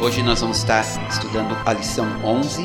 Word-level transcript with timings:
Hoje 0.00 0.22
nós 0.22 0.40
vamos 0.40 0.58
estar 0.58 0.84
estudando 1.10 1.56
a 1.66 1.72
lição 1.72 2.06
11, 2.24 2.62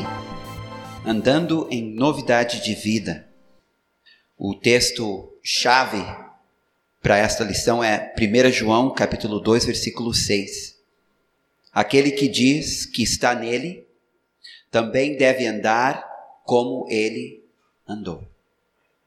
andando 1.04 1.66
em 1.68 1.82
novidade 1.82 2.62
de 2.62 2.76
vida. 2.76 3.28
O 4.38 4.54
texto 4.54 5.36
chave 5.42 5.98
para 7.02 7.18
esta 7.18 7.42
lição 7.42 7.82
é 7.82 8.14
1 8.16 8.52
João, 8.52 8.94
capítulo 8.94 9.40
2, 9.40 9.64
versículo 9.64 10.14
6. 10.14 10.78
Aquele 11.72 12.12
que 12.12 12.28
diz 12.28 12.86
que 12.86 13.02
está 13.02 13.34
nele 13.34 13.84
também 14.70 15.16
deve 15.16 15.44
andar 15.44 16.08
como 16.44 16.86
ele 16.88 17.44
andou. 17.84 18.24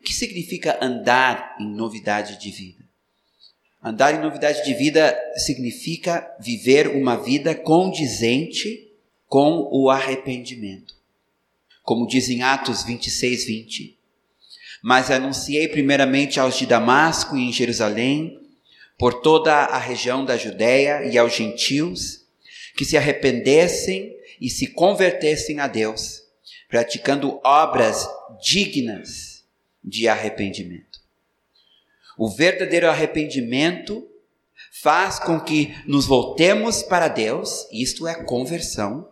O 0.01 0.03
que 0.03 0.13
significa 0.13 0.77
andar 0.81 1.55
em 1.61 1.73
novidade 1.73 2.37
de 2.37 2.51
vida? 2.51 2.86
Andar 3.83 4.15
em 4.15 4.21
novidade 4.21 4.63
de 4.63 4.73
vida 4.73 5.17
significa 5.35 6.35
viver 6.39 6.87
uma 6.87 7.15
vida 7.15 7.53
condizente 7.53 8.91
com 9.27 9.69
o 9.71 9.89
arrependimento. 9.89 10.95
Como 11.83 12.07
diz 12.07 12.29
em 12.29 12.41
Atos 12.41 12.83
26, 12.83 13.45
20. 13.45 13.97
Mas 14.81 15.11
anunciei 15.11 15.67
primeiramente 15.67 16.39
aos 16.39 16.57
de 16.57 16.65
Damasco 16.65 17.37
e 17.37 17.41
em 17.41 17.53
Jerusalém, 17.53 18.39
por 18.97 19.21
toda 19.21 19.53
a 19.53 19.77
região 19.77 20.25
da 20.25 20.35
Judéia 20.35 21.05
e 21.05 21.17
aos 21.17 21.35
gentios, 21.35 22.25
que 22.75 22.83
se 22.83 22.97
arrependessem 22.97 24.15
e 24.41 24.49
se 24.49 24.67
convertessem 24.67 25.59
a 25.59 25.67
Deus, 25.67 26.23
praticando 26.67 27.39
obras 27.43 28.07
dignas 28.41 29.43
de 29.83 30.07
arrependimento. 30.07 30.96
O 32.17 32.27
verdadeiro 32.27 32.89
arrependimento 32.89 34.07
faz 34.81 35.19
com 35.19 35.39
que 35.39 35.75
nos 35.85 36.05
voltemos 36.05 36.81
para 36.81 37.07
Deus, 37.07 37.67
isto 37.71 38.07
é 38.07 38.23
conversão, 38.23 39.07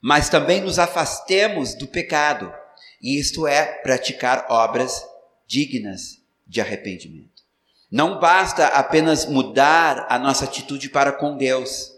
mas 0.00 0.28
também 0.28 0.60
nos 0.60 0.78
afastemos 0.78 1.74
do 1.74 1.86
pecado, 1.86 2.52
isto 3.00 3.46
é 3.46 3.64
praticar 3.82 4.46
obras 4.48 5.04
dignas 5.46 6.20
de 6.46 6.60
arrependimento. 6.60 7.42
Não 7.90 8.18
basta 8.18 8.66
apenas 8.66 9.24
mudar 9.24 10.06
a 10.10 10.18
nossa 10.18 10.44
atitude 10.44 10.90
para 10.90 11.12
com 11.12 11.36
Deus. 11.36 11.92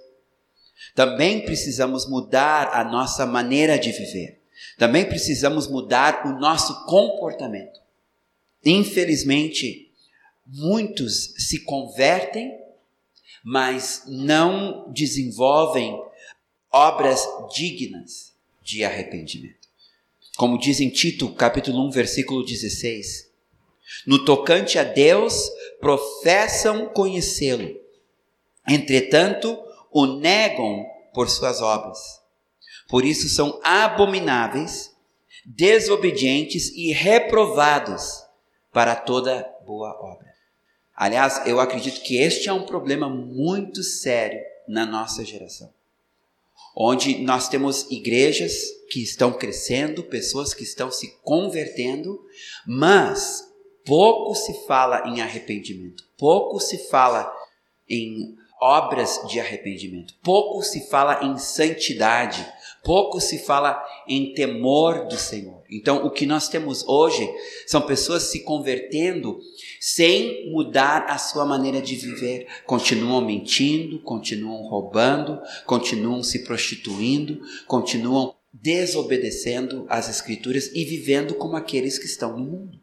Também 0.94 1.44
precisamos 1.44 2.08
mudar 2.08 2.70
a 2.72 2.84
nossa 2.84 3.26
maneira 3.26 3.78
de 3.78 3.90
viver. 3.90 4.40
Também 4.78 5.04
precisamos 5.04 5.66
mudar 5.66 6.26
o 6.26 6.38
nosso 6.38 6.84
comportamento. 6.86 7.80
Infelizmente, 8.64 9.89
Muitos 10.52 11.32
se 11.38 11.60
convertem, 11.60 12.58
mas 13.44 14.02
não 14.08 14.90
desenvolvem 14.90 15.96
obras 16.72 17.24
dignas 17.54 18.34
de 18.60 18.82
arrependimento. 18.82 19.68
Como 20.36 20.58
diz 20.58 20.80
em 20.80 20.90
Tito, 20.90 21.32
capítulo 21.34 21.86
1, 21.86 21.90
versículo 21.92 22.44
16: 22.44 23.30
No 24.04 24.24
tocante 24.24 24.76
a 24.76 24.82
Deus, 24.82 25.48
professam 25.80 26.88
conhecê-lo, 26.88 27.80
entretanto, 28.68 29.56
o 29.92 30.04
negam 30.04 30.84
por 31.14 31.30
suas 31.30 31.60
obras. 31.60 32.20
Por 32.88 33.04
isso 33.04 33.28
são 33.28 33.60
abomináveis, 33.62 34.92
desobedientes 35.46 36.70
e 36.70 36.90
reprovados 36.92 38.24
para 38.72 38.96
toda 38.96 39.48
boa 39.64 39.90
obra. 39.90 40.29
Aliás, 41.00 41.40
eu 41.46 41.58
acredito 41.58 42.02
que 42.02 42.18
este 42.18 42.50
é 42.50 42.52
um 42.52 42.66
problema 42.66 43.08
muito 43.08 43.82
sério 43.82 44.38
na 44.68 44.84
nossa 44.84 45.24
geração. 45.24 45.72
Onde 46.76 47.22
nós 47.22 47.48
temos 47.48 47.90
igrejas 47.90 48.52
que 48.90 49.02
estão 49.02 49.32
crescendo, 49.32 50.02
pessoas 50.02 50.52
que 50.52 50.62
estão 50.62 50.92
se 50.92 51.16
convertendo, 51.22 52.22
mas 52.66 53.50
pouco 53.86 54.34
se 54.34 54.66
fala 54.66 55.08
em 55.08 55.22
arrependimento, 55.22 56.04
pouco 56.18 56.60
se 56.60 56.76
fala 56.90 57.34
em 57.88 58.36
obras 58.60 59.22
de 59.26 59.40
arrependimento, 59.40 60.14
pouco 60.22 60.62
se 60.62 60.86
fala 60.90 61.24
em 61.24 61.38
santidade, 61.38 62.46
pouco 62.82 63.20
se 63.20 63.38
fala 63.38 63.82
em 64.08 64.32
temor 64.34 65.06
do 65.06 65.16
Senhor. 65.16 65.62
Então, 65.70 66.04
o 66.04 66.10
que 66.10 66.26
nós 66.26 66.48
temos 66.48 66.86
hoje 66.86 67.28
são 67.66 67.80
pessoas 67.82 68.24
se 68.24 68.42
convertendo 68.42 69.38
sem 69.80 70.50
mudar 70.50 71.06
a 71.08 71.16
sua 71.16 71.44
maneira 71.46 71.80
de 71.80 71.94
viver. 71.94 72.46
Continuam 72.66 73.20
mentindo, 73.20 74.00
continuam 74.00 74.68
roubando, 74.68 75.40
continuam 75.64 76.22
se 76.22 76.44
prostituindo, 76.44 77.40
continuam 77.66 78.34
desobedecendo 78.52 79.86
às 79.88 80.08
Escrituras 80.08 80.70
e 80.74 80.84
vivendo 80.84 81.34
como 81.34 81.56
aqueles 81.56 81.98
que 81.98 82.06
estão 82.06 82.36
no 82.36 82.44
mundo. 82.44 82.80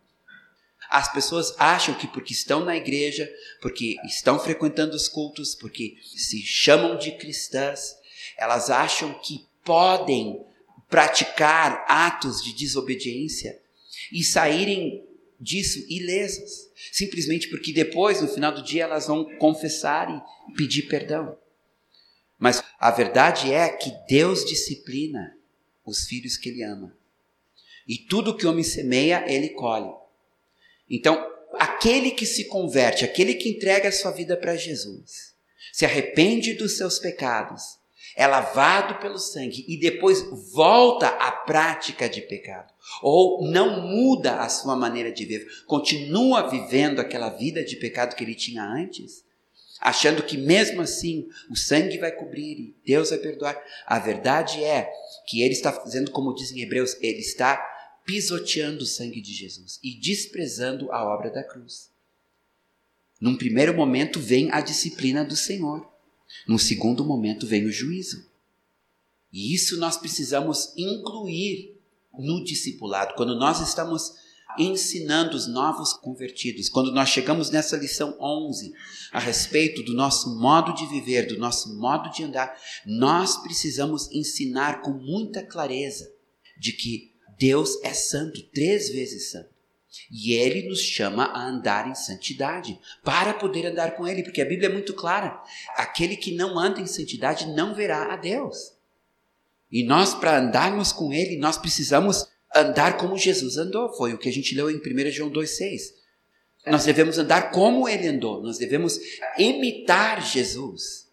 As 0.90 1.12
pessoas 1.12 1.54
acham 1.60 1.94
que 1.96 2.08
porque 2.08 2.32
estão 2.32 2.64
na 2.64 2.78
igreja, 2.78 3.30
porque 3.62 3.98
estão 4.06 4.40
frequentando 4.40 4.96
os 4.96 5.10
cultos, 5.10 5.54
porque 5.54 5.98
se 6.16 6.42
chamam 6.42 6.98
de 6.98 7.12
cristãs, 7.12 7.98
elas 8.38 8.70
acham 8.70 9.14
que 9.22 9.46
podem 9.68 10.42
praticar 10.90 11.84
atos 11.90 12.42
de 12.42 12.56
desobediência 12.56 13.62
e 14.12 14.24
saírem 14.24 15.06
disso 15.38 15.86
ilesas, 15.90 16.72
simplesmente 16.94 17.50
porque 17.50 17.74
depois, 17.74 18.22
no 18.22 18.30
final 18.30 18.54
do 18.54 18.64
dia, 18.64 18.86
elas 18.86 19.08
vão 19.08 19.26
confessar 19.38 20.10
e 20.10 20.54
pedir 20.54 20.84
perdão. 20.84 21.38
Mas 22.40 22.64
a 22.80 22.90
verdade 22.92 23.52
é 23.52 23.68
que 23.68 23.92
Deus 24.08 24.46
disciplina 24.46 25.36
os 25.86 26.06
filhos 26.06 26.38
que 26.38 26.50
Ele 26.50 26.64
ama. 26.64 26.96
E 27.88 27.98
tudo 27.98 28.36
que 28.36 28.46
o 28.46 28.50
homem 28.50 28.64
semeia, 28.64 29.26
ele 29.28 29.50
colhe. 29.50 29.92
Então, 30.90 31.26
aquele 31.54 32.12
que 32.12 32.26
se 32.26 32.46
converte, 32.46 33.06
aquele 33.06 33.34
que 33.34 33.50
entrega 33.50 33.90
a 33.90 33.92
sua 33.92 34.12
vida 34.12 34.36
para 34.36 34.56
Jesus, 34.56 35.36
se 35.72 35.86
arrepende 35.86 36.54
dos 36.54 36.78
seus 36.78 37.00
pecados, 37.00 37.77
é 38.18 38.26
lavado 38.26 38.96
pelo 38.96 39.20
sangue 39.20 39.64
e 39.68 39.78
depois 39.78 40.24
volta 40.52 41.08
à 41.08 41.32
prática 41.32 42.10
de 42.10 42.20
pecado, 42.24 42.74
ou 43.04 43.48
não 43.48 43.80
muda 43.80 44.40
a 44.40 44.50
sua 44.50 44.76
maneira 44.76 45.12
de 45.12 45.24
viver, 45.24 45.48
continua 45.68 46.50
vivendo 46.50 47.00
aquela 47.00 47.30
vida 47.30 47.64
de 47.64 47.76
pecado 47.76 48.16
que 48.16 48.24
ele 48.24 48.34
tinha 48.34 48.64
antes, 48.64 49.24
achando 49.80 50.24
que 50.24 50.36
mesmo 50.36 50.82
assim 50.82 51.30
o 51.48 51.56
sangue 51.56 52.00
vai 52.00 52.12
cobrir 52.12 52.60
e 52.60 52.76
Deus 52.84 53.12
vai 53.12 53.20
perdoar. 53.20 53.64
A 53.86 54.00
verdade 54.00 54.64
é 54.64 54.92
que 55.28 55.44
ele 55.44 55.54
está 55.54 55.72
fazendo 55.72 56.10
como 56.10 56.34
dizem 56.34 56.64
Hebreus, 56.64 56.98
ele 57.00 57.20
está 57.20 57.64
pisoteando 58.04 58.82
o 58.82 58.88
sangue 58.88 59.22
de 59.22 59.32
Jesus 59.32 59.80
e 59.84 59.94
desprezando 59.94 60.92
a 60.92 61.06
obra 61.06 61.30
da 61.30 61.44
cruz. 61.44 61.92
Num 63.22 63.38
primeiro 63.38 63.76
momento 63.76 64.20
vem 64.20 64.52
a 64.52 64.60
disciplina 64.60 65.24
do 65.24 65.36
Senhor. 65.36 65.97
No 66.48 66.58
segundo 66.58 67.04
momento 67.06 67.48
vem 67.48 67.66
o 67.66 67.72
juízo. 67.72 68.26
E 69.32 69.54
isso 69.54 69.78
nós 69.78 69.98
precisamos 69.98 70.74
incluir 70.78 71.78
no 72.18 72.44
discipulado. 72.44 73.14
Quando 73.16 73.36
nós 73.36 73.60
estamos 73.60 74.16
ensinando 74.58 75.36
os 75.36 75.48
novos 75.48 75.94
convertidos, 75.94 76.70
quando 76.70 76.92
nós 76.92 77.10
chegamos 77.10 77.50
nessa 77.50 77.78
lição 77.78 78.18
11 78.20 78.74
a 79.12 79.20
respeito 79.20 79.84
do 79.84 79.94
nosso 79.94 80.40
modo 80.40 80.74
de 80.74 80.86
viver, 80.88 81.28
do 81.28 81.38
nosso 81.38 81.78
modo 81.78 82.10
de 82.12 82.24
andar, 82.24 82.58
nós 82.86 83.38
precisamos 83.38 84.10
ensinar 84.12 84.82
com 84.82 84.92
muita 84.92 85.46
clareza 85.46 86.12
de 86.60 86.72
que 86.72 87.14
Deus 87.38 87.78
é 87.84 87.94
santo, 87.94 88.42
três 88.52 88.90
vezes 88.90 89.32
santo. 89.32 89.57
E 90.12 90.34
ele 90.34 90.68
nos 90.68 90.80
chama 90.80 91.26
a 91.26 91.48
andar 91.48 91.90
em 91.90 91.96
santidade, 91.96 92.80
para 93.04 93.34
poder 93.34 93.66
andar 93.66 93.96
com 93.96 94.08
ele, 94.08 94.24
porque 94.24 94.42
a 94.42 94.46
Bíblia 94.46 94.70
é 94.70 94.72
muito 94.72 94.94
clara: 94.94 95.42
aquele 95.76 96.16
que 96.16 96.36
não 96.36 96.58
anda 96.58 96.80
em 96.80 96.86
santidade 96.86 97.48
não 97.48 97.74
verá 97.74 98.14
a 98.14 98.16
Deus. 98.16 98.74
E 99.72 99.84
nós, 99.84 100.14
para 100.14 100.40
andarmos 100.40 100.92
com 100.92 101.12
ele, 101.12 101.38
nós 101.38 101.58
precisamos 101.58 102.28
andar 102.56 102.98
como 102.98 103.18
Jesus 103.18 103.58
andou. 103.58 103.94
Foi 103.94 104.14
o 104.14 104.18
que 104.18 104.30
a 104.30 104.32
gente 104.32 104.56
leu 104.56 104.70
em 104.70 104.78
1 104.78 105.12
João 105.12 105.30
2,6. 105.30 105.94
Nós 106.66 106.86
devemos 106.86 107.18
andar 107.18 107.52
como 107.52 107.88
ele 107.88 108.08
andou, 108.08 108.42
nós 108.42 108.58
devemos 108.58 109.00
imitar 109.38 110.22
Jesus 110.22 111.08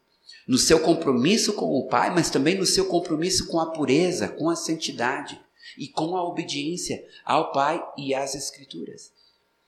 no 0.49 0.59
seu 0.59 0.81
compromisso 0.81 1.53
com 1.53 1.67
o 1.67 1.87
Pai, 1.87 2.13
mas 2.13 2.29
também 2.29 2.57
no 2.57 2.67
seu 2.67 2.87
compromisso 2.87 3.47
com 3.47 3.61
a 3.61 3.71
pureza, 3.71 4.29
com 4.29 4.51
a 4.51 4.57
santidade 4.57 5.44
e 5.79 5.89
com 5.89 6.17
a 6.17 6.25
obediência 6.25 7.05
ao 7.25 7.53
Pai 7.53 7.83
e 7.97 8.15
às 8.15 8.35
Escrituras. 8.35 9.13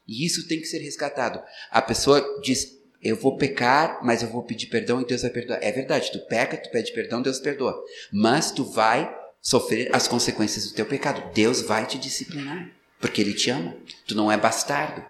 E 0.07 0.25
isso 0.25 0.47
tem 0.47 0.61
que 0.61 0.67
ser 0.67 0.79
resgatado. 0.79 1.43
A 1.71 1.83
pessoa 1.83 2.23
diz: 2.43 2.79
Eu 3.03 3.17
vou 3.17 3.37
pecar, 3.37 4.01
mas 4.05 4.23
eu 4.23 4.29
vou 4.29 4.43
pedir 4.43 4.67
perdão 4.67 5.01
e 5.01 5.07
Deus 5.07 5.23
vai 5.23 5.31
perdoar. 5.31 5.59
É 5.63 5.73
verdade, 5.73 6.13
tu 6.13 6.21
peca, 6.27 6.57
tu 6.57 6.71
pede 6.71 6.93
perdão, 6.93 7.21
Deus 7.21 7.41
perdoa. 7.41 7.83
Mas 8.13 8.53
tu 8.53 8.65
vai 8.65 9.13
sofrer 9.41 9.95
as 9.95 10.07
consequências 10.07 10.69
do 10.69 10.75
teu 10.75 10.87
pecado. 10.87 11.33
Deus 11.33 11.61
vai 11.61 11.87
te 11.87 11.99
disciplinar, 11.99 12.71
porque 13.01 13.21
Ele 13.21 13.35
te 13.35 13.51
ama. 13.51 13.77
Tu 14.07 14.15
não 14.15 14.31
é 14.31 14.37
bastardo. 14.37 15.05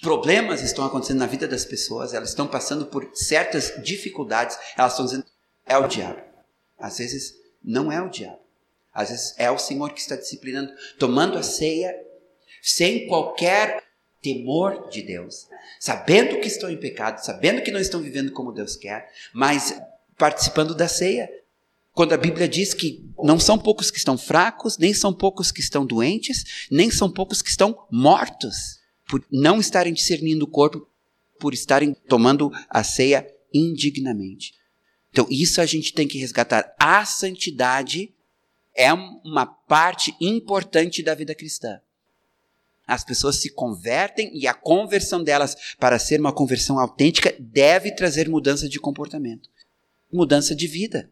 Problemas 0.00 0.62
estão 0.62 0.84
acontecendo 0.84 1.18
na 1.18 1.26
vida 1.26 1.48
das 1.48 1.64
pessoas, 1.64 2.14
elas 2.14 2.28
estão 2.28 2.46
passando 2.46 2.86
por 2.86 3.10
certas 3.14 3.74
dificuldades, 3.82 4.56
elas 4.76 4.92
estão 4.92 5.04
dizendo: 5.04 5.24
é 5.66 5.76
o 5.76 5.88
diabo. 5.88 6.20
Às 6.78 6.98
vezes 6.98 7.34
não 7.62 7.90
é 7.90 8.00
o 8.00 8.08
diabo. 8.08 8.38
Às 8.98 9.10
vezes 9.10 9.34
é 9.38 9.48
o 9.48 9.58
Senhor 9.58 9.92
que 9.92 10.00
está 10.00 10.16
disciplinando, 10.16 10.72
tomando 10.98 11.38
a 11.38 11.42
ceia 11.44 11.94
sem 12.60 13.06
qualquer 13.06 13.80
temor 14.20 14.88
de 14.90 15.02
Deus, 15.02 15.46
sabendo 15.78 16.40
que 16.40 16.48
estão 16.48 16.68
em 16.68 16.76
pecado, 16.76 17.24
sabendo 17.24 17.62
que 17.62 17.70
não 17.70 17.78
estão 17.78 18.02
vivendo 18.02 18.32
como 18.32 18.50
Deus 18.50 18.74
quer, 18.74 19.08
mas 19.32 19.80
participando 20.16 20.74
da 20.74 20.88
ceia. 20.88 21.30
Quando 21.92 22.12
a 22.12 22.16
Bíblia 22.16 22.48
diz 22.48 22.74
que 22.74 23.08
não 23.22 23.38
são 23.38 23.56
poucos 23.56 23.88
que 23.88 23.98
estão 23.98 24.18
fracos, 24.18 24.76
nem 24.78 24.92
são 24.92 25.14
poucos 25.14 25.52
que 25.52 25.60
estão 25.60 25.86
doentes, 25.86 26.66
nem 26.68 26.90
são 26.90 27.08
poucos 27.08 27.40
que 27.40 27.50
estão 27.50 27.86
mortos, 27.92 28.80
por 29.08 29.24
não 29.30 29.60
estarem 29.60 29.92
discernindo 29.92 30.44
o 30.44 30.50
corpo, 30.50 30.88
por 31.38 31.54
estarem 31.54 31.94
tomando 32.08 32.50
a 32.68 32.82
ceia 32.82 33.24
indignamente. 33.54 34.54
Então, 35.12 35.24
isso 35.30 35.60
a 35.60 35.66
gente 35.66 35.92
tem 35.92 36.08
que 36.08 36.18
resgatar. 36.18 36.74
A 36.80 37.04
santidade 37.04 38.12
é 38.78 38.92
uma 38.92 39.44
parte 39.44 40.14
importante 40.20 41.02
da 41.02 41.12
vida 41.12 41.34
cristã. 41.34 41.80
As 42.86 43.04
pessoas 43.04 43.36
se 43.36 43.50
convertem 43.50 44.30
e 44.32 44.46
a 44.46 44.54
conversão 44.54 45.22
delas 45.22 45.56
para 45.78 45.98
ser 45.98 46.20
uma 46.20 46.32
conversão 46.32 46.78
autêntica 46.78 47.34
deve 47.40 47.90
trazer 47.90 48.28
mudança 48.28 48.68
de 48.68 48.78
comportamento, 48.78 49.50
mudança 50.10 50.54
de 50.54 50.68
vida. 50.68 51.10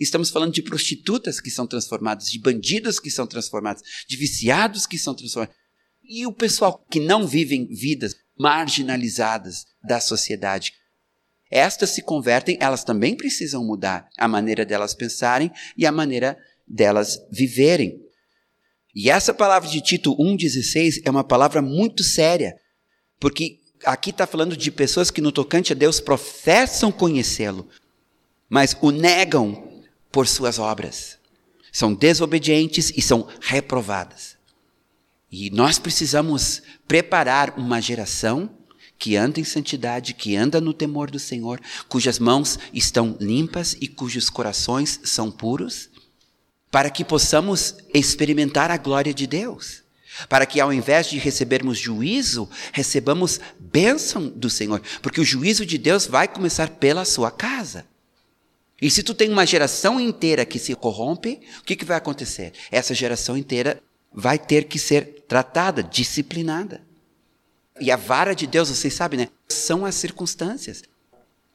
Estamos 0.00 0.30
falando 0.30 0.54
de 0.54 0.62
prostitutas 0.62 1.40
que 1.40 1.50
são 1.50 1.66
transformadas, 1.66 2.30
de 2.30 2.40
bandidos 2.40 2.98
que 2.98 3.10
são 3.10 3.26
transformados, 3.26 3.82
de 4.08 4.16
viciados 4.16 4.86
que 4.86 4.98
são 4.98 5.14
transformados. 5.14 5.54
E 6.02 6.26
o 6.26 6.32
pessoal 6.32 6.84
que 6.90 6.98
não 6.98 7.26
vivem 7.26 7.66
vidas 7.66 8.16
marginalizadas 8.36 9.66
da 9.82 10.00
sociedade, 10.00 10.72
estas 11.50 11.90
se 11.90 12.02
convertem, 12.02 12.56
elas 12.60 12.82
também 12.82 13.14
precisam 13.14 13.62
mudar 13.62 14.08
a 14.18 14.26
maneira 14.26 14.64
delas 14.64 14.94
pensarem 14.94 15.52
e 15.76 15.86
a 15.86 15.92
maneira 15.92 16.36
delas 16.66 17.18
viverem. 17.30 18.00
E 18.94 19.10
essa 19.10 19.34
palavra 19.34 19.68
de 19.68 19.80
Tito 19.80 20.16
1,16 20.16 21.02
é 21.04 21.10
uma 21.10 21.24
palavra 21.24 21.60
muito 21.60 22.02
séria, 22.04 22.54
porque 23.18 23.58
aqui 23.84 24.10
está 24.10 24.26
falando 24.26 24.56
de 24.56 24.70
pessoas 24.70 25.10
que, 25.10 25.20
no 25.20 25.32
tocante 25.32 25.72
a 25.72 25.76
Deus, 25.76 26.00
professam 26.00 26.92
conhecê-lo, 26.92 27.68
mas 28.48 28.76
o 28.80 28.90
negam 28.90 29.82
por 30.12 30.28
suas 30.28 30.58
obras. 30.58 31.18
São 31.72 31.92
desobedientes 31.92 32.92
e 32.96 33.02
são 33.02 33.26
reprovadas. 33.40 34.36
E 35.30 35.50
nós 35.50 35.76
precisamos 35.76 36.62
preparar 36.86 37.58
uma 37.58 37.80
geração 37.80 38.48
que 38.96 39.16
anda 39.16 39.40
em 39.40 39.44
santidade, 39.44 40.14
que 40.14 40.36
anda 40.36 40.60
no 40.60 40.72
temor 40.72 41.10
do 41.10 41.18
Senhor, 41.18 41.60
cujas 41.88 42.20
mãos 42.20 42.58
estão 42.72 43.16
limpas 43.20 43.76
e 43.80 43.88
cujos 43.88 44.30
corações 44.30 45.00
são 45.02 45.32
puros, 45.32 45.90
para 46.74 46.90
que 46.90 47.04
possamos 47.04 47.76
experimentar 47.94 48.68
a 48.68 48.76
glória 48.76 49.14
de 49.14 49.28
Deus. 49.28 49.84
Para 50.28 50.44
que 50.44 50.60
ao 50.60 50.72
invés 50.72 51.08
de 51.08 51.18
recebermos 51.18 51.78
juízo, 51.78 52.50
recebamos 52.72 53.38
bênção 53.60 54.28
do 54.28 54.50
Senhor. 54.50 54.82
Porque 55.00 55.20
o 55.20 55.24
juízo 55.24 55.64
de 55.64 55.78
Deus 55.78 56.04
vai 56.04 56.26
começar 56.26 56.68
pela 56.70 57.04
sua 57.04 57.30
casa. 57.30 57.86
E 58.82 58.90
se 58.90 59.04
tu 59.04 59.14
tem 59.14 59.30
uma 59.30 59.46
geração 59.46 60.00
inteira 60.00 60.44
que 60.44 60.58
se 60.58 60.74
corrompe, 60.74 61.40
o 61.60 61.62
que, 61.62 61.76
que 61.76 61.84
vai 61.84 61.96
acontecer? 61.96 62.52
Essa 62.72 62.92
geração 62.92 63.36
inteira 63.36 63.80
vai 64.12 64.36
ter 64.36 64.64
que 64.64 64.80
ser 64.80 65.22
tratada, 65.28 65.80
disciplinada. 65.80 66.82
E 67.80 67.92
a 67.92 67.96
vara 67.96 68.34
de 68.34 68.48
Deus, 68.48 68.68
vocês 68.68 68.94
sabem, 68.94 69.20
né? 69.20 69.28
São 69.48 69.86
as 69.86 69.94
circunstâncias. 69.94 70.82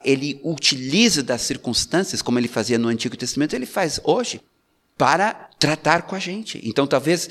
Ele 0.02 0.40
utiliza 0.46 1.22
das 1.22 1.42
circunstâncias, 1.42 2.22
como 2.22 2.40
ele 2.40 2.48
fazia 2.48 2.78
no 2.80 2.88
Antigo 2.88 3.18
Testamento, 3.18 3.54
ele 3.54 3.66
faz 3.66 4.00
hoje, 4.06 4.40
para 5.00 5.50
tratar 5.58 6.04
com 6.04 6.16
a 6.16 6.20
gente. 6.20 6.62
Então, 6.64 6.86
talvez 6.86 7.30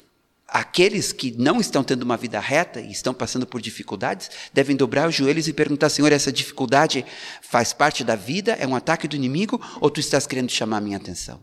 aqueles 0.48 1.12
que 1.12 1.30
não 1.38 1.60
estão 1.60 1.84
tendo 1.84 2.02
uma 2.02 2.16
vida 2.16 2.40
reta 2.40 2.80
e 2.80 2.90
estão 2.90 3.14
passando 3.14 3.46
por 3.46 3.60
dificuldades, 3.60 4.28
devem 4.52 4.74
dobrar 4.74 5.08
os 5.08 5.14
joelhos 5.14 5.46
e 5.46 5.52
perguntar: 5.52 5.88
Senhor, 5.88 6.10
essa 6.10 6.32
dificuldade 6.32 7.06
faz 7.40 7.72
parte 7.72 8.02
da 8.02 8.16
vida? 8.16 8.54
É 8.54 8.66
um 8.66 8.74
ataque 8.74 9.06
do 9.06 9.14
inimigo? 9.14 9.60
Ou 9.80 9.88
tu 9.88 10.00
estás 10.00 10.26
querendo 10.26 10.50
chamar 10.50 10.78
a 10.78 10.80
minha 10.80 10.96
atenção? 10.96 11.40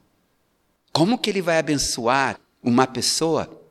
Como 0.92 1.18
que 1.18 1.30
ele 1.30 1.42
vai 1.42 1.58
abençoar 1.58 2.38
uma 2.62 2.86
pessoa 2.86 3.62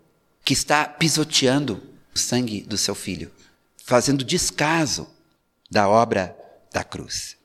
que 0.43 0.55
está 0.55 0.87
pisoteando 0.87 1.83
o 2.15 2.19
sangue 2.19 2.63
do 2.63 2.79
seu 2.79 2.95
filho? 2.95 3.31
fazendo 3.85 4.25
descaso 4.25 5.07
da 5.71 5.89
obra 5.89 6.37
da 6.73 6.83
cruz. 6.83 7.37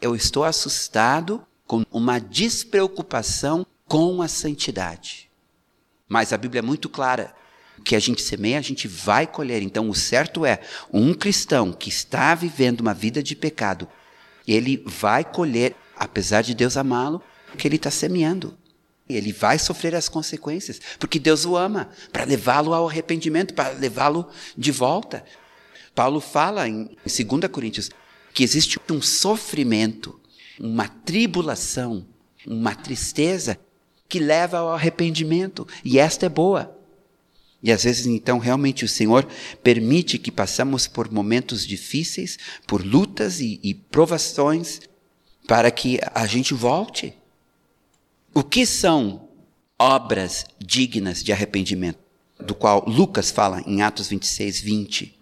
Eu 0.00 0.14
estou 0.14 0.44
assustado 0.44 1.46
com 1.66 1.84
uma 1.90 2.18
despreocupação 2.18 3.64
com 3.86 4.22
a 4.22 4.28
santidade. 4.28 5.30
Mas 6.08 6.32
a 6.32 6.38
Bíblia 6.38 6.60
é 6.60 6.62
muito 6.62 6.88
clara. 6.88 7.34
O 7.78 7.82
que 7.82 7.94
a 7.94 8.00
gente 8.00 8.22
semeia, 8.22 8.58
a 8.58 8.62
gente 8.62 8.88
vai 8.88 9.26
colher. 9.26 9.62
Então, 9.62 9.88
o 9.88 9.94
certo 9.94 10.46
é: 10.46 10.60
um 10.92 11.12
cristão 11.12 11.72
que 11.72 11.88
está 11.88 12.34
vivendo 12.34 12.80
uma 12.80 12.94
vida 12.94 13.22
de 13.22 13.36
pecado, 13.36 13.88
ele 14.46 14.82
vai 14.86 15.24
colher, 15.24 15.74
apesar 15.96 16.42
de 16.42 16.54
Deus 16.54 16.76
amá-lo, 16.76 17.22
o 17.52 17.56
que 17.56 17.68
ele 17.68 17.76
está 17.76 17.90
semeando. 17.90 18.56
Ele 19.08 19.32
vai 19.32 19.58
sofrer 19.58 19.94
as 19.94 20.08
consequências, 20.08 20.80
porque 20.98 21.18
Deus 21.18 21.44
o 21.44 21.56
ama, 21.56 21.90
para 22.12 22.24
levá-lo 22.24 22.74
ao 22.74 22.88
arrependimento, 22.88 23.54
para 23.54 23.70
levá-lo 23.70 24.28
de 24.56 24.72
volta. 24.72 25.24
Paulo 25.94 26.20
fala 26.20 26.68
em 26.68 26.96
2 27.04 27.50
Coríntios 27.50 27.90
que 28.34 28.42
existe 28.42 28.78
um 28.90 29.00
sofrimento, 29.00 30.20
uma 30.58 30.88
tribulação, 30.88 32.06
uma 32.46 32.74
tristeza 32.74 33.58
que 34.08 34.18
leva 34.18 34.58
ao 34.58 34.72
arrependimento, 34.72 35.66
e 35.84 35.98
esta 35.98 36.26
é 36.26 36.28
boa. 36.28 36.76
E 37.62 37.72
às 37.72 37.84
vezes, 37.84 38.06
então, 38.06 38.38
realmente 38.38 38.84
o 38.84 38.88
Senhor 38.88 39.26
permite 39.62 40.18
que 40.18 40.30
passamos 40.30 40.86
por 40.86 41.10
momentos 41.10 41.66
difíceis, 41.66 42.38
por 42.66 42.84
lutas 42.84 43.40
e, 43.40 43.58
e 43.62 43.74
provações, 43.74 44.80
para 45.46 45.70
que 45.70 45.98
a 46.14 46.26
gente 46.26 46.54
volte. 46.54 47.14
O 48.34 48.42
que 48.42 48.66
são 48.66 49.28
obras 49.78 50.44
dignas 50.58 51.22
de 51.22 51.32
arrependimento? 51.32 51.98
Do 52.38 52.54
qual 52.54 52.84
Lucas 52.86 53.30
fala 53.30 53.62
em 53.66 53.80
Atos 53.80 54.08
26, 54.08 54.60
20. 54.60 55.18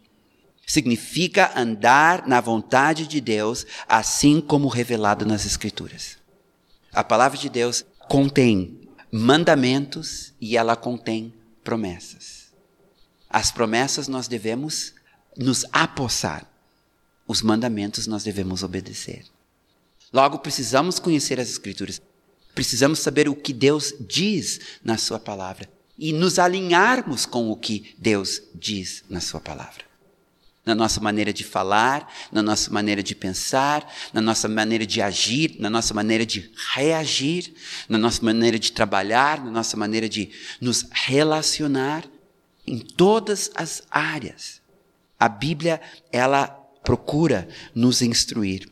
Significa 0.67 1.53
andar 1.55 2.27
na 2.27 2.41
vontade 2.41 3.07
de 3.07 3.21
Deus, 3.21 3.65
assim 3.89 4.41
como 4.41 4.67
revelado 4.69 5.25
nas 5.25 5.47
Escrituras. 5.47 6.17
A 6.93 7.05
palavra 7.05 7.39
de 7.39 7.49
Deus 7.49 7.85
contém 8.09 8.81
mandamentos 9.11 10.33
e 10.41 10.57
ela 10.57 10.77
contém 10.77 11.33
promessas. 11.63 12.53
As 13.29 13.51
promessas 13.51 14.09
nós 14.09 14.29
devemos 14.29 14.95
nos 15.37 15.65
apossar, 15.73 16.49
os 17.27 17.43
mandamentos 17.43 18.07
nós 18.07 18.23
devemos 18.23 18.63
obedecer. 18.63 19.25
Logo, 20.13 20.39
precisamos 20.39 20.99
conhecer 20.99 21.41
as 21.41 21.49
Escrituras. 21.49 22.01
Precisamos 22.55 23.01
saber 23.01 23.29
o 23.29 23.35
que 23.35 23.53
Deus 23.53 23.93
diz 24.01 24.61
na 24.85 24.97
Sua 24.97 25.19
palavra 25.19 25.69
e 25.99 26.13
nos 26.13 26.39
alinharmos 26.39 27.27
com 27.27 27.51
o 27.51 27.57
que 27.57 27.95
Deus 27.99 28.43
diz 28.55 29.03
na 29.09 29.21
Sua 29.21 29.41
palavra. 29.41 29.85
Na 30.65 30.75
nossa 30.75 31.01
maneira 31.01 31.33
de 31.33 31.45
falar, 31.45 32.11
na 32.33 32.43
nossa 32.43 32.71
maneira 32.71 33.03
de 33.03 33.15
pensar, 33.15 33.87
na 34.13 34.21
nossa 34.21 34.49
maneira 34.49 34.87
de 34.87 35.03
agir, 35.03 35.57
na 35.59 35.69
nossa 35.69 35.93
maneira 35.93 36.25
de 36.25 36.51
reagir, 36.75 37.53
na 37.89 37.99
nossa 37.99 38.25
maneira 38.25 38.59
de 38.59 38.73
trabalhar, 38.73 39.45
na 39.45 39.51
nossa 39.51 39.77
maneira 39.77 40.09
de 40.09 40.31
nos 40.61 40.87
relacionar, 40.91 42.05
em 42.67 42.79
todas 42.79 43.51
as 43.55 43.83
áreas. 43.91 44.63
A 45.21 45.29
Bíblia, 45.29 45.81
ela 46.11 46.47
procura 46.83 47.49
nos 47.75 48.03
instruir. 48.03 48.69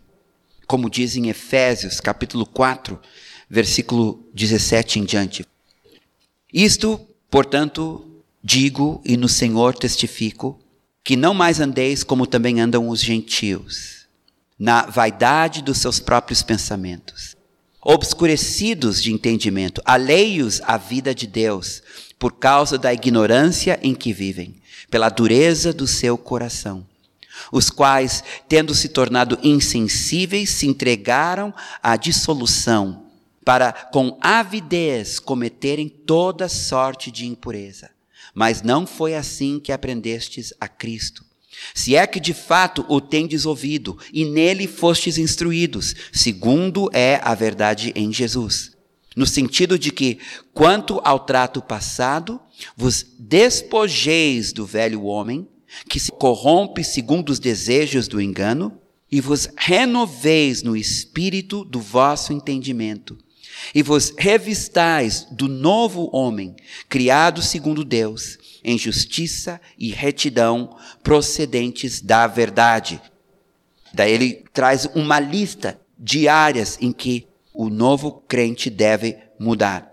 Como 0.66 0.88
diz 0.88 1.16
em 1.16 1.28
Efésios, 1.28 2.00
capítulo 2.00 2.46
4, 2.46 2.98
versículo 3.48 4.26
17 4.32 4.98
em 4.98 5.04
diante. 5.04 5.46
Isto, 6.52 7.00
portanto, 7.30 8.22
digo 8.42 9.00
e 9.04 9.16
no 9.16 9.28
Senhor 9.28 9.74
testifico, 9.74 10.58
que 11.04 11.16
não 11.16 11.34
mais 11.34 11.60
andeis 11.60 12.02
como 12.04 12.26
também 12.26 12.60
andam 12.60 12.88
os 12.88 13.00
gentios, 13.00 14.06
na 14.58 14.82
vaidade 14.82 15.62
dos 15.62 15.78
seus 15.78 15.98
próprios 15.98 16.42
pensamentos, 16.42 17.36
obscurecidos 17.80 19.02
de 19.02 19.12
entendimento, 19.12 19.82
alheios 19.84 20.60
à 20.64 20.76
vida 20.76 21.14
de 21.14 21.26
Deus, 21.26 21.82
por 22.18 22.32
causa 22.32 22.78
da 22.78 22.92
ignorância 22.92 23.78
em 23.82 23.94
que 23.94 24.12
vivem, 24.12 24.54
pela 24.90 25.08
dureza 25.08 25.72
do 25.72 25.86
seu 25.86 26.16
coração 26.16 26.86
os 27.50 27.70
quais, 27.70 28.22
tendo 28.48 28.74
se 28.74 28.88
tornado 28.88 29.38
insensíveis, 29.42 30.50
se 30.50 30.66
entregaram 30.66 31.52
à 31.82 31.96
dissolução, 31.96 33.06
para 33.44 33.72
com 33.72 34.18
avidez 34.20 35.18
cometerem 35.18 35.88
toda 35.88 36.48
sorte 36.48 37.10
de 37.10 37.26
impureza. 37.26 37.90
Mas 38.34 38.62
não 38.62 38.86
foi 38.86 39.14
assim 39.14 39.60
que 39.60 39.72
aprendestes 39.72 40.52
a 40.60 40.66
Cristo. 40.68 41.24
Se 41.74 41.94
é 41.94 42.06
que 42.06 42.18
de 42.18 42.32
fato 42.32 42.84
o 42.88 43.00
tendes 43.00 43.44
ouvido, 43.44 43.98
e 44.12 44.24
nele 44.24 44.66
fostes 44.66 45.18
instruídos, 45.18 45.94
segundo 46.12 46.88
é 46.92 47.20
a 47.22 47.34
verdade 47.34 47.92
em 47.94 48.12
Jesus. 48.12 48.72
No 49.14 49.26
sentido 49.26 49.78
de 49.78 49.90
que, 49.90 50.18
quanto 50.54 51.00
ao 51.04 51.20
trato 51.20 51.60
passado, 51.60 52.40
vos 52.76 53.04
despojeis 53.18 54.52
do 54.52 54.64
velho 54.64 55.04
homem, 55.04 55.46
que 55.88 56.00
se 56.00 56.10
corrompe 56.10 56.82
segundo 56.82 57.30
os 57.30 57.38
desejos 57.38 58.08
do 58.08 58.20
engano, 58.20 58.78
e 59.10 59.20
vos 59.20 59.48
renoveis 59.58 60.62
no 60.62 60.74
espírito 60.74 61.64
do 61.66 61.78
vosso 61.78 62.32
entendimento, 62.32 63.18
e 63.74 63.82
vos 63.82 64.12
revistais 64.18 65.26
do 65.30 65.48
novo 65.48 66.08
homem, 66.12 66.54
criado 66.88 67.42
segundo 67.42 67.84
Deus, 67.84 68.38
em 68.64 68.78
justiça 68.78 69.60
e 69.78 69.90
retidão 69.90 70.76
procedentes 71.02 72.00
da 72.00 72.26
verdade. 72.26 73.00
Daí 73.92 74.12
ele 74.12 74.44
traz 74.52 74.86
uma 74.94 75.20
lista 75.20 75.80
de 75.98 76.28
áreas 76.28 76.78
em 76.80 76.92
que 76.92 77.26
o 77.52 77.68
novo 77.68 78.22
crente 78.26 78.70
deve 78.70 79.16
mudar. 79.38 79.92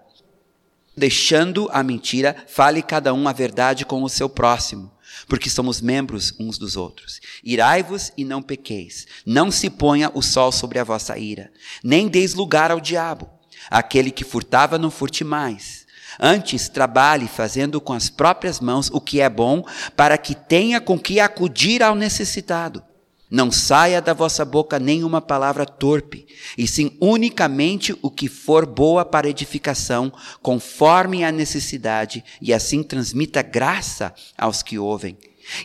Deixando 0.96 1.70
a 1.72 1.82
mentira, 1.82 2.36
fale 2.48 2.82
cada 2.82 3.14
um 3.14 3.28
a 3.28 3.34
verdade 3.34 3.86
com 3.86 4.04
o 4.04 4.10
seu 4.10 4.30
próximo, 4.30 4.92
porque 5.28 5.50
somos 5.50 5.80
membros 5.80 6.34
uns 6.40 6.58
dos 6.58 6.76
outros. 6.76 7.22
Irai-vos 7.44 8.12
e 8.18 8.26
não 8.26 8.42
pequeis. 8.42 9.08
Não 9.26 9.50
se 9.50 9.70
ponha 9.70 10.12
o 10.14 10.22
sol 10.22 10.52
sobre 10.52 10.78
a 10.78 10.84
vossa 10.84 11.18
ira, 11.18 11.52
nem 11.84 12.08
deis 12.08 12.34
lugar 12.34 12.72
ao 12.72 12.80
diabo. 12.80 13.30
Aquele 13.70 14.12
que 14.12 14.24
furtava, 14.24 14.78
não 14.78 14.92
furte 14.92 15.24
mais. 15.24 15.88
Antes, 16.20 16.70
trabalhe 16.70 17.28
fazendo 17.28 17.80
com 17.80 17.94
as 17.94 18.10
próprias 18.10 18.60
mãos 18.60 18.90
o 18.92 19.00
que 19.00 19.22
é 19.22 19.30
bom, 19.30 19.64
para 19.96 20.18
que 20.18 20.36
tenha 20.36 20.82
com 20.82 20.98
que 20.98 21.20
acudir 21.20 21.84
ao 21.84 21.96
necessitado. 21.96 22.84
Não 23.32 23.52
saia 23.52 24.02
da 24.02 24.12
vossa 24.12 24.44
boca 24.44 24.80
nenhuma 24.80 25.22
palavra 25.22 25.64
torpe, 25.64 26.26
e 26.58 26.68
sim 26.68 26.98
unicamente 27.00 27.96
o 28.02 28.10
que 28.10 28.28
for 28.28 28.66
boa 28.66 29.06
para 29.06 29.30
edificação, 29.30 30.12
conforme 30.42 31.24
a 31.24 31.32
necessidade, 31.32 32.24
e 32.42 32.52
assim 32.52 32.82
transmita 32.82 33.44
graça 33.44 34.14
aos 34.36 34.64
que 34.64 34.80
ouvem. 34.80 35.16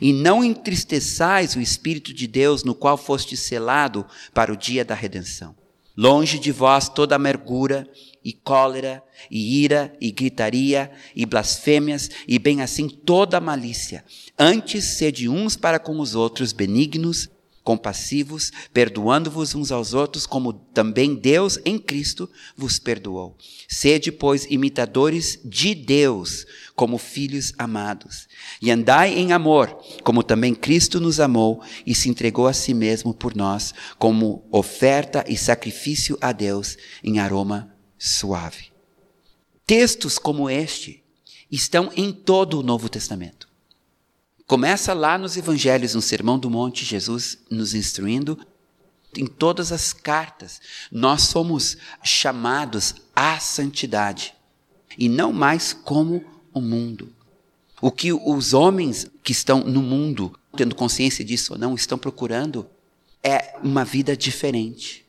E 0.00 0.12
não 0.12 0.44
entristeçais 0.44 1.56
o 1.56 1.60
Espírito 1.60 2.12
de 2.12 2.26
Deus, 2.26 2.64
no 2.64 2.74
qual 2.74 2.98
foste 2.98 3.34
selado 3.34 4.04
para 4.34 4.52
o 4.52 4.56
dia 4.56 4.84
da 4.84 4.94
redenção. 4.94 5.54
Longe 5.96 6.38
de 6.38 6.50
vós 6.50 6.88
toda 6.88 7.14
amargura, 7.14 7.88
e 8.24 8.32
cólera, 8.32 9.02
e 9.30 9.62
ira, 9.62 9.96
e 10.00 10.10
gritaria, 10.10 10.90
e 11.14 11.24
blasfêmias, 11.24 12.10
e 12.26 12.38
bem 12.38 12.62
assim 12.62 12.88
toda 12.88 13.40
malícia. 13.40 14.04
Antes 14.38 14.84
sede 14.84 15.28
uns 15.28 15.56
para 15.56 15.78
com 15.78 16.00
os 16.00 16.14
outros 16.14 16.52
benignos, 16.52 17.28
compassivos, 17.64 18.52
perdoando-vos 18.72 19.54
uns 19.54 19.72
aos 19.72 19.94
outros, 19.94 20.26
como 20.26 20.52
também 20.52 21.14
Deus 21.14 21.58
em 21.64 21.78
Cristo 21.78 22.28
vos 22.56 22.78
perdoou. 22.78 23.36
Sede, 23.66 24.12
pois, 24.12 24.44
imitadores 24.50 25.40
de 25.42 25.74
Deus, 25.74 26.46
como 26.76 26.98
filhos 26.98 27.54
amados. 27.56 28.28
E 28.64 28.70
andai 28.70 29.12
em 29.12 29.30
amor, 29.30 29.78
como 30.02 30.22
também 30.22 30.54
Cristo 30.54 30.98
nos 30.98 31.20
amou 31.20 31.62
e 31.84 31.94
se 31.94 32.08
entregou 32.08 32.46
a 32.46 32.54
si 32.54 32.72
mesmo 32.72 33.12
por 33.12 33.36
nós, 33.36 33.74
como 33.98 34.42
oferta 34.50 35.22
e 35.28 35.36
sacrifício 35.36 36.16
a 36.18 36.32
Deus 36.32 36.78
em 37.02 37.18
aroma 37.18 37.76
suave. 37.98 38.72
Textos 39.66 40.18
como 40.18 40.48
este 40.48 41.04
estão 41.52 41.92
em 41.94 42.10
todo 42.10 42.58
o 42.58 42.62
Novo 42.62 42.88
Testamento. 42.88 43.46
Começa 44.46 44.94
lá 44.94 45.18
nos 45.18 45.36
Evangelhos, 45.36 45.94
no 45.94 46.00
Sermão 46.00 46.38
do 46.38 46.48
Monte, 46.48 46.86
Jesus 46.86 47.36
nos 47.50 47.74
instruindo. 47.74 48.38
Em 49.14 49.26
todas 49.26 49.72
as 49.72 49.92
cartas, 49.92 50.58
nós 50.90 51.24
somos 51.24 51.76
chamados 52.02 52.94
à 53.14 53.38
santidade 53.38 54.32
e 54.96 55.06
não 55.06 55.34
mais 55.34 55.74
como 55.74 56.24
o 56.50 56.62
mundo. 56.62 57.12
O 57.84 57.90
que 57.90 58.14
os 58.14 58.54
homens 58.54 59.06
que 59.22 59.30
estão 59.30 59.60
no 59.60 59.82
mundo, 59.82 60.34
tendo 60.56 60.74
consciência 60.74 61.22
disso 61.22 61.52
ou 61.52 61.58
não, 61.58 61.74
estão 61.74 61.98
procurando 61.98 62.66
é 63.22 63.56
uma 63.62 63.84
vida 63.84 64.16
diferente. 64.16 65.04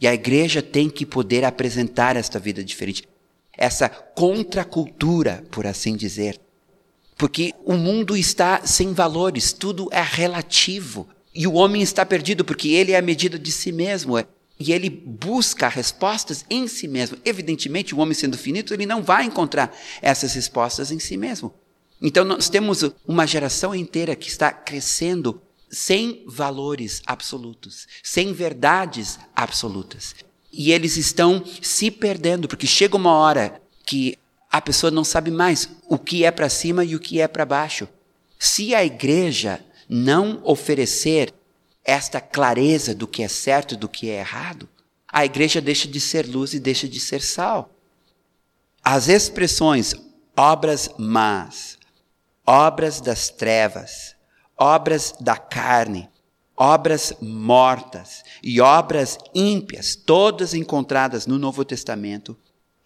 E 0.00 0.08
a 0.08 0.12
igreja 0.12 0.60
tem 0.60 0.90
que 0.90 1.06
poder 1.06 1.44
apresentar 1.44 2.16
esta 2.16 2.40
vida 2.40 2.64
diferente. 2.64 3.08
Essa 3.56 3.88
contracultura, 3.88 5.44
por 5.48 5.64
assim 5.64 5.94
dizer. 5.94 6.40
Porque 7.16 7.54
o 7.64 7.74
mundo 7.74 8.16
está 8.16 8.66
sem 8.66 8.92
valores, 8.92 9.52
tudo 9.52 9.88
é 9.92 10.02
relativo. 10.02 11.06
E 11.32 11.46
o 11.46 11.52
homem 11.52 11.82
está 11.82 12.04
perdido 12.04 12.44
porque 12.44 12.70
ele 12.70 12.90
é 12.90 12.98
a 12.98 13.02
medida 13.02 13.38
de 13.38 13.52
si 13.52 13.70
mesmo. 13.70 14.18
E 14.58 14.72
ele 14.72 14.90
busca 14.90 15.68
respostas 15.68 16.44
em 16.50 16.66
si 16.66 16.88
mesmo. 16.88 17.16
Evidentemente, 17.24 17.94
o 17.94 17.98
homem 17.98 18.14
sendo 18.14 18.36
finito, 18.36 18.74
ele 18.74 18.86
não 18.86 19.04
vai 19.04 19.24
encontrar 19.24 19.72
essas 20.02 20.34
respostas 20.34 20.90
em 20.90 20.98
si 20.98 21.16
mesmo. 21.16 21.54
Então, 22.00 22.24
nós 22.24 22.48
temos 22.48 22.84
uma 23.06 23.26
geração 23.26 23.74
inteira 23.74 24.14
que 24.14 24.28
está 24.28 24.52
crescendo 24.52 25.40
sem 25.70 26.24
valores 26.26 27.02
absolutos, 27.06 27.86
sem 28.02 28.32
verdades 28.32 29.18
absolutas. 29.34 30.14
E 30.52 30.72
eles 30.72 30.96
estão 30.96 31.44
se 31.60 31.90
perdendo, 31.90 32.48
porque 32.48 32.66
chega 32.66 32.96
uma 32.96 33.12
hora 33.12 33.60
que 33.84 34.16
a 34.50 34.60
pessoa 34.60 34.90
não 34.90 35.04
sabe 35.04 35.30
mais 35.30 35.68
o 35.88 35.98
que 35.98 36.24
é 36.24 36.30
para 36.30 36.48
cima 36.48 36.84
e 36.84 36.96
o 36.96 37.00
que 37.00 37.20
é 37.20 37.28
para 37.28 37.44
baixo. 37.44 37.88
Se 38.38 38.74
a 38.74 38.84
igreja 38.84 39.60
não 39.88 40.40
oferecer 40.44 41.34
esta 41.84 42.20
clareza 42.20 42.94
do 42.94 43.06
que 43.06 43.22
é 43.22 43.28
certo 43.28 43.74
e 43.74 43.76
do 43.76 43.88
que 43.88 44.10
é 44.10 44.18
errado, 44.20 44.68
a 45.10 45.24
igreja 45.24 45.60
deixa 45.60 45.88
de 45.88 46.00
ser 46.00 46.26
luz 46.26 46.52
e 46.52 46.60
deixa 46.60 46.86
de 46.86 47.00
ser 47.00 47.22
sal. 47.22 47.70
As 48.82 49.08
expressões 49.08 49.94
obras 50.36 50.90
más, 50.98 51.77
obras 52.48 52.98
das 53.02 53.28
trevas, 53.28 54.16
obras 54.56 55.12
da 55.20 55.36
carne, 55.36 56.08
obras 56.56 57.12
mortas 57.20 58.24
e 58.42 58.58
obras 58.58 59.18
ímpias, 59.34 59.94
todas 59.94 60.54
encontradas 60.54 61.26
no 61.26 61.38
Novo 61.38 61.62
Testamento, 61.62 62.38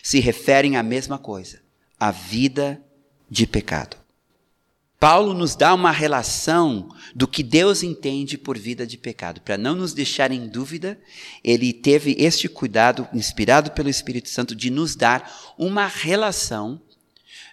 se 0.02 0.18
referem 0.18 0.76
à 0.76 0.82
mesma 0.82 1.16
coisa, 1.16 1.60
a 1.96 2.10
vida 2.10 2.82
de 3.30 3.46
pecado. 3.46 3.96
Paulo 4.98 5.32
nos 5.32 5.54
dá 5.54 5.72
uma 5.72 5.92
relação 5.92 6.88
do 7.14 7.28
que 7.28 7.44
Deus 7.44 7.84
entende 7.84 8.36
por 8.36 8.58
vida 8.58 8.84
de 8.84 8.98
pecado. 8.98 9.40
Para 9.42 9.56
não 9.56 9.76
nos 9.76 9.94
deixar 9.94 10.32
em 10.32 10.48
dúvida, 10.48 10.98
ele 11.42 11.72
teve 11.72 12.16
este 12.18 12.48
cuidado, 12.48 13.08
inspirado 13.12 13.70
pelo 13.70 13.88
Espírito 13.88 14.28
Santo, 14.28 14.56
de 14.56 14.70
nos 14.70 14.96
dar 14.96 15.54
uma 15.56 15.86
relação 15.86 16.80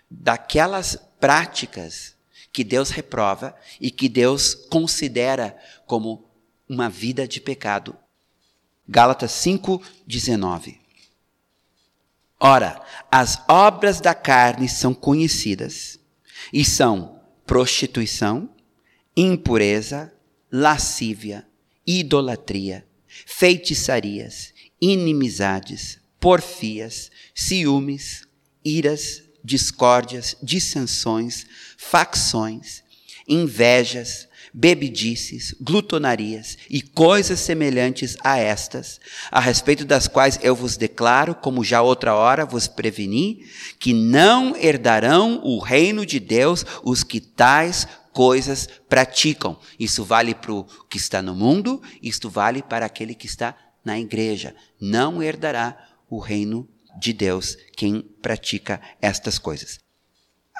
daquelas 0.10 0.98
práticas 1.20 2.16
que 2.52 2.64
Deus 2.64 2.90
reprova 2.90 3.56
e 3.80 3.92
que 3.92 4.10
Deus 4.10 4.54
considera 4.54 5.58
como 5.86 6.30
uma 6.68 6.90
vida 6.90 7.28
de 7.28 7.40
pecado. 7.40 7.96
Gálatas 8.88 9.32
5:19. 9.32 10.80
Ora, 12.40 12.82
as 13.12 13.44
obras 13.48 14.00
da 14.00 14.16
carne 14.16 14.68
são 14.70 14.94
conhecidas 14.94 16.00
e 16.54 16.64
são 16.64 17.20
prostituição, 17.46 18.50
impureza, 19.16 20.14
lascívia, 20.52 21.46
idolatria, 21.86 22.88
feitiçarias, 23.08 24.54
inimizades, 24.82 26.00
porfias, 26.20 27.12
ciúmes, 27.36 28.28
iras, 28.64 29.24
discórdias, 29.50 30.38
dissensões, 30.44 31.46
facções, 31.76 32.84
invejas, 33.28 34.28
bebedices, 34.54 35.56
glutonarias 35.60 36.58
e 36.70 36.82
coisas 36.82 37.40
semelhantes 37.40 38.16
a 38.24 38.38
estas, 38.38 39.00
a 39.32 39.40
respeito 39.40 39.86
das 39.86 40.08
quais 40.08 40.40
eu 40.42 40.56
vos 40.56 40.78
declaro, 40.78 41.34
como 41.34 41.64
já 41.64 41.82
outra 41.82 42.16
hora 42.16 42.46
vos 42.46 42.68
preveni, 42.68 43.46
que 43.80 43.94
não 43.94 44.56
herdarão 44.56 45.42
o 45.44 45.60
reino 45.60 46.06
de 46.06 46.20
Deus 46.20 46.64
os 46.84 47.04
que 47.04 47.20
tais 47.20 47.88
coisas 48.14 48.70
praticam. 48.88 49.58
Isso 49.80 50.04
vale 50.04 50.36
para 50.36 50.54
o 50.54 50.64
que 50.90 50.98
está 50.98 51.22
no 51.22 51.36
mundo, 51.36 51.82
isto 52.02 52.30
vale 52.30 52.62
para 52.62 52.86
aquele 52.86 53.16
que 53.16 53.26
está 53.26 53.56
na 53.84 54.00
igreja. 54.00 54.56
Não 54.80 55.24
herdará 55.24 55.78
o 56.10 56.20
reino 56.20 56.64
de 56.64 56.79
Deus 57.14 57.58
quem 57.76 58.02
pratica 58.22 58.82
estas 59.02 59.38
coisas. 59.38 59.80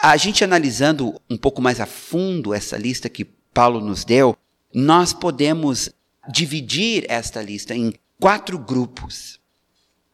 A 0.02 0.16
gente 0.16 0.44
analisando 0.44 1.20
um 1.30 1.38
pouco 1.38 1.62
mais 1.62 1.80
a 1.80 1.86
fundo 1.86 2.54
essa 2.54 2.78
lista 2.78 3.10
que 3.10 3.26
Paulo 3.26 3.82
nos 3.82 4.06
deu, 4.06 4.38
nós 4.74 5.12
podemos 5.14 5.90
dividir 6.32 7.06
esta 7.10 7.42
lista 7.42 7.76
em 7.76 7.94
quatro 8.20 8.58
grupos. 8.58 9.40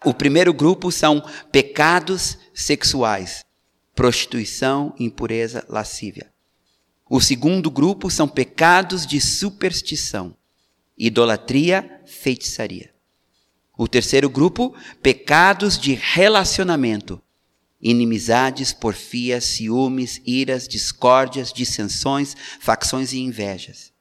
O 0.04 0.14
primeiro 0.14 0.54
grupo 0.54 0.92
são 0.92 1.24
pecados 1.52 2.38
sexuais: 2.54 3.46
prostituição, 3.94 4.96
impureza, 5.00 5.66
lascívia. 5.70 6.32
O 7.08 7.22
segundo 7.22 7.70
grupo 7.70 8.10
são 8.10 8.28
pecados 8.28 9.06
de 9.06 9.22
superstição, 9.22 10.36
idolatria, 10.98 12.02
feitiçaria. 12.08 12.95
O 13.78 13.88
terceiro 13.88 14.30
grupo, 14.30 14.74
pecados 15.02 15.78
de 15.78 15.94
relacionamento, 15.94 17.22
inimizades, 17.82 18.72
porfias, 18.74 19.44
ciúmes, 19.44 20.22
iras, 20.26 20.68
discórdias, 20.68 21.52
dissensões, 21.52 22.36
facções 22.60 23.14
e 23.14 23.20
invejas. 23.20 23.94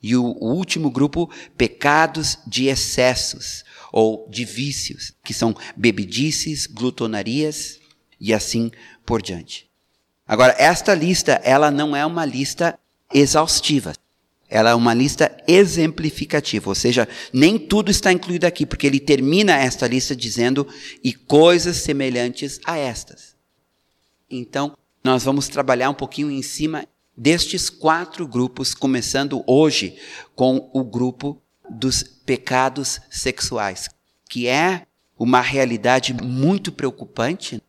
E 0.00 0.14
o, 0.14 0.24
o 0.24 0.54
último 0.54 0.90
grupo, 0.90 1.28
pecados 1.56 2.38
de 2.46 2.66
excessos 2.66 3.64
ou 3.90 4.28
de 4.30 4.44
vícios, 4.44 5.12
que 5.24 5.34
são 5.34 5.56
bebedices, 5.76 6.66
glutonarias 6.66 7.80
e 8.20 8.32
assim 8.32 8.70
por 9.04 9.20
diante. 9.22 9.68
Agora, 10.26 10.54
esta 10.58 10.94
lista, 10.94 11.40
ela 11.42 11.70
não 11.70 11.96
é 11.96 12.04
uma 12.04 12.24
lista 12.24 12.78
exaustiva. 13.12 13.94
Ela 14.50 14.70
é 14.70 14.74
uma 14.74 14.94
lista 14.94 15.30
exemplificativa, 15.46 16.70
ou 16.70 16.74
seja, 16.74 17.06
nem 17.32 17.58
tudo 17.58 17.90
está 17.90 18.12
incluído 18.12 18.46
aqui, 18.46 18.64
porque 18.64 18.86
ele 18.86 18.98
termina 18.98 19.54
esta 19.54 19.86
lista 19.86 20.16
dizendo 20.16 20.66
e 21.04 21.12
coisas 21.12 21.76
semelhantes 21.78 22.58
a 22.64 22.78
estas. 22.78 23.36
Então, 24.30 24.76
nós 25.04 25.24
vamos 25.24 25.48
trabalhar 25.48 25.90
um 25.90 25.94
pouquinho 25.94 26.30
em 26.30 26.42
cima 26.42 26.86
destes 27.16 27.68
quatro 27.68 28.26
grupos, 28.26 28.74
começando 28.74 29.42
hoje 29.46 29.96
com 30.34 30.70
o 30.72 30.82
grupo 30.82 31.42
dos 31.68 32.02
pecados 32.02 33.00
sexuais, 33.10 33.88
que 34.28 34.46
é 34.46 34.86
uma 35.18 35.40
realidade 35.40 36.14
muito 36.14 36.72
preocupante. 36.72 37.60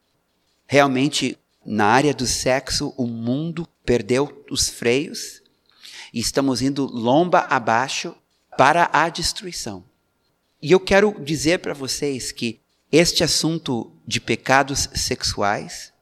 Realmente, 0.66 1.38
na 1.66 1.88
área 1.88 2.14
do 2.14 2.26
sexo, 2.26 2.94
o 2.96 3.06
mundo 3.06 3.68
perdeu 3.84 4.46
os 4.50 4.70
freios 4.70 5.39
e 6.14 6.20
estamos 6.20 6.62
indo 6.62 6.86
lomba 6.86 7.40
abaixo 7.50 8.16
para 8.58 8.90
a 8.92 9.10
destruição. 9.10 9.84
E 10.62 10.72
eu 10.72 10.80
quero 10.80 11.16
dizer 11.24 11.60
para 11.60 11.74
vocês 11.74 12.32
que 12.32 12.60
este 12.92 13.24
assunto 13.24 13.92
de 14.06 14.20
pecados 14.20 14.90
sexuais, 14.96 15.94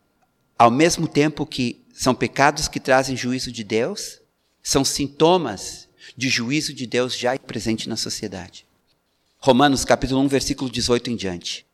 ao 0.58 0.72
mesmo 0.72 1.08
tempo 1.08 1.46
que 1.46 1.86
são 1.94 2.16
pecados 2.16 2.68
que 2.68 2.80
trazem 2.80 3.16
juízo 3.16 3.52
de 3.52 3.64
Deus, 3.64 4.22
são 4.64 4.84
sintomas 4.84 5.88
de 6.16 6.30
juízo 6.30 6.74
de 6.74 6.86
Deus 6.86 7.16
já 7.18 7.38
presente 7.38 7.90
na 7.90 7.96
sociedade. 7.96 8.66
Romanos 9.40 9.86
capítulo 9.86 10.22
1, 10.22 10.28
versículo 10.28 10.70
18 10.70 11.12
em 11.12 11.16
diante. 11.16 11.66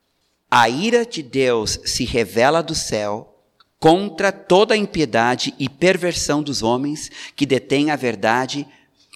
A 0.50 0.70
ira 0.70 1.06
de 1.06 1.24
Deus 1.24 1.80
se 1.86 2.04
revela 2.04 2.62
do 2.62 2.76
céu 2.76 3.33
contra 3.84 4.32
toda 4.32 4.76
a 4.76 4.78
impiedade 4.78 5.54
e 5.60 5.68
perversão 5.68 6.42
dos 6.42 6.64
homens 6.64 7.12
que 7.36 7.46
detêm 7.46 7.92
a 7.92 7.98
verdade 7.98 8.66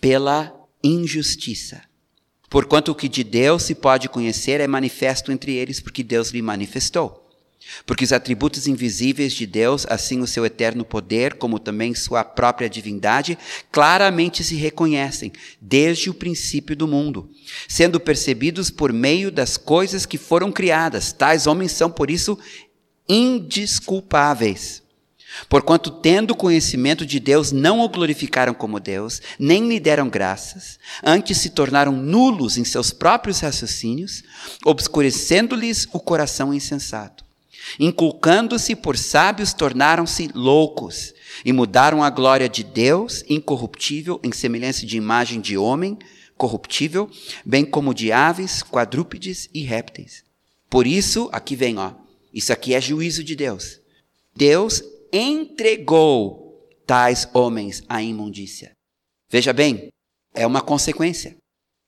pela 0.02 0.54
injustiça. 0.84 1.84
Porquanto 2.50 2.92
o 2.92 2.96
que 2.96 3.08
de 3.08 3.24
Deus 3.24 3.64
se 3.64 3.74
pode 3.74 4.10
conhecer 4.10 4.60
é 4.60 4.68
manifesto 4.68 5.32
entre 5.32 5.54
eles, 5.54 5.80
porque 5.80 6.04
Deus 6.04 6.32
lhe 6.32 6.42
manifestou. 6.42 7.26
Porque 7.86 8.04
os 8.04 8.14
atributos 8.14 8.68
invisíveis 8.68 9.34
de 9.34 9.46
Deus, 9.46 9.86
assim 9.90 10.22
o 10.22 10.28
seu 10.28 10.46
eterno 10.46 10.86
poder, 10.86 11.36
como 11.36 11.60
também 11.60 11.96
sua 11.96 12.24
própria 12.24 12.70
divindade, 12.70 13.38
claramente 13.72 14.44
se 14.44 14.56
reconhecem 14.56 15.32
desde 15.62 16.10
o 16.10 16.14
princípio 16.14 16.76
do 16.76 16.88
mundo, 16.88 17.30
sendo 17.68 18.00
percebidos 18.00 18.70
por 18.70 18.94
meio 18.94 19.32
das 19.32 19.58
coisas 19.58 20.06
que 20.06 20.18
foram 20.18 20.52
criadas. 20.52 21.12
Tais 21.12 21.48
homens 21.48 21.72
são, 21.72 21.90
por 21.90 22.10
isso, 22.12 22.38
indisculpáveis. 23.08 24.84
Porquanto, 25.50 25.92
tendo 25.92 26.36
conhecimento 26.36 27.06
de 27.06 27.20
Deus, 27.20 27.52
não 27.52 27.80
o 27.80 27.90
glorificaram 27.90 28.54
como 28.54 28.80
Deus, 28.80 29.22
nem 29.38 29.68
lhe 29.68 29.80
deram 29.80 30.10
graças, 30.10 30.80
antes 31.04 31.38
se 31.38 31.52
tornaram 31.52 31.92
nulos 31.92 32.58
em 32.58 32.64
seus 32.64 32.92
próprios 32.92 33.40
raciocínios, 33.42 34.24
obscurecendo-lhes 34.66 35.88
o 35.94 36.00
coração 36.00 36.54
insensato. 36.54 37.24
Inculcando-se 37.80 38.76
por 38.76 38.98
sábios, 38.98 39.54
tornaram-se 39.54 40.30
loucos 40.34 41.14
e 41.44 41.52
mudaram 41.52 42.02
a 42.02 42.10
glória 42.10 42.48
de 42.48 42.64
Deus, 42.64 43.24
incorruptível, 43.30 44.20
em 44.24 44.32
semelhança 44.32 44.86
de 44.86 44.98
imagem 44.98 45.42
de 45.42 45.58
homem, 45.58 45.98
corruptível, 46.38 47.10
bem 47.46 47.66
como 47.66 47.94
de 47.94 48.12
aves, 48.12 48.64
quadrúpedes 48.64 49.50
e 49.54 49.64
répteis. 49.64 50.24
Por 50.70 50.88
isso, 50.88 51.30
aqui 51.32 51.56
vem, 51.56 51.78
ó, 51.78 51.92
isso 52.34 52.52
aqui 52.54 52.74
é 52.74 52.82
juízo 52.82 53.24
de 53.24 53.36
Deus. 53.36 53.80
Deus 54.36 54.84
entregou 55.12 56.68
tais 56.86 57.28
homens 57.34 57.84
à 57.90 58.02
imundícia. 58.02 58.72
Veja 59.30 59.52
bem, 59.52 59.90
é 60.34 60.46
uma 60.46 60.62
consequência. 60.62 61.36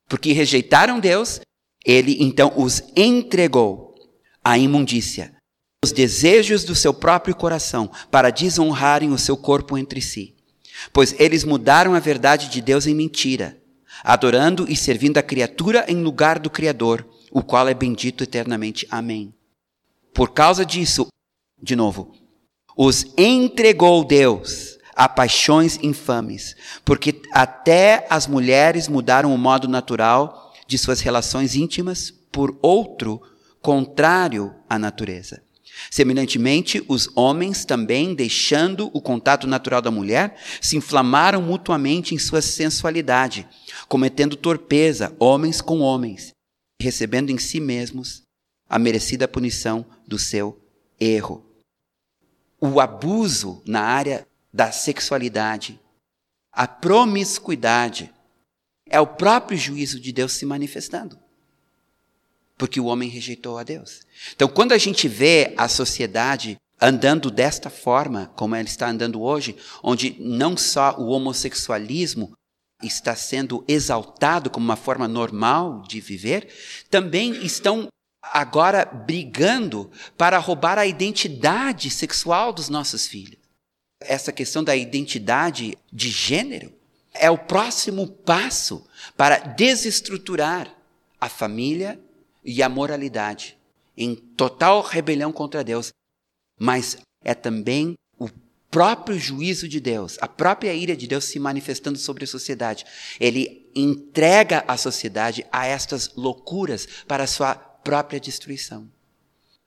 Porque 0.07 0.33
rejeitaram 0.33 0.99
Deus, 0.99 1.39
ele 1.85 2.17
então 2.19 2.51
os 2.57 2.81
entregou 2.95 3.95
à 4.43 4.57
imundícia, 4.57 5.35
os 5.83 5.91
desejos 5.91 6.63
do 6.63 6.75
seu 6.75 6.93
próprio 6.93 7.35
coração, 7.35 7.89
para 8.09 8.31
desonrarem 8.31 9.11
o 9.11 9.17
seu 9.17 9.37
corpo 9.37 9.77
entre 9.77 10.01
si. 10.01 10.35
Pois 10.91 11.15
eles 11.19 11.43
mudaram 11.43 11.93
a 11.93 11.99
verdade 11.99 12.49
de 12.49 12.61
Deus 12.61 12.87
em 12.87 12.95
mentira, 12.95 13.57
adorando 14.03 14.65
e 14.67 14.75
servindo 14.75 15.17
a 15.17 15.23
criatura 15.23 15.85
em 15.87 16.01
lugar 16.01 16.39
do 16.39 16.49
Criador, 16.49 17.05
o 17.31 17.43
qual 17.43 17.67
é 17.67 17.73
bendito 17.73 18.23
eternamente. 18.23 18.87
Amém. 18.89 19.33
Por 20.13 20.31
causa 20.31 20.65
disso, 20.65 21.07
de 21.61 21.75
novo, 21.75 22.13
os 22.75 23.05
entregou 23.17 24.03
Deus 24.03 24.77
a 24.95 25.07
paixões 25.07 25.79
infames, 25.81 26.55
porque 26.83 27.21
até 27.31 28.05
as 28.09 28.27
mulheres 28.27 28.87
mudaram 28.87 29.33
o 29.33 29.37
modo 29.37 29.67
natural 29.67 30.53
de 30.67 30.77
suas 30.77 30.99
relações 30.99 31.55
íntimas 31.55 32.11
por 32.31 32.57
outro 32.61 33.21
contrário 33.61 34.53
à 34.69 34.77
natureza. 34.77 35.41
Semelhantemente, 35.89 36.83
os 36.87 37.09
homens 37.15 37.63
também, 37.63 38.13
deixando 38.13 38.89
o 38.93 39.01
contato 39.01 39.47
natural 39.47 39.81
da 39.81 39.89
mulher, 39.89 40.35
se 40.59 40.75
inflamaram 40.75 41.41
mutuamente 41.41 42.13
em 42.13 42.19
sua 42.19 42.41
sensualidade, 42.41 43.47
cometendo 43.87 44.35
torpeza, 44.35 45.15
homens 45.17 45.61
com 45.61 45.79
homens, 45.79 46.31
recebendo 46.81 47.29
em 47.29 47.37
si 47.37 47.59
mesmos 47.59 48.23
a 48.69 48.77
merecida 48.77 49.27
punição 49.27 49.85
do 50.09 50.17
seu 50.17 50.59
erro. 50.99 51.45
O 52.59 52.81
abuso 52.81 53.63
na 53.65 53.81
área 53.81 54.27
da 54.51 54.71
sexualidade, 54.71 55.79
a 56.51 56.67
promiscuidade, 56.67 58.11
é 58.89 58.99
o 58.99 59.07
próprio 59.07 59.57
juízo 59.57 59.99
de 59.99 60.11
Deus 60.11 60.33
se 60.33 60.45
manifestando. 60.45 61.17
Porque 62.57 62.79
o 62.79 62.85
homem 62.85 63.07
rejeitou 63.07 63.57
a 63.57 63.63
Deus. 63.63 64.01
Então, 64.35 64.49
quando 64.49 64.73
a 64.73 64.77
gente 64.77 65.07
vê 65.07 65.53
a 65.55 65.69
sociedade 65.69 66.57
andando 66.81 67.29
desta 67.29 67.69
forma, 67.69 68.33
como 68.35 68.55
ela 68.55 68.67
está 68.67 68.89
andando 68.89 69.21
hoje, 69.21 69.55
onde 69.83 70.17
não 70.19 70.57
só 70.57 70.97
o 70.97 71.09
homossexualismo 71.09 72.33
está 72.81 73.15
sendo 73.15 73.63
exaltado 73.67 74.49
como 74.49 74.65
uma 74.65 74.75
forma 74.75 75.07
normal 75.07 75.83
de 75.83 76.01
viver, 76.01 76.49
também 76.89 77.45
estão 77.45 77.87
agora 78.31 78.85
brigando 78.85 79.91
para 80.17 80.37
roubar 80.37 80.77
a 80.77 80.85
identidade 80.85 81.89
sexual 81.89 82.53
dos 82.53 82.69
nossos 82.69 83.07
filhos. 83.07 83.37
Essa 84.01 84.31
questão 84.31 84.63
da 84.63 84.75
identidade 84.75 85.77
de 85.91 86.09
gênero 86.09 86.71
é 87.13 87.29
o 87.29 87.37
próximo 87.37 88.07
passo 88.07 88.85
para 89.17 89.39
desestruturar 89.39 90.73
a 91.19 91.27
família 91.27 91.99
e 92.43 92.63
a 92.63 92.69
moralidade 92.69 93.57
em 93.97 94.15
total 94.15 94.81
rebelião 94.81 95.31
contra 95.31 95.63
Deus. 95.63 95.89
Mas 96.57 96.97
é 97.23 97.33
também 97.33 97.95
o 98.17 98.29
próprio 98.71 99.19
juízo 99.19 99.67
de 99.67 99.79
Deus, 99.79 100.17
a 100.21 100.27
própria 100.27 100.73
ira 100.73 100.95
de 100.95 101.07
Deus 101.07 101.25
se 101.25 101.39
manifestando 101.39 101.97
sobre 101.97 102.23
a 102.23 102.27
sociedade. 102.27 102.85
Ele 103.19 103.69
entrega 103.75 104.63
a 104.67 104.77
sociedade 104.77 105.45
a 105.51 105.65
estas 105.65 106.11
loucuras 106.15 106.87
para 107.07 107.27
sua 107.27 107.68
própria 107.89 108.19
destruição. 108.19 108.87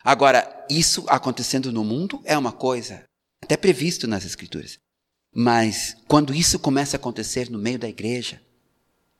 Agora, 0.04 0.64
isso 0.70 1.04
acontecendo 1.08 1.72
no 1.72 1.82
mundo 1.82 2.22
é 2.24 2.38
uma 2.38 2.52
coisa, 2.52 3.02
até 3.42 3.56
previsto 3.56 4.06
nas 4.06 4.24
Escrituras. 4.24 4.78
Mas 5.34 5.96
quando 6.06 6.32
isso 6.32 6.56
começa 6.56 6.96
a 6.96 7.00
acontecer 7.00 7.50
no 7.50 7.58
meio 7.58 7.80
da 7.80 7.88
igreja, 7.88 8.40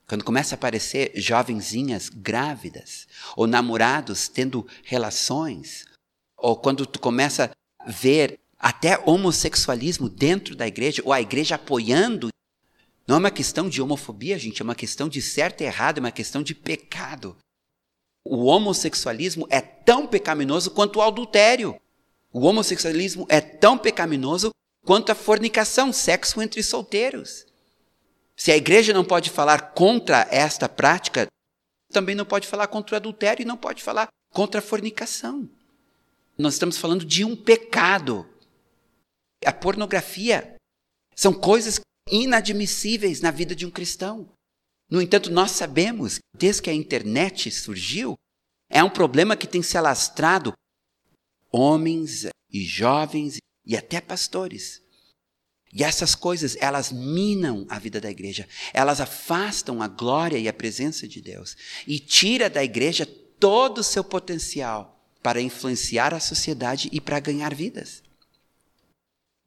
quando 0.07 0.23
começa 0.23 0.55
a 0.55 0.57
aparecer 0.57 1.11
jovenzinhas 1.17 2.09
grávidas, 2.09 3.09
ou 3.35 3.49
namorados 3.49 4.29
tendo 4.29 4.65
relações, 4.85 5.85
ou 6.37 6.55
quando 6.55 6.87
tu 6.87 7.01
começa 7.01 7.51
a 7.81 7.91
ver 7.91 8.39
até 8.57 9.03
homossexualismo 9.05 10.09
dentro 10.09 10.55
da 10.55 10.69
igreja, 10.69 11.03
ou 11.05 11.13
a 11.13 11.21
igreja 11.21 11.57
apoiando, 11.57 12.29
não 13.05 13.17
é 13.17 13.19
uma 13.19 13.33
questão 13.33 13.69
de 13.69 13.83
homofobia, 13.83 14.39
gente, 14.39 14.63
é 14.63 14.65
uma 14.65 14.77
questão 14.77 15.09
de 15.09 15.21
certo 15.21 15.63
e 15.63 15.65
errado, 15.65 15.99
é 15.99 16.01
uma 16.01 16.13
questão 16.13 16.41
de 16.41 16.55
pecado. 16.55 17.37
O 18.25 18.45
homossexualismo 18.45 19.47
é 19.51 19.61
tão 19.61 20.07
pecaminoso 20.07 20.71
quanto 20.71 20.99
o 20.99 21.03
adultério. 21.03 21.81
O 22.33 22.47
homossexualismo 22.47 23.27
é 23.29 23.41
tão 23.41 23.77
pecaminoso 23.77 24.51
quanto 24.85 25.11
à 25.11 25.15
fornicação, 25.15 25.93
sexo 25.93 26.41
entre 26.41 26.63
solteiros. 26.63 27.47
Se 28.37 28.51
a 28.51 28.57
igreja 28.57 28.93
não 28.93 29.05
pode 29.05 29.31
falar 29.31 29.73
contra 29.73 30.27
esta 30.31 30.69
prática, 30.69 31.27
também 31.93 32.15
não 32.15 32.25
pode 32.25 32.49
falar 32.49 32.67
contra 32.69 32.95
o 32.95 32.97
adultério 32.97 33.43
e 33.43 33.47
não 33.47 33.57
pode 33.57 33.83
falar 33.83 34.09
contra 34.33 34.61
a 34.61 34.63
fornicação. 34.63 35.49
Nós 36.39 36.55
estamos 36.55 36.79
falando 36.79 37.05
de 37.05 37.25
um 37.25 37.37
pecado. 37.37 38.27
A 39.45 39.53
pornografia 39.53 40.57
são 41.15 41.33
coisas 41.33 41.81
inadmissíveis 42.11 43.21
na 43.21 43.31
vida 43.31 43.55
de 43.55 43.67
um 43.67 43.71
cristão. 43.71 44.32
No 44.93 45.01
entanto, 45.01 45.31
nós 45.31 45.53
sabemos, 45.53 46.19
desde 46.37 46.61
que 46.61 46.69
a 46.69 46.75
internet 46.75 47.51
surgiu, 47.51 48.15
é 48.69 48.85
um 48.85 48.91
problema 48.91 49.35
que 49.35 49.47
tem 49.47 49.63
se 49.63 49.79
alastrado 49.79 50.53
homens 51.51 52.27
e 52.51 52.63
jovens 52.63 53.39
e 53.65 53.75
até 53.75 54.03
pastores. 54.03 54.83
E 55.73 55.83
essas 55.83 56.15
coisas, 56.15 56.59
elas 56.61 56.93
minam 56.93 57.65
a 57.71 57.79
vida 57.79 58.03
da 58.03 58.11
igreja. 58.11 58.47
Elas 58.75 59.01
afastam 59.01 59.81
a 59.81 59.89
glória 59.89 60.37
e 60.37 60.47
a 60.47 60.53
presença 60.53 61.09
de 61.09 61.23
Deus 61.23 61.57
e 61.87 61.99
tira 61.99 62.51
da 62.51 62.63
igreja 62.63 63.07
todo 63.41 63.79
o 63.79 63.83
seu 63.83 64.05
potencial 64.05 65.03
para 65.23 65.41
influenciar 65.41 66.13
a 66.13 66.21
sociedade 66.21 66.91
e 66.93 67.01
para 67.01 67.19
ganhar 67.19 67.55
vidas. 67.55 68.03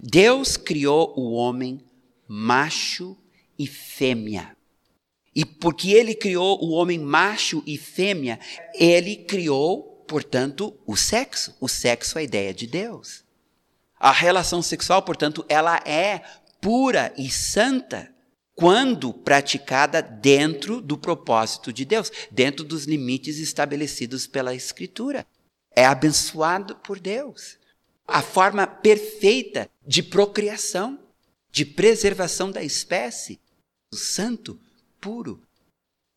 Deus 0.01 0.57
criou 0.57 1.13
o 1.15 1.33
homem 1.33 1.85
macho 2.27 3.15
e 3.59 3.67
fêmea. 3.67 4.54
E 5.35 5.43
porque 5.43 5.91
ele 5.91 6.15
criou 6.15 6.63
o 6.63 6.71
homem 6.71 6.97
macho 6.97 7.61
e 7.65 7.77
fêmea, 7.77 8.39
ele 8.73 9.17
criou, 9.17 10.05
portanto, 10.07 10.79
o 10.87 10.95
sexo. 10.95 11.53
O 11.59 11.67
sexo 11.67 12.17
é 12.17 12.21
a 12.21 12.23
ideia 12.23 12.53
de 12.53 12.65
Deus. 12.65 13.25
A 13.99 14.11
relação 14.11 14.61
sexual, 14.61 15.01
portanto, 15.01 15.45
ela 15.49 15.77
é 15.85 16.23
pura 16.61 17.13
e 17.17 17.29
santa 17.29 18.09
quando 18.55 19.13
praticada 19.13 20.01
dentro 20.01 20.79
do 20.79 20.97
propósito 20.97 21.73
de 21.73 21.83
Deus, 21.83 22.09
dentro 22.31 22.63
dos 22.63 22.85
limites 22.85 23.37
estabelecidos 23.37 24.25
pela 24.25 24.55
Escritura. 24.55 25.27
É 25.75 25.85
abençoado 25.85 26.77
por 26.77 26.97
Deus. 26.97 27.57
A 28.07 28.21
forma 28.21 28.65
perfeita 28.65 29.69
de 29.85 30.01
procriação, 30.01 30.97
de 31.51 31.65
preservação 31.65 32.49
da 32.49 32.63
espécie, 32.63 33.41
o 33.91 33.97
santo, 33.97 34.57
puro, 35.05 35.39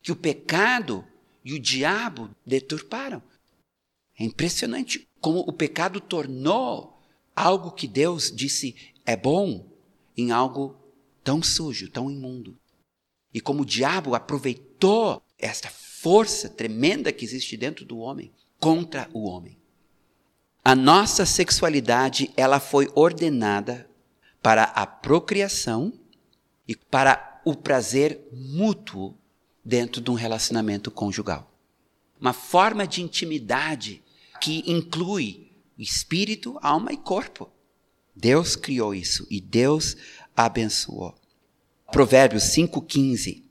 que 0.01 0.11
o 0.11 0.17
pecado 0.17 1.05
e 1.45 1.53
o 1.53 1.61
diabo 1.61 2.31
deturparam. 2.47 3.23
É 4.19 4.25
impressionante 4.25 5.07
como 5.21 5.41
o 5.41 5.53
pecado 5.53 6.01
tornou 6.01 6.99
algo 7.37 7.73
que 7.73 7.87
Deus 7.87 8.35
disse 8.35 8.75
é 9.05 9.15
bom 9.15 9.71
em 10.17 10.31
algo 10.31 10.75
tão 11.23 11.43
sujo, 11.43 11.91
tão 11.91 12.11
imundo. 12.11 12.59
E 13.35 13.43
como 13.43 13.61
o 13.61 13.67
diabo 13.67 14.15
aproveitou 14.15 15.23
esta 15.39 15.69
força 15.69 16.49
tremenda 16.49 17.13
que 17.13 17.27
existe 17.27 17.59
dentro 17.59 17.85
do 17.85 17.99
homem 17.99 18.33
contra 18.59 19.11
o 19.13 19.29
homem. 19.29 19.59
A 20.65 20.75
nossa 20.75 21.27
sexualidade, 21.27 22.33
ela 22.39 22.59
foi 22.59 22.91
ordenada 22.95 23.89
para 24.43 24.65
a 24.65 24.87
procriação 24.87 25.93
e 26.67 26.75
para 26.75 27.38
o 27.45 27.55
prazer 27.55 28.29
mútuo 28.33 29.15
dentro 29.65 30.01
de 30.01 30.11
um 30.11 30.15
relacionamento 30.15 30.91
conjugal. 30.91 31.53
Uma 32.21 32.33
forma 32.33 32.87
de 32.87 33.03
intimidade 33.03 34.03
que 34.41 34.63
inclui 34.71 35.53
espírito, 35.79 36.59
alma 36.63 36.93
e 36.93 36.97
corpo. 36.97 37.51
Deus 38.15 38.57
criou 38.57 38.95
isso 38.95 39.27
e 39.31 39.41
Deus 39.41 39.97
abençoou. 40.37 41.15
Provérbios 41.93 42.45
5,15. 42.45 43.43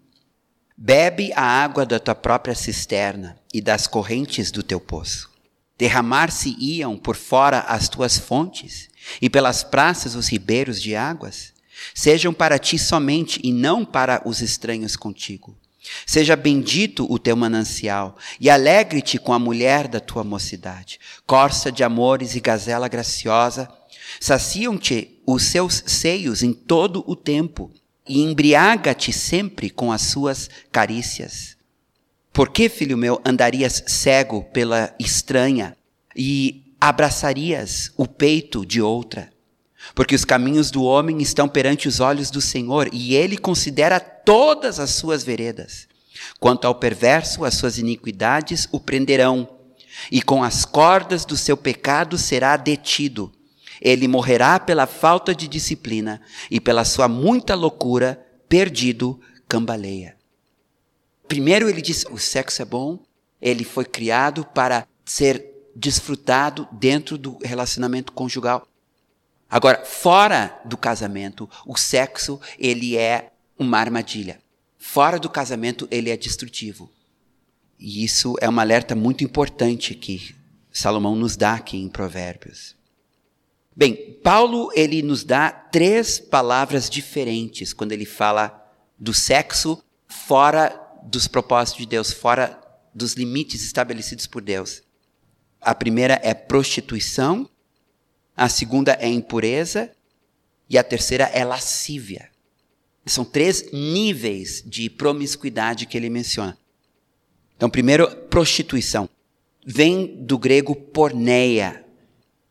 Bebe 0.76 1.32
a 1.34 1.42
água 1.42 1.86
da 1.86 2.00
tua 2.00 2.14
própria 2.14 2.54
cisterna 2.54 3.40
e 3.54 3.62
das 3.62 3.88
correntes 3.88 4.52
do 4.52 4.62
teu 4.62 4.80
poço. 4.80 5.32
Derramar-se-iam 5.78 6.98
por 6.98 7.16
fora 7.16 7.62
as 7.62 7.88
tuas 7.88 8.18
fontes, 8.18 8.90
e 9.22 9.30
pelas 9.30 9.64
praças 9.64 10.16
os 10.16 10.28
ribeiros 10.28 10.82
de 10.82 10.96
águas. 10.96 11.54
Sejam 11.94 12.34
para 12.34 12.60
ti 12.60 12.78
somente 12.78 13.40
e 13.44 13.52
não 13.52 13.86
para 13.86 14.22
os 14.26 14.42
estranhos 14.42 14.96
contigo. 14.96 15.56
Seja 16.06 16.36
bendito 16.36 17.12
o 17.12 17.18
teu 17.18 17.36
manancial, 17.36 18.18
e 18.40 18.50
alegre-te 18.50 19.18
com 19.18 19.34
a 19.34 19.40
mulher 19.40 19.88
da 19.88 20.00
tua 20.00 20.24
mocidade. 20.24 21.00
Corça 21.26 21.72
de 21.72 21.84
amores 21.84 22.36
e 22.36 22.40
gazela 22.40 22.88
graciosa, 22.88 23.70
saciam-te 24.20 25.22
os 25.26 25.44
seus 25.44 25.84
seios 25.86 26.44
em 26.44 26.54
todo 26.54 27.04
o 27.08 27.16
tempo, 27.16 27.72
e 28.08 28.22
embriaga-te 28.22 29.12
sempre 29.12 29.70
com 29.70 29.92
as 29.92 30.02
suas 30.02 30.50
carícias. 30.72 31.58
Por 32.32 32.50
que, 32.50 32.70
filho 32.70 32.98
meu, 32.98 33.22
andarias 33.26 33.84
cego 33.88 34.44
pela 34.54 34.94
estranha 35.00 35.76
e 36.16 36.74
abraçarias 36.80 37.92
o 37.98 38.08
peito 38.08 38.66
de 38.66 38.82
outra? 38.82 39.32
Porque 39.94 40.16
os 40.16 40.26
caminhos 40.26 40.72
do 40.72 40.84
homem 40.84 41.22
estão 41.22 41.48
perante 41.48 41.88
os 41.88 42.00
olhos 42.00 42.30
do 42.30 42.42
Senhor, 42.42 42.90
e 42.92 43.16
ele 43.16 43.38
considera 43.38 44.00
todas 44.00 44.80
as 44.80 44.92
suas 44.92 45.24
veredas. 45.24 45.88
Quanto 46.40 46.66
ao 46.66 46.76
perverso, 46.76 47.46
as 47.46 47.56
suas 47.56 47.78
iniquidades 47.78 48.68
o 48.72 48.80
prenderão, 48.80 49.48
e 50.12 50.22
com 50.22 50.44
as 50.44 50.66
cordas 50.66 51.26
do 51.26 51.36
seu 51.36 51.58
pecado 51.58 52.18
será 52.18 52.56
detido. 52.58 53.32
Ele 53.82 54.08
morrerá 54.08 54.60
pela 54.60 54.88
falta 54.88 55.34
de 55.34 55.48
disciplina, 55.48 56.22
e 56.50 56.60
pela 56.60 56.86
sua 56.86 57.08
muita 57.08 57.56
loucura, 57.56 58.26
perdido, 58.50 59.20
cambaleia. 59.48 60.16
Primeiro 61.28 61.70
ele 61.70 61.82
diz: 61.82 62.06
o 62.10 62.18
sexo 62.18 62.62
é 62.62 62.66
bom, 62.66 63.00
ele 63.42 63.64
foi 63.64 63.86
criado 63.86 64.46
para 64.46 64.88
ser 65.06 65.46
desfrutado 65.76 66.68
dentro 66.72 67.18
do 67.18 67.38
relacionamento 67.44 68.12
conjugal. 68.12 68.68
Agora, 69.50 69.86
fora 69.86 70.60
do 70.66 70.78
casamento, 70.78 71.50
o 71.66 71.78
sexo 71.78 72.40
ele 72.60 72.98
é 72.98 73.32
uma 73.58 73.80
armadilha. 73.80 74.40
Fora 74.78 75.20
do 75.20 75.30
casamento, 75.30 75.88
ele 75.90 76.10
é 76.10 76.18
destrutivo. 76.18 76.90
E 77.80 78.04
isso 78.04 78.36
é 78.42 78.50
um 78.50 78.60
alerta 78.60 78.96
muito 78.96 79.24
importante 79.24 79.94
que 79.94 80.36
Salomão 80.72 81.16
nos 81.16 81.36
dá 81.36 81.54
aqui 81.54 81.78
em 81.78 81.90
Provérbios. 81.90 82.76
Bem, 83.76 84.20
Paulo 84.24 84.72
ele 84.76 85.02
nos 85.04 85.24
dá 85.24 85.52
três 85.52 86.20
palavras 86.20 86.90
diferentes 86.90 87.74
quando 87.74 87.92
ele 87.92 88.06
fala 88.06 88.64
do 88.98 89.14
sexo 89.14 89.82
fora 90.08 90.82
dos 91.04 91.28
propósitos 91.28 91.82
de 91.82 91.88
Deus, 91.88 92.12
fora 92.12 92.60
dos 92.94 93.14
limites 93.14 93.64
estabelecidos 93.64 94.26
por 94.26 94.42
Deus. 94.42 94.82
A 95.62 95.76
primeira 95.76 96.20
é 96.24 96.34
prostituição, 96.34 97.48
a 98.38 98.48
segunda 98.48 98.96
é 99.02 99.08
impureza 99.08 99.92
e 100.70 100.78
a 100.78 100.84
terceira 100.84 101.24
é 101.34 101.44
lascívia. 101.44 102.30
São 103.04 103.26
três 103.26 103.72
níveis 103.72 104.62
de 104.64 104.90
promiscuidade 104.90 105.88
que 105.88 105.98
ele 105.98 106.10
menciona. 106.10 106.58
Então, 107.56 107.70
primeiro, 107.70 108.08
prostituição. 108.28 109.10
Vem 109.66 110.24
do 110.24 110.38
grego 110.38 110.76
porneia 110.76 111.84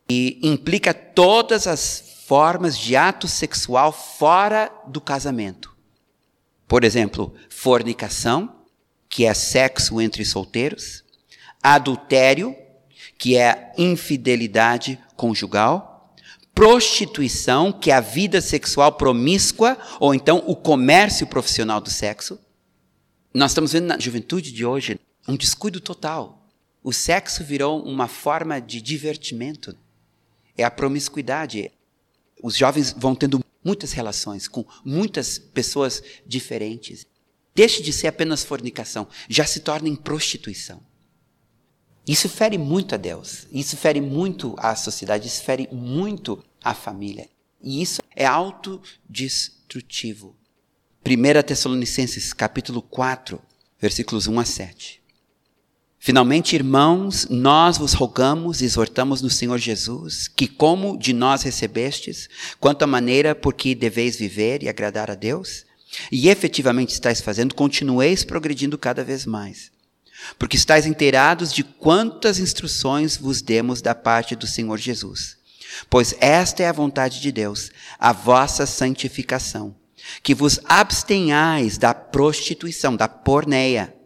e 0.09 0.40
implica 0.42 0.92
todas 0.92 1.66
as 1.66 2.22
formas 2.27 2.77
de 2.77 2.96
ato 2.96 3.29
sexual 3.29 3.92
fora 3.92 4.72
do 4.88 5.01
casamento. 5.01 5.77
Por 6.66 6.83
exemplo, 6.83 7.33
fornicação, 7.49 8.57
que 9.09 9.25
é 9.25 9.33
sexo 9.33 10.01
entre 10.01 10.25
solteiros, 10.25 11.05
adultério, 11.62 12.57
que 13.16 13.37
é 13.37 13.72
infidelidade 13.79 14.99
conjugal, 15.16 16.14
prostituição, 16.55 17.72
que 17.72 17.90
é 17.90 17.94
a 17.94 18.00
vida 18.00 18.40
sexual 18.40 18.92
promíscua, 18.92 19.76
ou 20.00 20.14
então 20.14 20.42
o 20.46 20.57
comércio 20.57 21.26
profissional 21.26 21.81
do 21.81 21.90
sexo. 21.90 22.38
Nós 23.35 23.50
estamos 23.50 23.72
vendo 23.72 23.87
na 23.87 23.98
juventude 23.98 24.50
de 24.52 24.64
hoje 24.64 24.98
um 25.29 25.37
descuido 25.37 25.81
total. 25.81 26.48
O 26.83 26.92
sexo 26.92 27.44
virou 27.44 27.83
uma 27.83 28.07
forma 28.07 28.61
de 28.61 28.81
divertimento. 28.81 29.76
É 30.57 30.64
a 30.64 30.70
promiscuidade. 30.70 31.70
Os 32.42 32.57
jovens 32.57 32.94
vão 32.96 33.14
tendo 33.14 33.44
muitas 33.62 33.92
relações 33.92 34.46
com 34.46 34.64
muitas 34.85 35.38
pessoas 35.38 36.02
diferentes. 36.24 37.05
Deixe 37.55 37.83
de 37.83 37.92
ser 37.92 38.07
apenas 38.07 38.44
fornicação, 38.44 39.09
já 39.29 39.44
se 39.44 39.61
torna 39.61 39.88
em 39.88 39.96
prostituição. 39.96 40.81
Isso 42.07 42.29
fere 42.29 42.57
muito 42.57 42.95
a 42.95 42.99
Deus, 42.99 43.49
isso 43.51 43.77
fere 43.77 44.01
muito 44.01 44.55
a 44.59 44.77
sociedade, 44.77 45.27
isso 45.27 45.42
fere 45.42 45.69
muito 45.73 46.40
a 46.62 46.73
família. 46.73 47.29
E 47.61 47.83
isso 47.83 48.01
é 48.14 48.25
autodestrutivo. 48.25 50.37
1 51.05 51.42
Tessalonicenses 51.42 52.33
capítulo 52.33 52.81
4, 52.81 53.42
versículos 53.81 54.29
1 54.29 54.38
a 54.38 54.45
7. 54.45 55.03
Finalmente, 55.99 56.55
irmãos, 56.55 57.27
nós 57.29 57.79
vos 57.79 57.92
rogamos 57.92 58.61
e 58.61 58.64
exortamos 58.64 59.21
no 59.21 59.29
Senhor 59.29 59.59
Jesus, 59.59 60.29
que 60.29 60.47
como 60.47 60.97
de 60.97 61.12
nós 61.12 61.42
recebestes, 61.42 62.29
quanto 62.61 62.85
à 62.85 62.87
maneira 62.87 63.35
por 63.35 63.55
que 63.55 63.75
deveis 63.75 64.16
viver 64.16 64.62
e 64.62 64.69
agradar 64.69 65.11
a 65.11 65.16
Deus, 65.16 65.64
e 66.12 66.29
efetivamente 66.29 66.90
estáis 66.90 67.21
fazendo, 67.21 67.57
continueis 67.57 68.25
progredindo 68.25 68.79
cada 68.79 69.03
vez 69.03 69.27
mais. 69.27 69.75
Porque 70.38 70.57
estáis 70.57 70.87
inteirados 70.87 71.52
de 71.52 71.62
quantas 71.62 72.38
instruções 72.38 73.16
vos 73.16 73.42
demos 73.42 73.81
da 73.81 73.94
parte 73.94 74.35
do 74.35 74.46
Senhor 74.46 74.79
Jesus. 74.79 75.37
Pois 75.90 76.14
esta 76.20 76.62
é 76.62 76.68
a 76.68 76.72
vontade 76.72 77.20
de 77.20 77.31
Deus, 77.31 77.70
a 77.98 78.12
vossa 78.12 78.66
santificação, 78.66 79.76
que 80.22 80.35
vos 80.35 80.59
abstenhais 80.64 81.76
da 81.76 81.92
prostituição, 81.92 82.96
da 82.96 83.09
porneia 83.09 83.96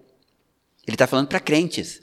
ele 0.91 0.97
está 0.97 1.07
falando 1.07 1.29
para 1.29 1.39
crentes. 1.39 2.01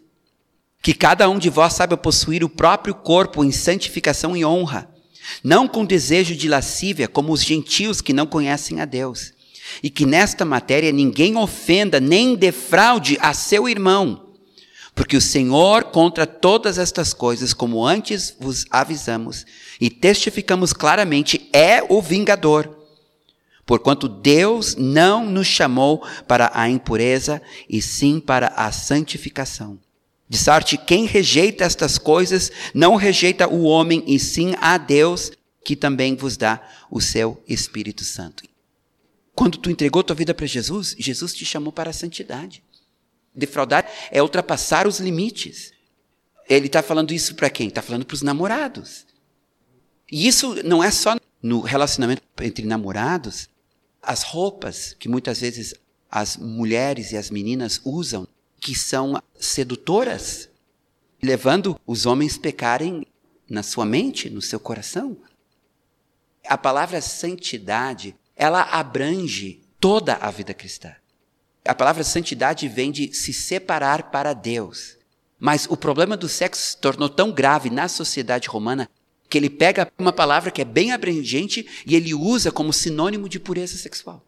Que 0.82 0.94
cada 0.94 1.30
um 1.30 1.38
de 1.38 1.50
vós 1.50 1.74
saiba 1.74 1.98
possuir 1.98 2.42
o 2.42 2.50
próprio 2.50 2.96
corpo 2.96 3.44
em 3.44 3.52
santificação 3.52 4.38
e 4.38 4.46
honra, 4.46 4.90
não 5.44 5.68
com 5.68 5.84
desejo 5.84 6.34
de 6.34 6.48
lascívia, 6.48 7.08
como 7.08 7.34
os 7.34 7.44
gentios 7.44 8.00
que 8.00 8.14
não 8.14 8.26
conhecem 8.26 8.80
a 8.80 8.86
Deus. 8.86 9.34
E 9.82 9.90
que 9.90 10.06
nesta 10.06 10.46
matéria 10.46 10.92
ninguém 10.92 11.36
ofenda 11.36 12.00
nem 12.00 12.36
defraude 12.36 13.18
a 13.22 13.34
seu 13.34 13.68
irmão, 13.68 14.34
porque 14.96 15.16
o 15.16 15.22
Senhor, 15.22 15.86
contra 15.86 16.26
todas 16.26 16.78
estas 16.78 17.14
coisas, 17.14 17.54
como 17.54 17.86
antes 17.86 18.36
vos 18.40 18.66
avisamos 18.72 19.46
e 19.80 19.90
testificamos 19.90 20.74
claramente, 20.74 21.50
é 21.54 21.84
o 21.88 22.02
vingador 22.02 22.78
Porquanto 23.68 24.08
Deus 24.08 24.78
não 24.78 25.26
nos 25.26 25.46
chamou 25.46 26.02
para 26.26 26.50
a 26.54 26.70
impureza, 26.70 27.42
e 27.70 27.82
sim 27.82 28.18
para 28.18 28.48
a 28.56 28.72
santificação. 28.72 29.78
De 30.30 30.38
sorte, 30.38 30.78
quem 30.78 31.06
rejeita 31.06 31.66
estas 31.66 31.98
coisas, 31.98 32.50
não 32.74 32.96
rejeita 32.96 33.46
o 33.46 33.64
homem, 33.64 34.06
e 34.08 34.18
sim 34.18 34.56
a 34.62 34.78
Deus, 34.78 35.34
que 35.66 35.76
também 35.76 36.16
vos 36.16 36.38
dá 36.38 36.62
o 36.90 37.02
seu 37.02 37.44
Espírito 37.46 38.06
Santo. 38.06 38.42
Quando 39.38 39.60
tu 39.60 39.70
entregou 39.70 40.04
tua 40.04 40.16
vida 40.16 40.34
para 40.34 40.48
Jesus, 40.48 40.96
Jesus 40.98 41.32
te 41.32 41.46
chamou 41.46 41.72
para 41.72 41.92
a 41.92 41.94
santidade. 41.94 42.64
Defraudar 43.36 43.88
é 44.10 44.20
ultrapassar 44.20 44.88
os 44.88 45.00
limites. 45.00 45.72
Ele 46.50 46.66
está 46.66 46.82
falando 46.82 47.14
isso 47.14 47.36
para 47.36 47.48
quem? 47.48 47.68
Está 47.68 47.84
falando 47.84 48.04
para 48.04 48.16
os 48.16 48.24
namorados. 48.24 49.06
E 50.12 50.28
isso 50.28 50.56
não 50.64 50.84
é 50.84 50.90
só 50.90 51.16
no 51.40 51.62
relacionamento 51.62 52.24
entre 52.42 52.66
namorados, 52.66 53.48
as 54.02 54.24
roupas 54.24 54.96
que 54.98 55.08
muitas 55.08 55.40
vezes 55.42 55.76
as 56.10 56.36
mulheres 56.36 57.12
e 57.12 57.18
as 57.18 57.30
meninas 57.30 57.80
usam, 57.86 58.28
que 58.60 58.74
são 58.74 59.22
sedutoras, 59.40 60.50
levando 61.22 61.80
os 61.86 62.08
homens 62.08 62.40
pecarem 62.40 63.06
na 63.48 63.62
sua 63.62 63.86
mente, 63.86 64.32
no 64.32 64.42
seu 64.42 64.60
coração. 64.60 65.16
A 66.44 66.58
palavra 66.58 67.00
santidade, 67.02 68.16
ela 68.38 68.62
abrange 68.62 69.62
toda 69.80 70.16
a 70.16 70.30
vida 70.30 70.54
cristã. 70.54 70.94
A 71.66 71.76
palavra 71.76 72.04
santidade 72.04 72.68
vem 72.68 72.92
de 72.92 73.14
se 73.14 73.34
separar 73.34 74.12
para 74.12 74.34
Deus. 74.34 74.96
Mas 75.40 75.68
o 75.70 75.76
problema 75.76 76.16
do 76.16 76.30
sexo 76.30 76.70
se 76.70 76.78
tornou 76.78 77.10
tão 77.10 77.32
grave 77.32 77.70
na 77.70 77.88
sociedade 77.88 78.48
romana 78.48 78.90
que 79.30 79.38
ele 79.38 79.50
pega 79.50 79.92
uma 79.98 80.14
palavra 80.14 80.52
que 80.52 80.62
é 80.62 80.66
bem 80.66 80.94
abrangente 80.94 81.68
e 81.86 81.96
ele 81.96 82.14
usa 82.14 82.52
como 82.52 82.72
sinônimo 82.72 83.28
de 83.28 83.40
pureza 83.40 83.76
sexual. 83.76 84.24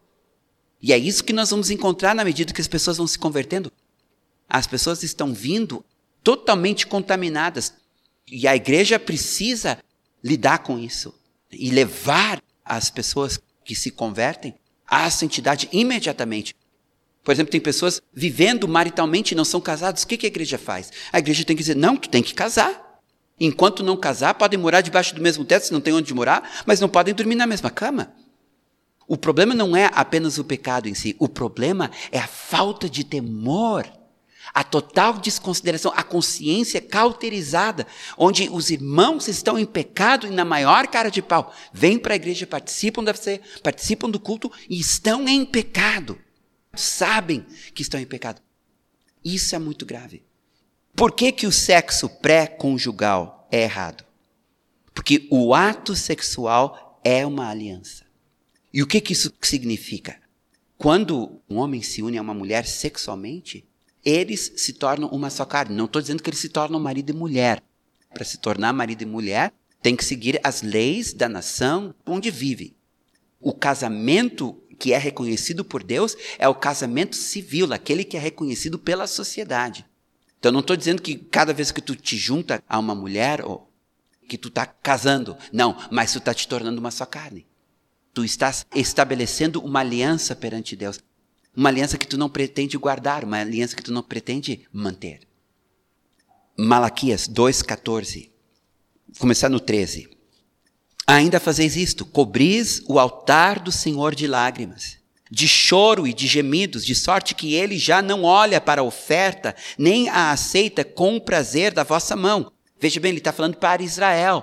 E 0.82 0.92
é 0.92 0.98
isso 0.98 1.24
que 1.24 1.32
nós 1.32 1.50
vamos 1.50 1.70
encontrar 1.70 2.14
na 2.14 2.24
medida 2.24 2.52
que 2.52 2.60
as 2.60 2.68
pessoas 2.68 2.98
vão 2.98 3.06
se 3.06 3.18
convertendo. 3.18 3.72
As 4.48 4.66
pessoas 4.66 5.02
estão 5.02 5.32
vindo 5.32 5.84
totalmente 6.22 6.86
contaminadas. 6.86 7.72
E 8.26 8.46
a 8.46 8.54
igreja 8.54 8.98
precisa 8.98 9.78
lidar 10.22 10.58
com 10.58 10.78
isso 10.78 11.14
e 11.50 11.70
levar 11.70 12.42
as 12.64 12.90
pessoas 12.90 13.40
que 13.70 13.76
se 13.76 13.92
convertem 13.92 14.52
à 14.84 15.08
santidade 15.08 15.68
imediatamente. 15.70 16.56
Por 17.22 17.30
exemplo, 17.30 17.52
tem 17.52 17.60
pessoas 17.60 18.02
vivendo 18.12 18.66
maritalmente 18.66 19.30
e 19.30 19.36
não 19.36 19.44
são 19.44 19.60
casados. 19.60 20.02
O 20.02 20.08
que 20.08 20.26
a 20.26 20.28
igreja 20.28 20.58
faz? 20.58 20.90
A 21.12 21.20
igreja 21.20 21.44
tem 21.44 21.54
que 21.54 21.62
dizer: 21.62 21.76
não, 21.76 21.96
tu 21.96 22.08
tem 22.08 22.20
que 22.20 22.34
casar. 22.34 23.00
Enquanto 23.38 23.84
não 23.84 23.96
casar, 23.96 24.34
podem 24.34 24.58
morar 24.58 24.80
debaixo 24.80 25.14
do 25.14 25.22
mesmo 25.22 25.44
teto, 25.44 25.66
se 25.66 25.72
não 25.72 25.80
tem 25.80 25.94
onde 25.94 26.12
morar, 26.12 26.64
mas 26.66 26.80
não 26.80 26.88
podem 26.88 27.14
dormir 27.14 27.36
na 27.36 27.46
mesma 27.46 27.70
cama. 27.70 28.12
O 29.06 29.16
problema 29.16 29.54
não 29.54 29.76
é 29.76 29.88
apenas 29.94 30.36
o 30.36 30.42
pecado 30.42 30.88
em 30.88 30.94
si, 30.94 31.14
o 31.16 31.28
problema 31.28 31.92
é 32.10 32.18
a 32.18 32.26
falta 32.26 32.90
de 32.90 33.04
temor, 33.04 33.86
a 34.52 34.64
total 34.64 35.18
desconsideração, 35.18 35.92
a 35.94 36.02
consciência 36.02 36.80
cauterizada, 36.80 37.86
onde 38.16 38.48
os 38.48 38.70
irmãos 38.70 39.28
estão 39.28 39.58
em 39.58 39.66
pecado 39.66 40.26
e 40.26 40.30
na 40.30 40.44
maior 40.44 40.86
cara 40.88 41.10
de 41.10 41.22
pau, 41.22 41.54
vêm 41.72 41.98
para 41.98 42.14
a 42.14 42.16
igreja, 42.16 42.46
participam 42.46 43.04
da 43.04 43.14
fé, 43.14 43.40
participam 43.62 44.10
do 44.10 44.20
culto 44.20 44.50
e 44.68 44.78
estão 44.78 45.28
em 45.28 45.44
pecado. 45.44 46.18
Sabem 46.74 47.44
que 47.74 47.82
estão 47.82 48.00
em 48.00 48.06
pecado. 48.06 48.40
Isso 49.24 49.54
é 49.54 49.58
muito 49.58 49.84
grave. 49.84 50.22
Por 50.94 51.12
que, 51.12 51.32
que 51.32 51.46
o 51.46 51.52
sexo 51.52 52.08
pré-conjugal 52.08 53.48
é 53.50 53.62
errado? 53.62 54.04
Porque 54.92 55.26
o 55.30 55.54
ato 55.54 55.94
sexual 55.94 57.00
é 57.04 57.24
uma 57.24 57.48
aliança. 57.48 58.04
E 58.72 58.82
o 58.82 58.86
que, 58.86 59.00
que 59.00 59.12
isso 59.12 59.32
significa? 59.40 60.20
Quando 60.76 61.40
um 61.48 61.56
homem 61.56 61.82
se 61.82 62.02
une 62.02 62.18
a 62.18 62.22
uma 62.22 62.34
mulher 62.34 62.66
sexualmente, 62.66 63.68
eles 64.04 64.52
se 64.56 64.72
tornam 64.72 65.08
uma 65.10 65.30
só 65.30 65.44
carne. 65.44 65.76
Não 65.76 65.84
estou 65.86 66.00
dizendo 66.00 66.22
que 66.22 66.30
eles 66.30 66.40
se 66.40 66.48
tornam 66.48 66.80
marido 66.80 67.10
e 67.10 67.14
mulher. 67.14 67.62
Para 68.12 68.24
se 68.24 68.38
tornar 68.38 68.72
marido 68.72 69.02
e 69.02 69.06
mulher, 69.06 69.52
tem 69.82 69.96
que 69.96 70.04
seguir 70.04 70.40
as 70.42 70.62
leis 70.62 71.12
da 71.12 71.28
nação 71.28 71.94
onde 72.06 72.30
vive. 72.30 72.76
O 73.40 73.52
casamento 73.52 74.60
que 74.78 74.92
é 74.92 74.98
reconhecido 74.98 75.64
por 75.64 75.82
Deus 75.82 76.16
é 76.38 76.48
o 76.48 76.54
casamento 76.54 77.14
civil, 77.14 77.72
aquele 77.72 78.02
que 78.04 78.16
é 78.16 78.20
reconhecido 78.20 78.78
pela 78.78 79.06
sociedade. 79.06 79.86
Então 80.38 80.50
não 80.50 80.60
estou 80.60 80.76
dizendo 80.76 81.02
que 81.02 81.16
cada 81.16 81.52
vez 81.52 81.70
que 81.70 81.82
tu 81.82 81.94
te 81.94 82.16
junta 82.16 82.62
a 82.66 82.78
uma 82.78 82.94
mulher, 82.94 83.44
ou 83.44 83.70
que 84.26 84.38
tu 84.38 84.48
está 84.48 84.64
casando. 84.64 85.36
Não, 85.52 85.76
mas 85.90 86.12
tu 86.12 86.18
está 86.18 86.32
te 86.32 86.48
tornando 86.48 86.80
uma 86.80 86.90
só 86.90 87.04
carne. 87.04 87.46
Tu 88.14 88.24
estás 88.24 88.64
estabelecendo 88.74 89.60
uma 89.60 89.80
aliança 89.80 90.34
perante 90.34 90.74
Deus. 90.76 91.00
Uma 91.56 91.68
aliança 91.68 91.98
que 91.98 92.06
tu 92.06 92.16
não 92.16 92.28
pretende 92.28 92.78
guardar, 92.78 93.24
uma 93.24 93.40
aliança 93.40 93.76
que 93.76 93.82
tu 93.82 93.92
não 93.92 94.02
pretende 94.02 94.66
manter. 94.72 95.20
Malaquias 96.56 97.28
2,14. 97.28 98.30
Começar 99.18 99.48
no 99.48 99.60
13. 99.60 100.08
Ainda 101.06 101.40
fazeis 101.40 101.76
isto: 101.76 102.06
cobris 102.06 102.82
o 102.86 102.98
altar 102.98 103.58
do 103.58 103.72
Senhor 103.72 104.14
de 104.14 104.26
lágrimas 104.26 105.00
de 105.30 105.46
choro 105.46 106.06
e 106.06 106.12
de 106.12 106.26
gemidos, 106.26 106.84
de 106.84 106.94
sorte 106.94 107.34
que 107.34 107.54
ele 107.54 107.78
já 107.78 108.02
não 108.02 108.24
olha 108.24 108.60
para 108.60 108.80
a 108.80 108.84
oferta, 108.84 109.54
nem 109.78 110.08
a 110.08 110.32
aceita 110.32 110.84
com 110.84 111.20
prazer 111.20 111.72
da 111.72 111.84
vossa 111.84 112.16
mão. 112.16 112.50
Veja 112.80 112.98
bem, 112.98 113.10
ele 113.10 113.18
está 113.18 113.32
falando 113.32 113.56
para 113.56 113.82
Israel, 113.82 114.42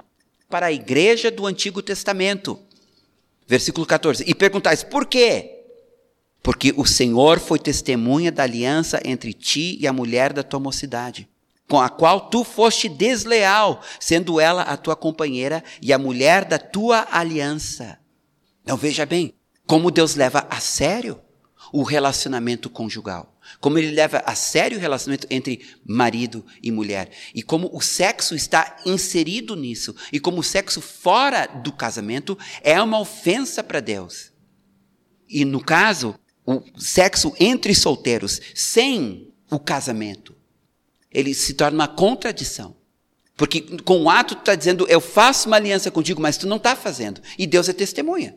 para 0.50 0.67
a 0.67 0.72
igreja 0.72 1.30
do 1.30 1.46
Antigo 1.46 1.82
Testamento. 1.82 2.58
Versículo 3.46 3.86
14. 3.86 4.24
E 4.26 4.34
perguntais, 4.34 4.84
por 4.84 5.06
quê? 5.06 5.57
Porque 6.48 6.74
o 6.78 6.86
Senhor 6.86 7.42
foi 7.42 7.60
testemunha 7.60 8.32
da 8.32 8.44
aliança 8.44 9.02
entre 9.04 9.34
ti 9.34 9.78
e 9.82 9.86
a 9.86 9.92
mulher 9.92 10.32
da 10.32 10.42
tua 10.42 10.62
mocidade, 10.62 11.28
com 11.68 11.78
a 11.78 11.90
qual 11.90 12.30
tu 12.30 12.46
foste 12.46 12.88
desleal, 12.88 13.82
sendo 14.00 14.40
ela 14.40 14.62
a 14.62 14.78
tua 14.78 14.96
companheira 14.96 15.62
e 15.82 15.92
a 15.92 15.98
mulher 15.98 16.46
da 16.46 16.58
tua 16.58 17.06
aliança. 17.12 18.00
Então 18.64 18.78
veja 18.78 19.06
bem, 19.06 19.34
como 19.66 19.92
Deus 19.92 20.16
leva 20.16 20.48
a 20.50 20.62
sério 20.62 21.20
o 21.74 21.84
relacionamento 21.84 22.70
conjugal. 22.70 23.38
Como 23.60 23.78
ele 23.78 23.92
leva 23.92 24.24
a 24.26 24.34
sério 24.34 24.78
o 24.78 24.82
relacionamento 24.82 25.28
entre 25.30 25.76
marido 25.86 26.46
e 26.64 26.72
mulher. 26.72 27.12
E 27.36 27.44
como 27.44 27.70
o 27.74 27.82
sexo 27.82 28.34
está 28.36 28.78
inserido 28.86 29.54
nisso. 29.54 29.94
E 30.14 30.18
como 30.18 30.40
o 30.40 30.44
sexo 30.44 30.80
fora 30.80 31.46
do 31.46 31.74
casamento 31.74 32.38
é 32.64 32.82
uma 32.82 33.02
ofensa 33.02 33.62
para 33.62 33.82
Deus. 33.82 34.32
E 35.28 35.44
no 35.44 35.62
caso, 35.62 36.18
o 36.48 36.64
sexo 36.80 37.34
entre 37.38 37.76
solteiros, 37.76 38.40
sem 38.56 39.34
o 39.52 39.60
casamento, 39.60 40.34
ele 41.12 41.34
se 41.34 41.54
torna 41.54 41.84
uma 41.84 41.88
contradição. 41.90 42.78
Porque 43.36 43.62
com 43.82 44.04
o 44.04 44.10
ato 44.10 44.34
tu 44.34 44.40
está 44.40 44.56
dizendo, 44.56 44.88
eu 44.88 45.02
faço 45.02 45.48
uma 45.48 45.58
aliança 45.58 45.92
contigo, 45.92 46.22
mas 46.22 46.38
tu 46.38 46.48
não 46.48 46.56
está 46.56 46.74
fazendo. 46.74 47.22
E 47.38 47.46
Deus 47.46 47.68
é 47.68 47.74
testemunha. 47.74 48.34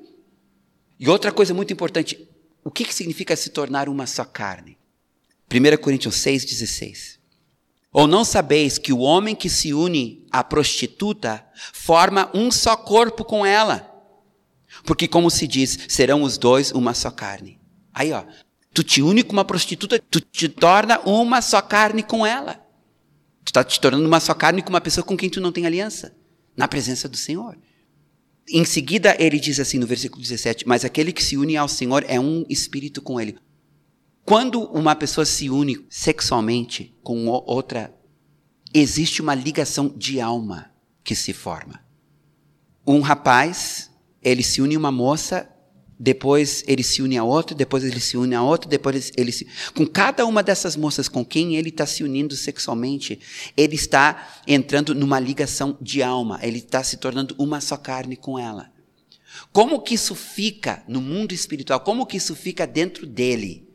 E 0.98 1.08
outra 1.08 1.30
coisa 1.30 1.54
muito 1.54 1.72
importante, 1.72 2.28
o 2.64 2.70
que, 2.70 2.84
que 2.84 2.94
significa 2.94 3.36
se 3.36 3.50
tornar 3.50 3.88
uma 3.88 4.06
só 4.06 4.24
carne? 4.24 4.76
1 5.50 5.80
Coríntios 5.80 6.16
6,16. 6.16 7.18
Ou 7.92 8.06
não 8.06 8.24
sabeis 8.24 8.76
que 8.76 8.92
o 8.92 8.98
homem 8.98 9.34
que 9.34 9.48
se 9.48 9.72
une 9.72 10.26
à 10.30 10.42
prostituta 10.42 11.44
forma 11.72 12.30
um 12.34 12.50
só 12.50 12.76
corpo 12.76 13.24
com 13.24 13.46
ela? 13.46 13.88
Porque, 14.84 15.08
como 15.08 15.30
se 15.30 15.46
diz, 15.46 15.78
serão 15.88 16.22
os 16.22 16.36
dois 16.36 16.72
uma 16.72 16.92
só 16.92 17.10
carne. 17.10 17.59
Aí, 17.92 18.12
ó, 18.12 18.24
tu 18.72 18.82
te 18.82 19.02
une 19.02 19.22
com 19.22 19.32
uma 19.32 19.44
prostituta, 19.44 19.98
tu 20.10 20.20
te 20.20 20.48
torna 20.48 21.00
uma 21.00 21.42
só 21.42 21.60
carne 21.60 22.02
com 22.02 22.26
ela. 22.26 22.54
Tu 23.44 23.48
está 23.48 23.64
te 23.64 23.80
tornando 23.80 24.06
uma 24.06 24.20
só 24.20 24.34
carne 24.34 24.62
com 24.62 24.70
uma 24.70 24.80
pessoa 24.80 25.04
com 25.04 25.16
quem 25.16 25.30
tu 25.30 25.40
não 25.40 25.52
tem 25.52 25.66
aliança, 25.66 26.14
na 26.56 26.68
presença 26.68 27.08
do 27.08 27.16
Senhor. 27.16 27.58
Em 28.48 28.64
seguida, 28.64 29.16
ele 29.18 29.38
diz 29.38 29.60
assim 29.60 29.78
no 29.78 29.86
versículo 29.86 30.22
17: 30.22 30.66
Mas 30.66 30.84
aquele 30.84 31.12
que 31.12 31.22
se 31.22 31.36
une 31.36 31.56
ao 31.56 31.68
Senhor 31.68 32.04
é 32.08 32.18
um 32.18 32.44
espírito 32.48 33.00
com 33.00 33.20
ele. 33.20 33.38
Quando 34.24 34.62
uma 34.64 34.94
pessoa 34.94 35.24
se 35.24 35.48
une 35.50 35.86
sexualmente 35.88 36.96
com 37.02 37.26
outra, 37.26 37.94
existe 38.72 39.22
uma 39.22 39.34
ligação 39.34 39.88
de 39.88 40.20
alma 40.20 40.70
que 41.02 41.14
se 41.14 41.32
forma. 41.32 41.80
Um 42.86 43.00
rapaz, 43.00 43.90
ele 44.22 44.42
se 44.42 44.60
une 44.60 44.76
a 44.76 44.78
uma 44.78 44.92
moça, 44.92 45.48
depois 46.02 46.64
ele 46.66 46.82
se 46.82 47.02
une 47.02 47.18
a 47.18 47.24
outra, 47.24 47.54
depois 47.54 47.84
ele 47.84 48.00
se 48.00 48.16
une 48.16 48.34
a 48.34 48.42
outra, 48.42 48.66
depois 48.66 49.12
ele 49.18 49.30
se. 49.30 49.46
Com 49.74 49.86
cada 49.86 50.24
uma 50.24 50.42
dessas 50.42 50.74
moças 50.74 51.10
com 51.10 51.22
quem 51.22 51.56
ele 51.56 51.68
está 51.68 51.84
se 51.84 52.02
unindo 52.02 52.34
sexualmente, 52.34 53.20
ele 53.54 53.74
está 53.74 54.40
entrando 54.46 54.94
numa 54.94 55.20
ligação 55.20 55.76
de 55.78 56.02
alma, 56.02 56.40
ele 56.42 56.56
está 56.56 56.82
se 56.82 56.96
tornando 56.96 57.34
uma 57.38 57.60
só 57.60 57.76
carne 57.76 58.16
com 58.16 58.38
ela. 58.38 58.72
Como 59.52 59.78
que 59.82 59.92
isso 59.92 60.14
fica 60.14 60.82
no 60.88 61.02
mundo 61.02 61.34
espiritual? 61.34 61.80
Como 61.80 62.06
que 62.06 62.16
isso 62.16 62.34
fica 62.34 62.66
dentro 62.66 63.06
dele? 63.06 63.68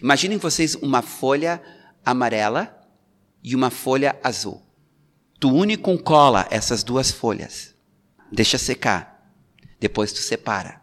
Imaginem 0.00 0.38
vocês 0.38 0.74
uma 0.76 1.02
folha 1.02 1.62
amarela 2.02 2.74
e 3.44 3.54
uma 3.54 3.68
folha 3.68 4.18
azul. 4.24 4.62
Tu 5.38 5.54
une 5.54 5.76
com 5.76 5.98
cola 5.98 6.48
essas 6.50 6.82
duas 6.82 7.10
folhas. 7.10 7.74
Deixa 8.32 8.56
secar. 8.56 9.30
Depois 9.78 10.14
tu 10.14 10.20
separa. 10.20 10.81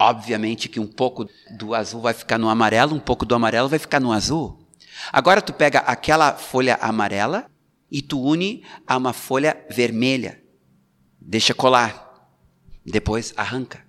Obviamente 0.00 0.66
que 0.66 0.80
um 0.80 0.86
pouco 0.86 1.28
do 1.58 1.74
azul 1.74 2.00
vai 2.00 2.14
ficar 2.14 2.38
no 2.38 2.48
amarelo, 2.48 2.94
um 2.94 2.98
pouco 2.98 3.26
do 3.26 3.34
amarelo 3.34 3.68
vai 3.68 3.78
ficar 3.78 4.00
no 4.00 4.12
azul. 4.12 4.66
Agora 5.12 5.42
tu 5.42 5.52
pega 5.52 5.80
aquela 5.80 6.32
folha 6.32 6.76
amarela 6.76 7.44
e 7.92 8.00
tu 8.00 8.18
une 8.18 8.64
a 8.86 8.96
uma 8.96 9.12
folha 9.12 9.62
vermelha. 9.68 10.40
Deixa 11.20 11.52
colar. 11.52 12.30
Depois 12.82 13.34
arranca. 13.36 13.84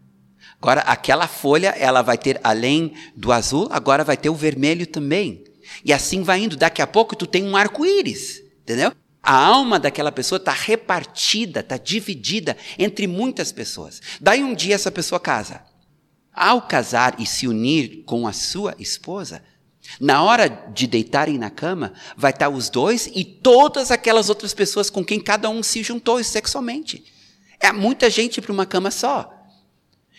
Agora, 0.62 0.82
aquela 0.82 1.28
folha, 1.28 1.70
ela 1.70 2.02
vai 2.02 2.18
ter, 2.18 2.40
além 2.44 2.94
do 3.16 3.32
azul, 3.32 3.68
agora 3.72 4.04
vai 4.04 4.18
ter 4.18 4.30
o 4.30 4.36
vermelho 4.36 4.86
também. 4.86 5.44
E 5.84 5.94
assim 5.94 6.24
vai 6.24 6.44
indo. 6.44 6.58
Daqui 6.58 6.82
a 6.82 6.88
pouco 6.88 7.16
tu 7.16 7.26
tem 7.26 7.44
um 7.44 7.56
arco-íris, 7.56 8.44
entendeu? 8.62 8.92
A 9.24 9.34
alma 9.34 9.80
daquela 9.80 10.12
pessoa 10.12 10.38
está 10.38 10.52
repartida, 10.52 11.62
está 11.62 11.78
dividida 11.78 12.58
entre 12.78 13.08
muitas 13.08 13.52
pessoas. 13.52 14.02
Daí 14.20 14.44
um 14.44 14.54
dia 14.54 14.76
essa 14.76 14.92
pessoa 14.92 15.20
casa. 15.20 15.71
Ao 16.34 16.62
casar 16.62 17.16
e 17.20 17.26
se 17.26 17.48
unir 17.48 18.04
com 18.06 18.26
a 18.26 18.34
sua 18.34 18.76
esposa, 18.80 19.44
na 20.00 20.24
hora 20.24 20.48
de 20.48 20.88
deitarem 20.88 21.38
na 21.38 21.50
cama, 21.50 21.94
vai 22.16 22.32
estar 22.32 22.50
os 22.50 22.70
dois 22.70 23.10
e 23.14 23.26
todas 23.26 23.92
aquelas 23.92 24.30
outras 24.30 24.54
pessoas 24.54 24.90
com 24.90 25.04
quem 25.04 25.20
cada 25.20 25.50
um 25.50 25.62
se 25.62 25.84
juntou 25.84 26.24
sexualmente. 26.24 27.04
É 27.60 27.72
muita 27.72 28.10
gente 28.10 28.42
para 28.42 28.52
uma 28.52 28.66
cama 28.66 28.92
só. 28.92 29.38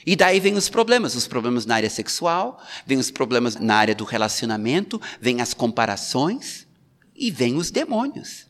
E 0.05 0.17
daí 0.17 0.41
vem 0.41 0.55
os 0.55 0.69
problemas, 0.69 1.15
os 1.15 1.29
problemas 1.29 1.65
na 1.65 1.77
área 1.77 1.91
sexual, 1.91 2.61
vem 2.85 2.99
os 2.99 3.11
problemas 3.11 3.57
na 3.57 3.77
área 3.77 3.95
do 3.95 4.05
relacionamento, 4.05 5.01
vem 5.21 5.41
as 5.41 5.55
comparações 5.55 6.67
e 7.15 7.31
vem 7.31 7.57
os 7.57 7.71
demônios. 7.71 8.47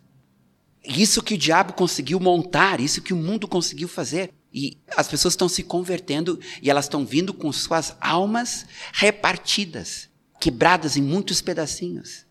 Isso 0.84 1.22
que 1.22 1.34
o 1.34 1.38
diabo 1.38 1.74
conseguiu 1.74 2.18
montar, 2.18 2.80
isso 2.80 3.02
que 3.02 3.12
o 3.12 3.16
mundo 3.16 3.46
conseguiu 3.46 3.86
fazer. 3.86 4.32
E 4.52 4.78
as 4.96 5.08
pessoas 5.08 5.32
estão 5.32 5.48
se 5.48 5.62
convertendo 5.62 6.38
e 6.60 6.70
elas 6.70 6.84
estão 6.84 7.06
vindo 7.06 7.32
com 7.32 7.50
suas 7.52 7.96
almas 8.00 8.66
repartidas, 8.92 10.08
quebradas 10.40 10.96
em 10.96 11.02
muitos 11.02 11.40
pedacinhos. 11.40 12.26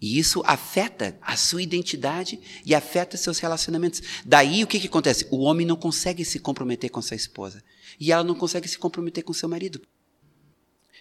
E 0.00 0.18
isso 0.18 0.42
afeta 0.44 1.16
a 1.22 1.36
sua 1.36 1.62
identidade 1.62 2.38
e 2.66 2.74
afeta 2.74 3.16
seus 3.16 3.38
relacionamentos. 3.38 4.02
Daí 4.24 4.62
o 4.62 4.66
que, 4.66 4.80
que 4.80 4.88
acontece? 4.88 5.26
O 5.30 5.38
homem 5.38 5.66
não 5.66 5.76
consegue 5.76 6.24
se 6.24 6.38
comprometer 6.38 6.90
com 6.90 7.00
sua 7.00 7.16
esposa 7.16 7.62
e 7.98 8.12
ela 8.12 8.24
não 8.24 8.34
consegue 8.34 8.68
se 8.68 8.78
comprometer 8.78 9.22
com 9.22 9.32
seu 9.32 9.48
marido. 9.48 9.80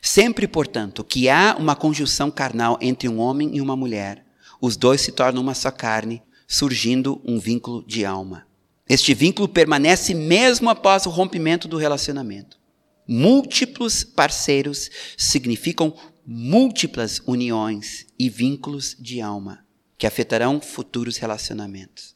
Sempre, 0.01 0.47
portanto, 0.47 1.03
que 1.03 1.27
há 1.29 1.55
uma 1.57 1.75
conjunção 1.75 2.29
carnal 2.29 2.77
entre 2.81 3.09
um 3.09 3.19
homem 3.19 3.55
e 3.55 3.61
uma 3.61 3.75
mulher, 3.75 4.25
os 4.61 4.77
dois 4.77 5.01
se 5.01 5.11
tornam 5.11 5.41
uma 5.41 5.53
só 5.53 5.71
carne, 5.71 6.21
surgindo 6.47 7.21
um 7.25 7.39
vínculo 7.39 7.83
de 7.85 8.05
alma. 8.05 8.47
Este 8.87 9.13
vínculo 9.13 9.47
permanece 9.47 10.13
mesmo 10.13 10.69
após 10.69 11.05
o 11.05 11.09
rompimento 11.09 11.67
do 11.67 11.77
relacionamento. 11.77 12.59
Múltiplos 13.07 14.03
parceiros 14.03 14.89
significam 15.17 15.93
múltiplas 16.25 17.21
uniões 17.25 18.05
e 18.17 18.29
vínculos 18.29 18.95
de 18.99 19.19
alma 19.21 19.65
que 19.97 20.07
afetarão 20.07 20.59
futuros 20.61 21.17
relacionamentos. 21.17 22.15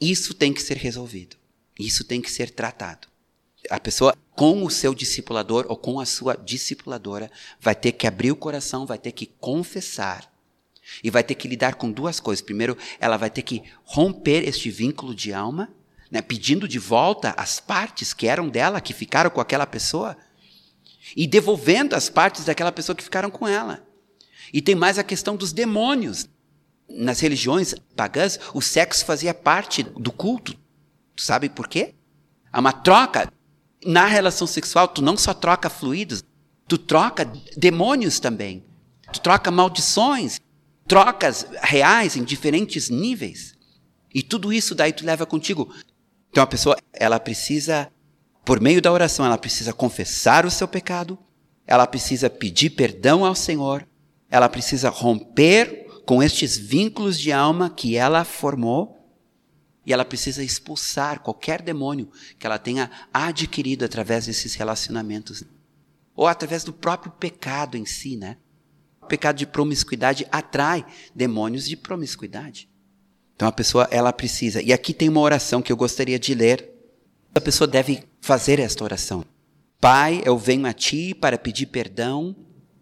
Isso 0.00 0.34
tem 0.34 0.52
que 0.52 0.62
ser 0.62 0.76
resolvido. 0.76 1.36
Isso 1.78 2.04
tem 2.04 2.20
que 2.20 2.30
ser 2.30 2.50
tratado 2.50 3.08
a 3.70 3.80
pessoa 3.80 4.16
com 4.34 4.64
o 4.64 4.70
seu 4.70 4.94
discipulador 4.94 5.66
ou 5.68 5.76
com 5.76 6.00
a 6.00 6.06
sua 6.06 6.36
discipuladora 6.36 7.30
vai 7.60 7.74
ter 7.74 7.92
que 7.92 8.06
abrir 8.06 8.32
o 8.32 8.36
coração, 8.36 8.86
vai 8.86 8.98
ter 8.98 9.12
que 9.12 9.26
confessar. 9.26 10.32
E 11.02 11.10
vai 11.10 11.22
ter 11.22 11.34
que 11.34 11.48
lidar 11.48 11.74
com 11.74 11.90
duas 11.90 12.20
coisas. 12.20 12.42
Primeiro, 12.42 12.76
ela 13.00 13.16
vai 13.16 13.30
ter 13.30 13.42
que 13.42 13.62
romper 13.84 14.46
este 14.48 14.70
vínculo 14.70 15.14
de 15.14 15.32
alma, 15.32 15.70
né, 16.10 16.22
pedindo 16.22 16.68
de 16.68 16.78
volta 16.78 17.34
as 17.36 17.58
partes 17.58 18.12
que 18.12 18.26
eram 18.26 18.48
dela, 18.48 18.80
que 18.80 18.92
ficaram 18.92 19.30
com 19.30 19.40
aquela 19.40 19.66
pessoa, 19.66 20.16
e 21.16 21.26
devolvendo 21.26 21.94
as 21.94 22.08
partes 22.08 22.44
daquela 22.44 22.72
pessoa 22.72 22.94
que 22.94 23.02
ficaram 23.02 23.30
com 23.30 23.46
ela. 23.46 23.84
E 24.52 24.62
tem 24.62 24.74
mais 24.74 24.98
a 24.98 25.04
questão 25.04 25.36
dos 25.36 25.52
demônios. 25.52 26.28
Nas 26.88 27.20
religiões 27.20 27.74
pagãs, 27.96 28.38
o 28.52 28.60
sexo 28.60 29.04
fazia 29.04 29.34
parte 29.34 29.82
do 29.82 30.12
culto. 30.12 30.54
Tu 31.16 31.22
sabe 31.22 31.48
por 31.48 31.66
quê? 31.66 31.94
Há 32.52 32.60
uma 32.60 32.72
troca 32.72 33.32
na 33.84 34.06
relação 34.06 34.46
sexual, 34.46 34.88
tu 34.88 35.02
não 35.02 35.16
só 35.16 35.34
troca 35.34 35.68
fluidos, 35.68 36.22
tu 36.66 36.78
troca 36.78 37.30
demônios 37.56 38.18
também. 38.18 38.64
Tu 39.12 39.20
troca 39.20 39.50
maldições, 39.50 40.40
trocas 40.86 41.46
reais 41.62 42.16
em 42.16 42.24
diferentes 42.24 42.88
níveis. 42.88 43.54
E 44.14 44.22
tudo 44.22 44.52
isso 44.52 44.74
daí 44.74 44.92
tu 44.92 45.04
leva 45.04 45.26
contigo. 45.26 45.72
Então 46.30 46.42
a 46.42 46.46
pessoa, 46.46 46.76
ela 46.92 47.18
precisa, 47.18 47.90
por 48.44 48.60
meio 48.60 48.80
da 48.80 48.92
oração, 48.92 49.24
ela 49.24 49.38
precisa 49.38 49.72
confessar 49.72 50.46
o 50.46 50.50
seu 50.50 50.68
pecado, 50.68 51.18
ela 51.66 51.86
precisa 51.86 52.28
pedir 52.28 52.70
perdão 52.70 53.24
ao 53.24 53.34
Senhor, 53.34 53.86
ela 54.30 54.48
precisa 54.48 54.90
romper 54.90 55.86
com 56.04 56.22
estes 56.22 56.56
vínculos 56.56 57.18
de 57.18 57.32
alma 57.32 57.70
que 57.70 57.96
ela 57.96 58.24
formou 58.24 58.94
e 59.86 59.92
ela 59.92 60.04
precisa 60.04 60.42
expulsar 60.42 61.20
qualquer 61.20 61.60
demônio 61.60 62.10
que 62.38 62.46
ela 62.46 62.58
tenha 62.58 62.90
adquirido 63.12 63.84
através 63.84 64.26
desses 64.26 64.54
relacionamentos. 64.54 65.44
Ou 66.16 66.26
através 66.26 66.64
do 66.64 66.72
próprio 66.72 67.12
pecado 67.12 67.76
em 67.76 67.84
si, 67.84 68.16
né? 68.16 68.36
O 69.04 69.06
pecado 69.06 69.36
de 69.36 69.46
promiscuidade 69.46 70.26
atrai 70.32 70.82
demônios 71.14 71.68
de 71.68 71.76
promiscuidade. 71.76 72.70
Então 73.36 73.46
a 73.46 73.52
pessoa, 73.52 73.86
ela 73.90 74.14
precisa. 74.14 74.62
E 74.62 74.72
aqui 74.72 74.94
tem 74.94 75.10
uma 75.10 75.20
oração 75.20 75.60
que 75.60 75.70
eu 75.70 75.76
gostaria 75.76 76.18
de 76.18 76.34
ler. 76.34 76.72
A 77.34 77.40
pessoa 77.40 77.68
deve 77.68 78.02
fazer 78.22 78.58
esta 78.58 78.82
oração. 78.82 79.22
Pai, 79.78 80.22
eu 80.24 80.38
venho 80.38 80.64
a 80.64 80.72
ti 80.72 81.14
para 81.14 81.36
pedir 81.36 81.66
perdão 81.66 82.34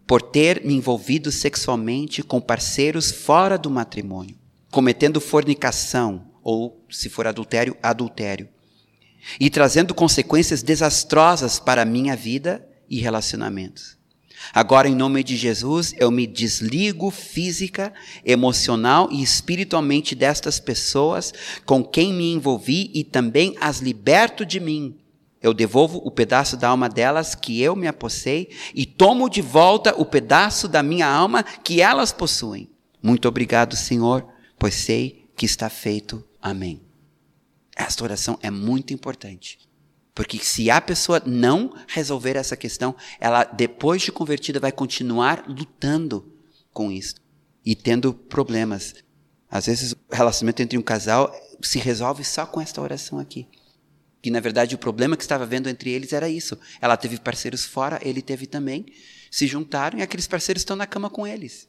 por 0.07 0.23
ter 0.23 0.65
me 0.65 0.75
envolvido 0.75 1.33
sexualmente 1.33 2.23
com 2.23 2.41
parceiros 2.41 3.11
fora 3.11 3.59
do 3.59 3.69
matrimônio, 3.69 4.37
cometendo 4.71 5.21
fornicação, 5.21 6.31
ou, 6.41 6.87
se 6.89 7.09
for 7.09 7.27
adultério, 7.27 7.77
adultério, 7.83 8.49
e 9.41 9.51
trazendo 9.51 9.93
consequências 9.93 10.63
desastrosas 10.63 11.59
para 11.59 11.83
a 11.83 11.87
minha 11.87 12.15
vida 12.15 12.65
e 12.89 13.01
relacionamentos. 13.01 14.01
Agora, 14.53 14.89
em 14.89 14.95
nome 14.95 15.23
de 15.23 15.37
Jesus, 15.37 15.95
eu 15.99 16.11
me 16.11 16.27
desligo 16.27 17.11
física, 17.11 17.93
emocional 18.25 19.09
e 19.11 19.23
espiritualmente 19.23 20.15
destas 20.15 20.59
pessoas 20.59 21.33
com 21.65 21.85
quem 21.85 22.13
me 22.13 22.33
envolvi 22.33 22.91
e 22.95 23.05
também 23.05 23.55
as 23.61 23.79
liberto 23.79 24.45
de 24.45 24.59
mim. 24.59 24.97
Eu 25.41 25.53
devolvo 25.53 26.01
o 26.05 26.11
pedaço 26.11 26.57
da 26.57 26.69
alma 26.69 26.89
delas 26.89 27.35
que 27.35 27.61
eu 27.61 27.75
me 27.75 27.87
apossei 27.87 28.49
e 28.75 28.87
tomo 28.87 29.29
de 29.29 29.43
volta 29.43 29.95
o 29.97 30.05
pedaço 30.05 30.69
da 30.69 30.83
minha 30.83 31.07
alma 31.07 31.43
que 31.43 31.81
elas 31.81 32.13
possuem. 32.13 32.69
Muito 33.03 33.27
obrigado, 33.27 33.77
Senhor, 33.77 34.27
pois 34.59 34.75
sei 34.75 35.27
que 35.37 35.45
está 35.45 35.69
feito 35.69 36.25
Amém. 36.43 36.83
Esta 37.77 38.03
oração 38.03 38.37
é 38.43 38.51
muito 38.51 38.93
importante. 38.93 39.61
Porque 40.15 40.39
se 40.39 40.71
a 40.71 40.81
pessoa 40.81 41.23
não 41.25 41.75
resolver 41.89 42.37
essa 42.37 42.57
questão, 42.57 42.95
ela, 43.19 43.45
depois 43.45 44.03
de 44.03 44.13
convertida, 44.13 44.61
vai 44.61 44.71
continuar 44.71 45.45
lutando 45.49 46.33
com 46.73 46.93
isso 46.93 47.15
e 47.65 47.75
tendo 47.75 48.13
problemas. 48.13 48.95
Às 49.51 49.67
vezes, 49.67 49.93
o 49.93 49.97
relacionamento 50.11 50.63
entre 50.63 50.79
um 50.79 50.83
casal 50.83 51.35
se 51.63 51.79
resolve 51.79 52.25
só 52.25 52.45
com 52.45 52.61
esta 52.61 52.81
oração 52.81 53.19
aqui. 53.19 53.49
Que, 54.21 54.31
na 54.31 54.41
verdade, 54.41 54.75
o 54.75 54.79
problema 54.79 55.17
que 55.17 55.23
estava 55.23 55.47
vendo 55.47 55.69
entre 55.69 55.91
eles 55.91 56.13
era 56.13 56.29
isso. 56.29 56.59
Ela 56.81 56.97
teve 56.97 57.19
parceiros 57.19 57.65
fora, 57.65 57.99
ele 58.03 58.23
teve 58.23 58.47
também. 58.47 58.87
Se 59.31 59.47
juntaram 59.47 59.99
e 59.99 60.03
aqueles 60.03 60.27
parceiros 60.27 60.61
estão 60.61 60.77
na 60.77 60.87
cama 60.87 61.09
com 61.09 61.27
eles. 61.27 61.69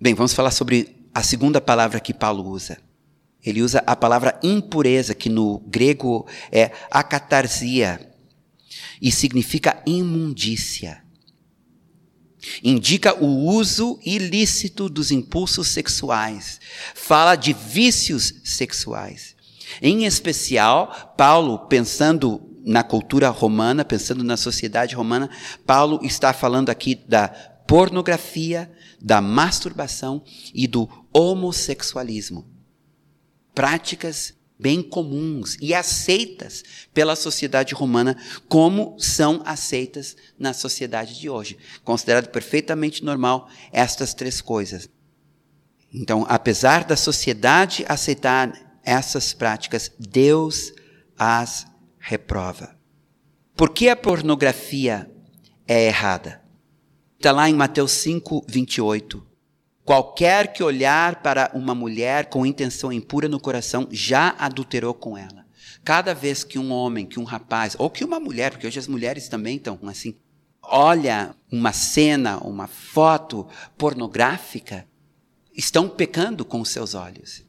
Bem, 0.00 0.14
vamos 0.14 0.32
falar 0.32 0.50
sobre 0.50 1.08
a 1.12 1.22
segunda 1.22 1.60
palavra 1.60 1.98
que 2.00 2.14
Paulo 2.14 2.46
usa. 2.48 2.78
Ele 3.44 3.62
usa 3.62 3.82
a 3.86 3.94
palavra 3.94 4.38
impureza, 4.42 5.14
que 5.14 5.28
no 5.28 5.60
grego 5.66 6.26
é 6.50 6.72
acatarsia, 6.90 8.12
e 9.00 9.10
significa 9.12 9.80
imundícia. 9.86 11.02
Indica 12.62 13.14
o 13.14 13.46
uso 13.46 13.98
ilícito 14.04 14.88
dos 14.88 15.10
impulsos 15.10 15.68
sexuais. 15.68 16.60
Fala 16.94 17.36
de 17.36 17.52
vícios 17.52 18.34
sexuais. 18.44 19.36
Em 19.82 20.04
especial, 20.04 21.14
Paulo, 21.16 21.58
pensando 21.66 22.40
na 22.64 22.82
cultura 22.82 23.28
romana, 23.28 23.84
pensando 23.84 24.22
na 24.22 24.36
sociedade 24.36 24.94
romana, 24.94 25.30
Paulo 25.66 26.00
está 26.02 26.32
falando 26.32 26.70
aqui 26.70 26.94
da 26.94 27.28
pornografia, 27.66 28.70
da 29.00 29.20
masturbação 29.20 30.22
e 30.54 30.66
do 30.66 30.88
homossexualismo. 31.12 32.57
Práticas 33.58 34.34
bem 34.56 34.80
comuns 34.80 35.56
e 35.60 35.74
aceitas 35.74 36.62
pela 36.94 37.16
sociedade 37.16 37.74
romana, 37.74 38.16
como 38.48 38.94
são 39.00 39.42
aceitas 39.44 40.14
na 40.38 40.52
sociedade 40.52 41.18
de 41.18 41.28
hoje. 41.28 41.58
Considerado 41.82 42.28
perfeitamente 42.28 43.04
normal 43.04 43.50
estas 43.72 44.14
três 44.14 44.40
coisas. 44.40 44.88
Então, 45.92 46.24
apesar 46.28 46.84
da 46.84 46.94
sociedade 46.94 47.84
aceitar 47.88 48.78
essas 48.84 49.34
práticas, 49.34 49.90
Deus 49.98 50.72
as 51.18 51.66
reprova. 51.98 52.78
Por 53.56 53.70
que 53.70 53.88
a 53.88 53.96
pornografia 53.96 55.10
é 55.66 55.88
errada? 55.88 56.40
Está 57.16 57.32
lá 57.32 57.50
em 57.50 57.54
Mateus 57.54 57.90
5, 57.90 58.46
28. 58.48 59.27
Qualquer 59.88 60.52
que 60.52 60.62
olhar 60.62 61.22
para 61.22 61.50
uma 61.54 61.74
mulher 61.74 62.26
com 62.26 62.44
intenção 62.44 62.92
impura 62.92 63.26
no 63.26 63.40
coração 63.40 63.88
já 63.90 64.36
adulterou 64.38 64.92
com 64.92 65.16
ela. 65.16 65.46
Cada 65.82 66.12
vez 66.12 66.44
que 66.44 66.58
um 66.58 66.70
homem, 66.70 67.06
que 67.06 67.18
um 67.18 67.24
rapaz, 67.24 67.74
ou 67.78 67.88
que 67.88 68.04
uma 68.04 68.20
mulher, 68.20 68.50
porque 68.50 68.66
hoje 68.66 68.78
as 68.78 68.86
mulheres 68.86 69.30
também 69.30 69.56
estão 69.56 69.78
assim, 69.84 70.14
olha 70.62 71.34
uma 71.50 71.72
cena, 71.72 72.36
uma 72.36 72.66
foto 72.66 73.48
pornográfica, 73.78 74.86
estão 75.56 75.88
pecando 75.88 76.44
com 76.44 76.60
os 76.60 76.68
seus 76.68 76.94
olhos. 76.94 77.42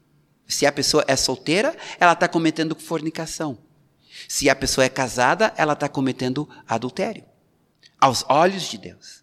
Se 0.48 0.64
a 0.64 0.72
pessoa 0.72 1.04
é 1.06 1.16
solteira, 1.16 1.76
ela 1.98 2.14
está 2.14 2.26
cometendo 2.26 2.74
fornicação. 2.74 3.58
Se 4.26 4.48
a 4.48 4.56
pessoa 4.56 4.86
é 4.86 4.88
casada, 4.88 5.52
ela 5.58 5.74
está 5.74 5.90
cometendo 5.90 6.48
adultério. 6.66 7.24
Aos 8.00 8.24
olhos 8.30 8.62
de 8.62 8.78
Deus. 8.78 9.20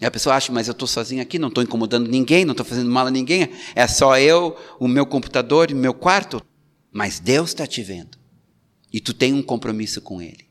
E 0.00 0.04
a 0.04 0.10
pessoa 0.10 0.36
acha, 0.36 0.52
mas 0.52 0.68
eu 0.68 0.72
estou 0.72 0.86
sozinho 0.86 1.22
aqui, 1.22 1.38
não 1.38 1.48
estou 1.48 1.64
incomodando 1.64 2.08
ninguém, 2.08 2.44
não 2.44 2.52
estou 2.52 2.66
fazendo 2.66 2.90
mal 2.90 3.06
a 3.06 3.10
ninguém, 3.10 3.48
é 3.74 3.86
só 3.86 4.18
eu, 4.18 4.56
o 4.78 4.86
meu 4.86 5.06
computador 5.06 5.70
e 5.70 5.74
o 5.74 5.76
meu 5.76 5.94
quarto. 5.94 6.42
Mas 6.92 7.18
Deus 7.18 7.50
está 7.50 7.66
te 7.66 7.82
vendo. 7.82 8.18
E 8.92 9.00
tu 9.00 9.14
tem 9.14 9.32
um 9.32 9.42
compromisso 9.42 10.00
com 10.00 10.20
Ele. 10.20 10.46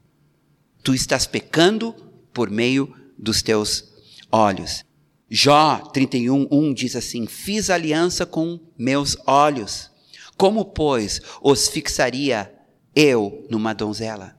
Tu 0.84 0.94
estás 0.94 1.26
pecando 1.26 1.94
por 2.34 2.50
meio 2.50 2.94
dos 3.18 3.42
teus 3.42 3.86
olhos. 4.32 4.84
Jó 5.30 5.78
31, 5.78 6.48
1 6.52 6.74
diz 6.74 6.96
assim: 6.96 7.26
Fiz 7.26 7.70
aliança 7.70 8.26
com 8.26 8.60
meus 8.78 9.18
olhos. 9.26 9.90
Como, 10.38 10.66
pois, 10.66 11.22
os 11.42 11.68
fixaria 11.68 12.54
eu 12.96 13.46
numa 13.50 13.74
donzela? 13.74 14.35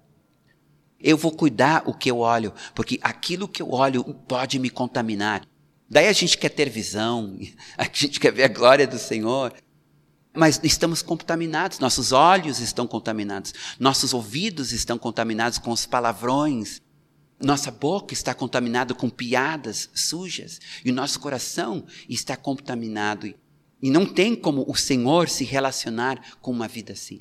Eu 1.00 1.16
vou 1.16 1.30
cuidar 1.30 1.82
o 1.86 1.94
que 1.94 2.10
eu 2.10 2.18
olho, 2.18 2.52
porque 2.74 2.98
aquilo 3.02 3.48
que 3.48 3.62
eu 3.62 3.70
olho 3.70 4.02
pode 4.04 4.58
me 4.58 4.70
contaminar. 4.70 5.46
Daí 5.88 6.08
a 6.08 6.12
gente 6.12 6.36
quer 6.38 6.48
ter 6.48 6.68
visão, 6.68 7.38
a 7.76 7.84
gente 7.84 8.18
quer 8.18 8.32
ver 8.32 8.44
a 8.44 8.48
glória 8.48 8.86
do 8.86 8.98
Senhor. 8.98 9.52
Mas 10.34 10.60
estamos 10.62 11.00
contaminados, 11.00 11.78
nossos 11.78 12.12
olhos 12.12 12.60
estão 12.60 12.86
contaminados, 12.86 13.54
nossos 13.80 14.12
ouvidos 14.12 14.70
estão 14.70 14.98
contaminados 14.98 15.58
com 15.58 15.70
os 15.70 15.86
palavrões, 15.86 16.82
nossa 17.40 17.70
boca 17.70 18.14
está 18.14 18.34
contaminada 18.34 18.94
com 18.94 19.08
piadas 19.10 19.90
sujas 19.94 20.58
e 20.84 20.90
o 20.90 20.94
nosso 20.94 21.20
coração 21.20 21.86
está 22.08 22.36
contaminado. 22.36 23.34
E 23.82 23.90
não 23.90 24.06
tem 24.06 24.34
como 24.34 24.64
o 24.68 24.74
Senhor 24.74 25.28
se 25.28 25.44
relacionar 25.44 26.36
com 26.40 26.50
uma 26.50 26.66
vida 26.66 26.94
assim. 26.94 27.20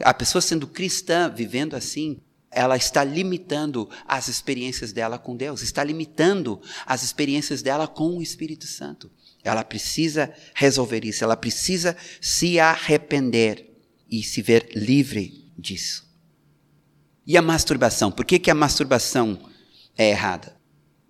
A 0.00 0.12
pessoa 0.12 0.42
sendo 0.42 0.66
cristã, 0.66 1.30
vivendo 1.30 1.74
assim, 1.74 2.20
ela 2.54 2.76
está 2.76 3.02
limitando 3.04 3.88
as 4.06 4.28
experiências 4.28 4.92
dela 4.92 5.18
com 5.18 5.36
Deus, 5.36 5.62
está 5.62 5.82
limitando 5.82 6.60
as 6.86 7.02
experiências 7.02 7.62
dela 7.62 7.86
com 7.86 8.18
o 8.18 8.22
Espírito 8.22 8.66
Santo. 8.66 9.10
Ela 9.42 9.62
precisa 9.62 10.32
resolver 10.54 11.04
isso, 11.04 11.22
ela 11.22 11.36
precisa 11.36 11.96
se 12.20 12.58
arrepender 12.58 13.70
e 14.10 14.22
se 14.22 14.40
ver 14.40 14.68
livre 14.74 15.52
disso. 15.58 16.08
E 17.26 17.36
a 17.36 17.42
masturbação? 17.42 18.10
Por 18.10 18.24
que, 18.24 18.38
que 18.38 18.50
a 18.50 18.54
masturbação 18.54 19.38
é 19.96 20.10
errada? 20.10 20.56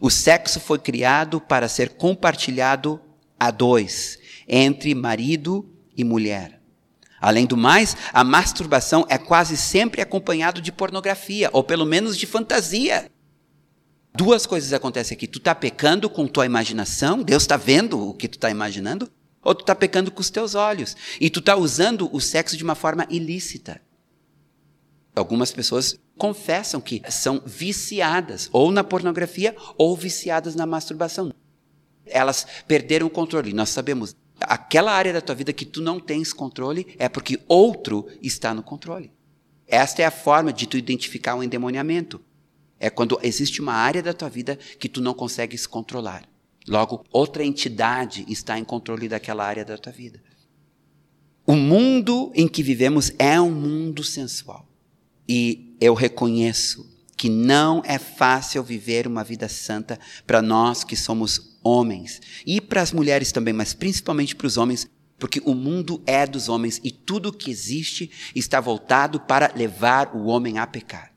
O 0.01 0.11
sexo 0.11 0.61
foi 0.61 0.79
criado 0.79 1.41
para 1.41 1.69
ser 1.69 1.91
compartilhado 1.91 3.01
a 3.39 3.51
dois, 3.51 4.19
entre 4.47 4.95
marido 4.95 5.69
e 5.97 6.05
mulher. 6.05 6.61
Além 7.25 7.47
do 7.47 7.57
mais, 7.57 7.97
a 8.13 8.23
masturbação 8.23 9.07
é 9.09 9.17
quase 9.17 9.57
sempre 9.57 10.03
acompanhado 10.03 10.61
de 10.61 10.71
pornografia, 10.71 11.49
ou 11.55 11.65
pelo 11.65 11.87
menos 11.87 12.19
de 12.19 12.27
fantasia. 12.27 13.11
Duas 14.15 14.45
coisas 14.45 14.75
acontecem 14.75 15.17
aqui. 15.17 15.27
Tu 15.27 15.39
está 15.39 15.55
pecando 15.55 16.11
com 16.11 16.27
tua 16.27 16.45
imaginação, 16.45 17.23
Deus 17.23 17.45
está 17.45 17.57
vendo 17.57 18.11
o 18.11 18.13
que 18.13 18.29
tu 18.29 18.35
está 18.35 18.51
imaginando, 18.51 19.11
ou 19.43 19.55
tu 19.55 19.63
está 19.63 19.75
pecando 19.75 20.11
com 20.11 20.21
os 20.21 20.29
teus 20.29 20.55
olhos. 20.55 20.95
E 21.19 21.31
tu 21.31 21.41
está 21.41 21.57
usando 21.57 22.15
o 22.15 22.21
sexo 22.21 22.59
de 22.59 22.63
uma 22.63 22.75
forma 22.75 23.07
ilícita. 23.09 23.81
Algumas 25.17 25.51
pessoas 25.51 25.99
confessam 26.19 26.79
que 26.79 27.01
são 27.09 27.41
viciadas 27.47 28.51
ou 28.53 28.71
na 28.71 28.85
pornografia 28.85 29.57
ou 29.79 29.97
viciadas 29.97 30.55
na 30.55 30.67
masturbação. 30.67 31.33
Elas 32.05 32.47
perderam 32.69 33.07
o 33.07 33.11
controle. 33.11 33.55
Nós 33.55 33.71
sabemos, 33.71 34.15
aquela 34.41 34.93
área 34.93 35.13
da 35.13 35.21
tua 35.21 35.35
vida 35.35 35.53
que 35.53 35.65
tu 35.65 35.81
não 35.81 36.01
tens 36.01 36.33
controle 36.33 36.95
é 36.99 37.09
porque 37.09 37.41
outro 37.49 38.07
está 38.23 38.53
no 38.53 38.63
controle. 38.63 39.11
Esta 39.67 40.03
é 40.03 40.05
a 40.05 40.11
forma 40.11 40.53
de 40.53 40.67
tu 40.67 40.77
identificar 40.77 41.35
um 41.35 41.43
endemoniamento. 41.43 42.21
É 42.79 42.91
quando 42.91 43.19
existe 43.23 43.61
uma 43.61 43.73
área 43.73 44.03
da 44.03 44.13
tua 44.13 44.29
vida 44.29 44.57
que 44.79 44.89
tu 44.89 45.01
não 45.01 45.15
consegues 45.15 45.67
controlar. 45.67 46.29
Logo, 46.67 47.05
outra 47.11 47.45
entidade 47.45 48.25
está 48.29 48.59
em 48.59 48.65
controle 48.65 49.09
daquela 49.09 49.45
área 49.45 49.65
da 49.65 49.79
tua 49.79 49.93
vida. 49.93 50.23
O 51.47 51.55
mundo 51.55 52.33
em 52.35 52.49
que 52.49 52.63
vivemos 52.63 53.13
é 53.19 53.41
um 53.41 53.51
mundo 53.51 54.03
sensual. 54.03 54.67
E 55.29 55.77
eu 55.81 55.95
reconheço 55.95 56.91
que 57.17 57.29
não 57.29 57.83
é 57.85 57.99
fácil 57.99 58.63
viver 58.63 59.07
uma 59.07 59.23
vida 59.23 59.49
santa 59.49 59.99
para 60.27 60.43
nós 60.43 60.85
que 60.85 60.97
somos 60.97 61.54
homens. 61.65 62.21
E 62.47 62.61
para 62.61 62.83
as 62.83 62.93
mulheres 62.93 63.33
também, 63.33 63.55
mas 63.55 63.73
principalmente 63.73 64.37
para 64.37 64.47
os 64.47 64.57
homens, 64.57 64.89
porque 65.19 65.41
o 65.45 65.55
mundo 65.55 66.03
é 66.07 66.27
dos 66.27 66.49
homens 66.49 66.81
e 66.85 66.91
tudo 66.91 67.33
que 67.33 67.51
existe 67.51 68.11
está 68.35 68.61
voltado 68.61 69.19
para 69.19 69.53
levar 69.57 70.15
o 70.15 70.27
homem 70.27 70.59
a 70.59 70.67
pecar. 70.67 71.13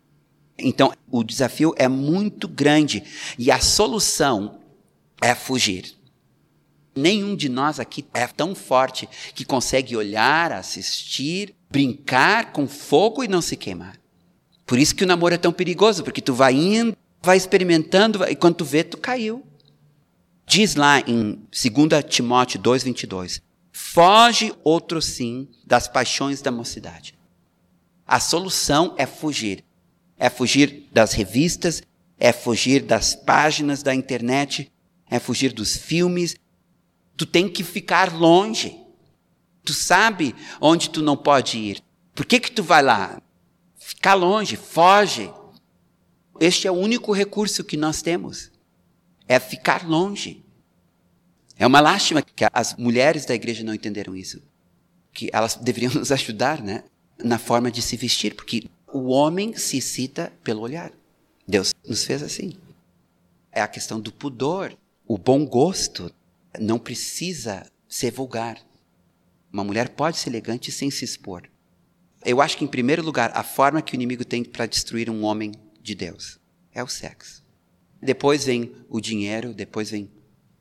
Então, 0.57 0.91
o 1.11 1.23
desafio 1.23 1.73
é 1.77 1.87
muito 1.87 2.47
grande 2.47 3.03
e 3.37 3.51
a 3.51 3.59
solução 3.59 4.59
é 5.21 5.35
fugir. 5.35 5.93
Nenhum 6.95 7.35
de 7.35 7.47
nós 7.47 7.79
aqui 7.79 8.05
é 8.11 8.25
tão 8.25 8.55
forte 8.55 9.07
que 9.35 9.45
consegue 9.45 9.95
olhar, 9.95 10.51
assistir, 10.51 11.53
brincar 11.69 12.51
com 12.51 12.67
fogo 12.67 13.23
e 13.23 13.27
não 13.27 13.41
se 13.41 13.55
queimar. 13.55 13.99
Por 14.65 14.79
isso 14.79 14.95
que 14.95 15.03
o 15.03 15.07
namoro 15.07 15.35
é 15.35 15.37
tão 15.37 15.53
perigoso, 15.53 16.03
porque 16.03 16.21
tu 16.21 16.33
vai 16.33 16.53
indo, 16.53 16.97
vai 17.21 17.37
experimentando 17.37 18.23
e 18.25 18.35
quando 18.35 18.55
tu 18.55 18.65
vê, 18.65 18.83
tu 18.83 18.97
caiu. 18.97 19.46
Diz 20.49 20.75
lá 20.75 21.01
em 21.01 21.45
2 21.51 22.05
Timóteo 22.07 22.57
2,22: 22.61 23.41
Foge 23.69 24.53
outro 24.63 25.01
sim 25.01 25.49
das 25.65 25.89
paixões 25.89 26.41
da 26.41 26.49
mocidade. 26.49 27.13
A 28.07 28.17
solução 28.17 28.95
é 28.97 29.05
fugir. 29.05 29.65
É 30.17 30.29
fugir 30.29 30.87
das 30.89 31.11
revistas, 31.11 31.83
é 32.17 32.31
fugir 32.31 32.81
das 32.81 33.13
páginas 33.13 33.83
da 33.83 33.93
internet, 33.93 34.71
é 35.11 35.19
fugir 35.19 35.51
dos 35.51 35.75
filmes. 35.75 36.37
Tu 37.17 37.25
tem 37.25 37.49
que 37.49 37.61
ficar 37.61 38.15
longe. 38.17 38.79
Tu 39.65 39.73
sabe 39.73 40.33
onde 40.61 40.89
tu 40.89 41.01
não 41.01 41.17
pode 41.17 41.57
ir. 41.57 41.83
Por 42.15 42.25
que 42.25 42.39
que 42.39 42.51
tu 42.51 42.63
vai 42.63 42.81
lá? 42.81 43.21
Ficar 43.77 44.13
longe, 44.13 44.55
foge. 44.55 45.29
Este 46.39 46.67
é 46.67 46.71
o 46.71 46.75
único 46.75 47.11
recurso 47.11 47.65
que 47.65 47.75
nós 47.75 48.01
temos 48.01 48.49
é 49.27 49.39
ficar 49.39 49.87
longe. 49.87 50.43
É 51.57 51.65
uma 51.65 51.79
lástima 51.79 52.21
que 52.21 52.45
as 52.53 52.75
mulheres 52.75 53.25
da 53.25 53.33
igreja 53.33 53.63
não 53.63 53.73
entenderam 53.73 54.15
isso. 54.15 54.41
Que 55.11 55.29
elas 55.33 55.55
deveriam 55.55 55.93
nos 55.95 56.11
ajudar, 56.11 56.61
né? 56.61 56.83
Na 57.23 57.39
forma 57.39 57.71
de 57.71 57.81
se 57.81 57.97
vestir, 57.97 58.35
porque 58.35 58.69
o 58.93 59.09
homem 59.09 59.55
se 59.55 59.81
cita 59.81 60.31
pelo 60.43 60.61
olhar. 60.61 60.91
Deus 61.47 61.73
nos 61.87 62.03
fez 62.03 62.21
assim. 62.21 62.53
É 63.51 63.61
a 63.61 63.67
questão 63.67 63.99
do 63.99 64.11
pudor, 64.11 64.77
o 65.07 65.17
bom 65.17 65.45
gosto. 65.45 66.13
Não 66.59 66.77
precisa 66.77 67.65
ser 67.87 68.11
vulgar. 68.11 68.57
Uma 69.51 69.63
mulher 69.63 69.89
pode 69.89 70.17
ser 70.17 70.29
elegante 70.29 70.71
sem 70.71 70.91
se 70.91 71.03
expor. 71.05 71.49
Eu 72.23 72.41
acho 72.41 72.57
que, 72.57 72.65
em 72.65 72.67
primeiro 72.67 73.03
lugar, 73.03 73.31
a 73.33 73.43
forma 73.43 73.81
que 73.81 73.93
o 73.93 73.95
inimigo 73.95 74.25
tem 74.25 74.43
para 74.43 74.65
destruir 74.65 75.09
um 75.09 75.23
homem 75.23 75.51
de 75.81 75.95
Deus 75.95 76.39
é 76.73 76.83
o 76.83 76.87
sexo. 76.87 77.46
Depois 78.01 78.45
vem 78.45 78.71
o 78.89 78.99
dinheiro, 78.99 79.53
depois 79.53 79.91
vem 79.91 80.11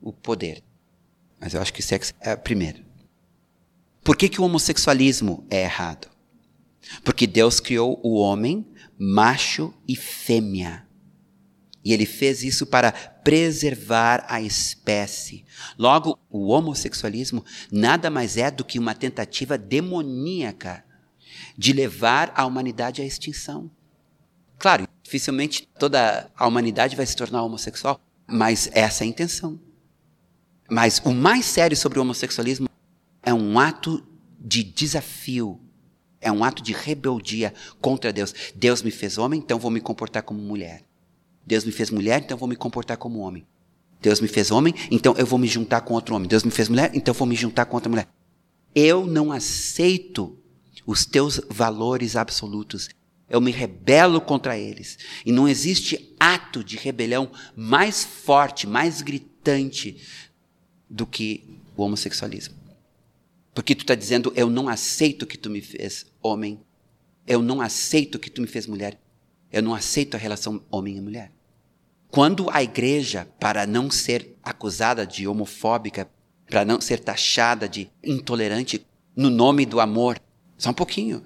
o 0.01 0.13
poder. 0.13 0.63
Mas 1.41 1.55
eu 1.55 1.61
acho 1.61 1.73
que 1.73 1.81
o 1.81 1.83
sexo 1.83 2.13
é 2.21 2.35
primeiro. 2.35 2.85
Por 4.03 4.17
que, 4.17 4.29
que 4.29 4.41
o 4.41 4.45
homossexualismo 4.45 5.47
é 5.51 5.63
errado? 5.63 6.09
Porque 7.05 7.27
Deus 7.27 7.61
criou 7.61 8.01
o 8.03 8.17
homem 8.17 8.67
macho 8.99 9.75
e 9.87 9.97
fêmea. 9.97 10.87
E 11.85 11.93
ele 11.93 12.07
fez 12.07 12.43
isso 12.43 12.67
para 12.67 12.91
preservar 12.91 14.25
a 14.29 14.41
espécie. 14.41 15.45
Logo, 15.79 16.19
o 16.31 16.49
homossexualismo 16.49 17.45
nada 17.71 18.11
mais 18.11 18.37
é 18.37 18.51
do 18.51 18.65
que 18.65 18.79
uma 18.79 18.95
tentativa 18.95 19.57
demoníaca 19.57 20.85
de 21.57 21.73
levar 21.73 22.33
a 22.35 22.45
humanidade 22.45 23.03
à 23.03 23.05
extinção. 23.05 23.71
Claro, 24.59 24.86
dificilmente 25.07 25.69
toda 25.79 26.29
a 26.37 26.47
humanidade 26.47 26.97
vai 26.97 27.07
se 27.07 27.15
tornar 27.15 27.43
homossexual, 27.43 28.01
mas 28.27 28.69
essa 28.73 29.05
é 29.05 29.07
a 29.07 29.09
intenção. 29.09 29.59
Mas 30.69 31.01
o 31.05 31.13
mais 31.13 31.47
sério 31.47 31.77
sobre 31.77 31.99
o 31.99 32.03
homossexualismo 32.03 32.69
é 33.23 33.33
um 33.33 33.59
ato 33.59 34.05
de 34.39 34.65
desafio, 34.65 35.61
é 36.21 36.31
um 36.31 36.43
ato 36.43 36.61
de 36.61 36.73
rebeldia 36.73 37.55
contra 37.81 38.13
Deus. 38.13 38.35
Deus 38.57 38.83
me 38.83 38.91
fez 38.91 39.17
homem, 39.17 39.39
então 39.39 39.61
vou 39.61 39.71
me 39.71 39.81
comportar 39.81 40.25
como 40.25 40.41
mulher. 40.41 40.83
Deus 41.47 41.65
me 41.65 41.71
fez 41.71 41.89
mulher, 41.89 42.23
então 42.23 42.37
vou 42.37 42.49
me 42.49 42.57
comportar 42.57 42.97
como 42.97 43.21
homem. 43.21 43.47
Deus 44.01 44.21
me 44.21 44.27
fez 44.27 44.51
homem, 44.51 44.75
então 44.91 45.15
eu 45.17 45.25
vou 45.25 45.39
me 45.39 45.47
juntar 45.47 45.83
com 45.83 45.95
outro 45.95 46.17
homem. 46.17 46.29
Deus 46.29 46.43
me 46.43 46.51
fez 46.51 46.69
mulher, 46.69 46.91
então 46.95 47.15
vou 47.15 47.29
me 47.29 47.37
juntar 47.37 47.65
com 47.67 47.77
outra 47.77 47.89
mulher. 47.89 48.09
Eu 48.75 49.07
não 49.07 49.31
aceito 49.31 50.37
os 50.85 51.07
teus 51.07 51.41
valores 51.49 52.17
absolutos. 52.17 52.89
Eu 53.29 53.41
me 53.41 53.51
rebelo 53.51 54.21
contra 54.21 54.59
eles. 54.59 54.99
E 55.25 55.33
não 55.33 55.49
existe 55.49 56.15
ato 56.19 56.63
de 56.63 56.77
rebelião 56.77 57.31
mais 57.57 58.05
forte, 58.05 58.67
mais 58.67 59.03
gritante 59.03 60.01
do 60.89 61.07
que 61.07 61.61
o 61.77 61.83
homossexualismo. 61.83 62.55
Porque 63.55 63.75
tu 63.75 63.81
está 63.81 63.95
dizendo, 63.95 64.33
eu 64.37 64.49
não 64.49 64.69
aceito 64.69 65.27
que 65.27 65.39
tu 65.39 65.51
me 65.51 65.61
fez 65.61 66.07
homem. 66.23 66.61
Eu 67.27 67.43
não 67.43 67.61
aceito 67.61 68.19
que 68.19 68.31
tu 68.31 68.41
me 68.41 68.47
fez 68.47 68.67
mulher. 68.67 69.01
Eu 69.51 69.63
não 69.63 69.75
aceito 69.75 70.15
a 70.15 70.19
relação 70.19 70.63
homem 70.71 70.97
e 70.97 71.01
mulher. 71.01 71.33
Quando 72.09 72.49
a 72.51 72.63
igreja, 72.63 73.27
para 73.41 73.67
não 73.67 73.91
ser 73.91 74.37
acusada 74.43 75.07
de 75.07 75.27
homofóbica, 75.27 76.09
para 76.47 76.65
não 76.65 76.81
ser 76.81 77.01
taxada 77.01 77.69
de 77.69 77.91
intolerante 78.03 78.87
no 79.15 79.31
nome 79.31 79.67
do 79.67 79.81
amor, 79.81 80.21
só 80.57 80.71
um 80.71 80.75
pouquinho. 80.75 81.25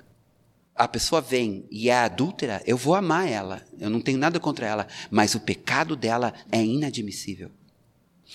A 0.81 0.89
pessoa 0.89 1.21
vem 1.21 1.67
e 1.71 1.91
é 1.91 1.95
adúltera, 1.95 2.63
eu 2.65 2.75
vou 2.75 2.95
amar 2.95 3.29
ela, 3.29 3.63
eu 3.79 3.91
não 3.91 4.01
tenho 4.01 4.17
nada 4.17 4.41
contra 4.41 4.67
ela, 4.67 4.89
mas 5.11 5.35
o 5.35 5.41
pecado 5.41 5.95
dela 5.95 6.33
é 6.51 6.65
inadmissível. 6.65 7.51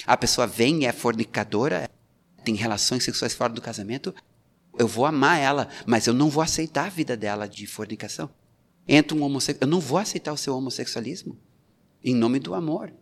A 0.06 0.16
pessoa 0.16 0.46
vem 0.46 0.84
e 0.84 0.86
é 0.86 0.92
fornicadora, 0.92 1.90
tem 2.44 2.54
relações 2.54 3.04
sexuais 3.04 3.34
fora 3.34 3.52
do 3.52 3.64
casamento, 3.64 4.14
eu 4.78 4.88
vou 4.88 5.08
amar 5.08 5.40
ela, 5.40 5.70
mas 5.88 6.06
eu 6.06 6.14
não 6.14 6.30
vou 6.30 6.44
aceitar 6.44 6.86
a 6.86 6.90
vida 6.90 7.18
dela 7.18 7.48
de 7.48 7.66
fornicação. 7.66 8.30
Entra 8.88 9.18
um 9.18 9.24
homossexual, 9.24 9.68
eu 9.68 9.72
não 9.72 9.80
vou 9.80 9.98
aceitar 9.98 10.32
o 10.32 10.38
seu 10.38 10.56
homossexualismo 10.56 11.36
em 12.04 12.14
nome 12.14 12.38
do 12.38 12.54
amor. 12.54 12.94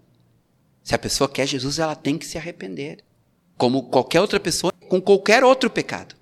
Se 0.81 0.95
a 0.95 0.97
pessoa 0.97 1.29
quer 1.29 1.45
Jesus, 1.47 1.79
ela 1.79 1.97
tem 1.97 2.17
que 2.17 2.25
se 2.25 2.37
arrepender, 2.37 3.03
como 3.57 3.89
qualquer 3.89 4.21
outra 4.21 4.39
pessoa 4.39 4.71
com 4.87 5.01
qualquer 5.01 5.43
outro 5.43 5.69
pecado. 5.69 6.15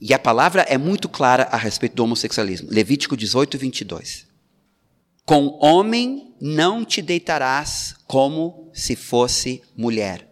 E 0.00 0.12
a 0.12 0.18
palavra 0.18 0.62
é 0.62 0.76
muito 0.76 1.08
clara 1.08 1.44
a 1.44 1.56
respeito 1.56 1.96
do 1.96 2.04
homossexualismo. 2.04 2.68
Levítico 2.70 3.16
18, 3.16 3.56
22. 3.56 4.26
Com 5.24 5.58
homem 5.60 6.34
não 6.40 6.84
te 6.84 7.00
deitarás 7.00 7.94
como 8.06 8.70
se 8.72 8.94
fosse 8.94 9.62
mulher. 9.76 10.28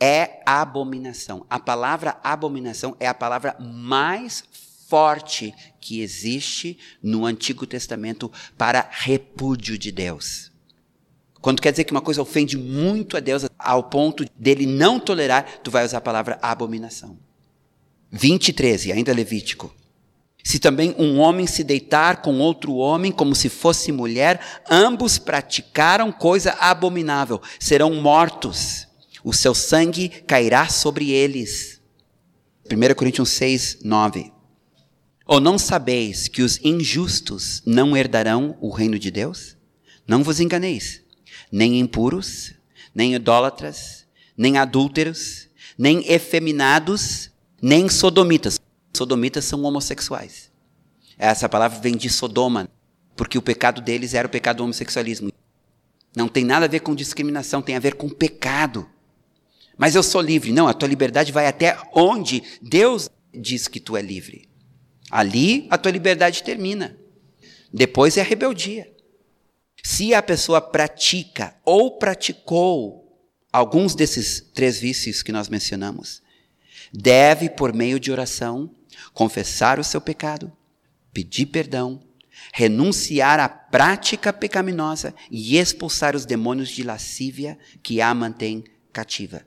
É 0.00 0.40
abominação. 0.46 1.46
A 1.48 1.60
palavra 1.60 2.18
abominação 2.24 2.96
é 2.98 3.06
a 3.06 3.14
palavra 3.14 3.56
mais 3.60 4.42
forte 4.88 5.54
que 5.80 6.00
existe 6.00 6.78
no 7.02 7.24
Antigo 7.24 7.66
Testamento 7.66 8.32
para 8.58 8.88
repúdio 8.90 9.78
de 9.78 9.92
Deus. 9.92 10.50
Quando 11.40 11.60
quer 11.60 11.70
dizer 11.70 11.84
que 11.84 11.92
uma 11.92 12.00
coisa 12.00 12.22
ofende 12.22 12.56
muito 12.56 13.16
a 13.16 13.20
Deus 13.20 13.46
ao 13.58 13.84
ponto 13.84 14.24
dele 14.36 14.66
não 14.66 14.98
tolerar, 14.98 15.60
tu 15.62 15.70
vai 15.70 15.84
usar 15.84 15.98
a 15.98 16.02
palavra 16.02 16.38
abominação. 16.42 17.18
20, 18.12 18.52
13, 18.52 18.92
ainda 18.92 19.12
Levítico. 19.12 19.74
Se 20.44 20.58
também 20.58 20.94
um 20.98 21.18
homem 21.18 21.46
se 21.46 21.64
deitar 21.64 22.20
com 22.20 22.38
outro 22.40 22.74
homem 22.74 23.10
como 23.10 23.34
se 23.34 23.48
fosse 23.48 23.90
mulher, 23.90 24.40
ambos 24.68 25.16
praticaram 25.18 26.12
coisa 26.12 26.52
abominável, 26.60 27.40
serão 27.58 27.94
mortos. 27.94 28.86
O 29.24 29.32
seu 29.32 29.54
sangue 29.54 30.08
cairá 30.26 30.68
sobre 30.68 31.10
eles. 31.10 31.80
1 32.70 32.94
Coríntios 32.94 33.30
6, 33.30 33.78
9. 33.82 34.32
Ou 35.26 35.40
não 35.40 35.58
sabeis 35.58 36.28
que 36.28 36.42
os 36.42 36.58
injustos 36.64 37.62
não 37.64 37.96
herdarão 37.96 38.56
o 38.60 38.70
reino 38.70 38.98
de 38.98 39.10
Deus? 39.10 39.56
Não 40.06 40.22
vos 40.22 40.40
enganeis. 40.40 41.00
Nem 41.50 41.78
impuros, 41.78 42.52
nem 42.94 43.14
idólatras, 43.14 44.04
nem 44.36 44.58
adúlteros, 44.58 45.48
nem 45.78 46.04
efeminados, 46.10 47.31
nem 47.62 47.88
sodomitas. 47.88 48.60
Sodomitas 48.94 49.44
são 49.44 49.62
homossexuais. 49.62 50.50
Essa 51.16 51.48
palavra 51.48 51.78
vem 51.78 51.96
de 51.96 52.10
Sodoma, 52.10 52.68
porque 53.16 53.38
o 53.38 53.42
pecado 53.42 53.80
deles 53.80 54.12
era 54.12 54.26
o 54.26 54.30
pecado 54.30 54.56
do 54.56 54.64
homossexualismo. 54.64 55.32
Não 56.14 56.28
tem 56.28 56.44
nada 56.44 56.66
a 56.66 56.68
ver 56.68 56.80
com 56.80 56.94
discriminação, 56.94 57.62
tem 57.62 57.76
a 57.76 57.80
ver 57.80 57.94
com 57.94 58.08
pecado. 58.08 58.88
Mas 59.78 59.94
eu 59.94 60.02
sou 60.02 60.20
livre. 60.20 60.52
Não, 60.52 60.66
a 60.66 60.74
tua 60.74 60.88
liberdade 60.88 61.32
vai 61.32 61.46
até 61.46 61.78
onde 61.94 62.42
Deus 62.60 63.08
diz 63.32 63.68
que 63.68 63.80
tu 63.80 63.96
é 63.96 64.02
livre. 64.02 64.48
Ali 65.10 65.66
a 65.70 65.78
tua 65.78 65.92
liberdade 65.92 66.42
termina. 66.42 66.96
Depois 67.72 68.16
é 68.16 68.20
a 68.20 68.24
rebeldia. 68.24 68.90
Se 69.82 70.14
a 70.14 70.22
pessoa 70.22 70.60
pratica 70.60 71.56
ou 71.64 71.98
praticou 71.98 73.02
alguns 73.52 73.94
desses 73.94 74.40
três 74.54 74.78
vícios 74.78 75.22
que 75.22 75.32
nós 75.32 75.48
mencionamos, 75.48 76.22
deve, 76.92 77.48
por 77.48 77.72
meio 77.72 77.98
de 77.98 78.12
oração, 78.12 78.70
confessar 79.14 79.78
o 79.78 79.84
seu 79.84 80.00
pecado, 80.00 80.52
pedir 81.12 81.46
perdão, 81.46 82.02
renunciar 82.52 83.40
à 83.40 83.48
prática 83.48 84.32
pecaminosa 84.32 85.14
e 85.30 85.56
expulsar 85.56 86.14
os 86.14 86.26
demônios 86.26 86.68
de 86.68 86.82
lascívia 86.82 87.58
que 87.82 88.00
a 88.00 88.12
mantém 88.14 88.64
cativa. 88.92 89.42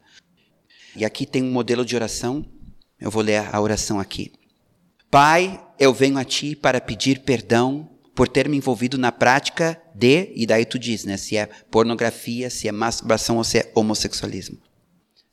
E 0.96 1.06
aqui 1.06 1.26
tem 1.26 1.44
um 1.44 1.52
modelo 1.52 1.86
de 1.86 1.96
oração, 1.96 2.46
eu 3.00 3.12
vou 3.12 3.22
ler 3.22 3.54
a 3.54 3.62
oração 3.62 4.00
aqui. 4.00 4.32
Pai, 5.12 5.62
eu 5.80 5.94
venho 5.94 6.18
a 6.18 6.24
ti 6.24 6.56
para 6.56 6.82
pedir 6.82 7.20
perdão 7.20 7.90
por 8.16 8.28
ter 8.30 8.48
me 8.48 8.58
envolvido 8.58 8.98
na 8.98 9.12
prática 9.12 9.80
de, 9.94 10.32
e 10.36 10.46
daí 10.46 10.66
tu 10.66 10.80
diz, 10.80 11.04
né, 11.04 11.18
se 11.18 11.36
é 11.36 11.48
pornografia, 11.70 12.50
se 12.50 12.68
é 12.68 12.72
masturbação 12.72 13.38
ou 13.38 13.44
se 13.44 13.60
é 13.60 13.72
homossexualismo 13.76 14.65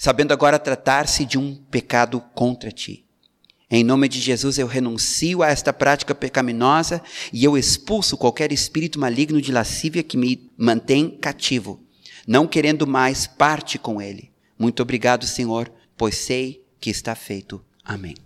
sabendo 0.03 0.33
agora 0.33 0.59
tratar-se 0.59 1.25
de 1.25 1.39
um 1.39 1.55
pecado 1.55 2.21
contra 2.35 2.73
ti. 2.73 3.07
Em 3.71 3.85
nome 3.85 4.09
de 4.09 4.19
Jesus, 4.19 4.59
eu 4.59 4.67
renuncio 4.67 5.45
a 5.45 5.49
esta 5.49 5.73
prática 5.73 6.13
pecaminosa 6.13 7.01
e 7.33 7.45
eu 7.45 7.57
expulso 7.57 8.17
qualquer 8.17 8.51
espírito 8.51 8.99
maligno 8.99 9.41
de 9.41 9.53
lascívia 9.53 10.03
que 10.03 10.17
me 10.17 10.51
mantém 10.59 11.09
cativo, 11.09 11.81
não 12.27 12.49
querendo 12.49 12.85
mais 12.85 13.29
parte 13.29 13.79
com 13.79 14.03
ele. 14.03 14.33
Muito 14.59 14.83
obrigado, 14.83 15.25
Senhor, 15.25 15.73
pois 15.97 16.17
sei 16.17 16.67
que 16.81 16.91
está 16.91 17.15
feito. 17.15 17.65
Amém. 17.85 18.17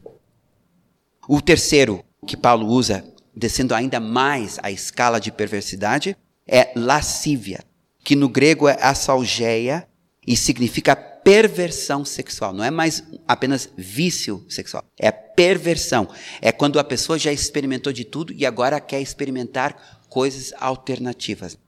O 1.28 1.42
terceiro 1.42 2.02
que 2.26 2.38
Paulo 2.38 2.68
usa, 2.68 3.04
descendo 3.36 3.74
ainda 3.74 4.00
mais 4.00 4.58
a 4.62 4.70
escala 4.70 5.20
de 5.20 5.30
perversidade, 5.30 6.16
é 6.48 6.72
lascívia, 6.74 7.62
que 8.02 8.16
no 8.16 8.30
grego 8.30 8.66
é 8.66 8.78
assalgeia 8.80 9.86
e 10.26 10.34
significa 10.38 11.15
perversão 11.26 12.04
sexual. 12.04 12.52
Não 12.52 12.62
é 12.62 12.70
mais 12.70 13.02
apenas 13.26 13.68
vício 13.76 14.46
sexual. 14.48 14.84
É 14.96 15.10
perversão. 15.10 16.08
É 16.40 16.52
quando 16.52 16.78
a 16.78 16.84
pessoa 16.84 17.18
já 17.18 17.32
experimentou 17.32 17.92
de 17.92 18.04
tudo 18.04 18.32
e 18.32 18.46
agora 18.46 18.78
quer 18.78 19.00
experimentar 19.00 20.04
coisas 20.08 20.52
alternativas. 20.56 21.58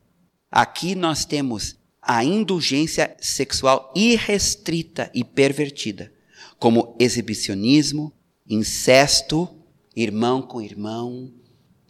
Aqui 0.49 0.95
nós 0.95 1.25
temos 1.25 1.77
a 2.01 2.23
indulgência 2.23 3.17
sexual 3.21 3.93
irrestrita 3.97 5.11
e 5.13 5.25
pervertida, 5.25 6.13
como 6.57 6.95
exibicionismo, 6.97 8.13
incesto, 8.49 9.49
irmão 9.97 10.41
com 10.41 10.63
irmão, 10.63 11.33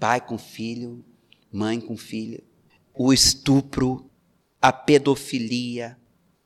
pai 0.01 0.23
com 0.23 0.39
filho, 0.39 1.05
mãe 1.53 1.79
com 1.79 1.99
filha, 1.99 2.43
o 2.95 3.13
estupro, 3.13 4.11
a 4.59 4.73
pedofilia, 4.73 5.99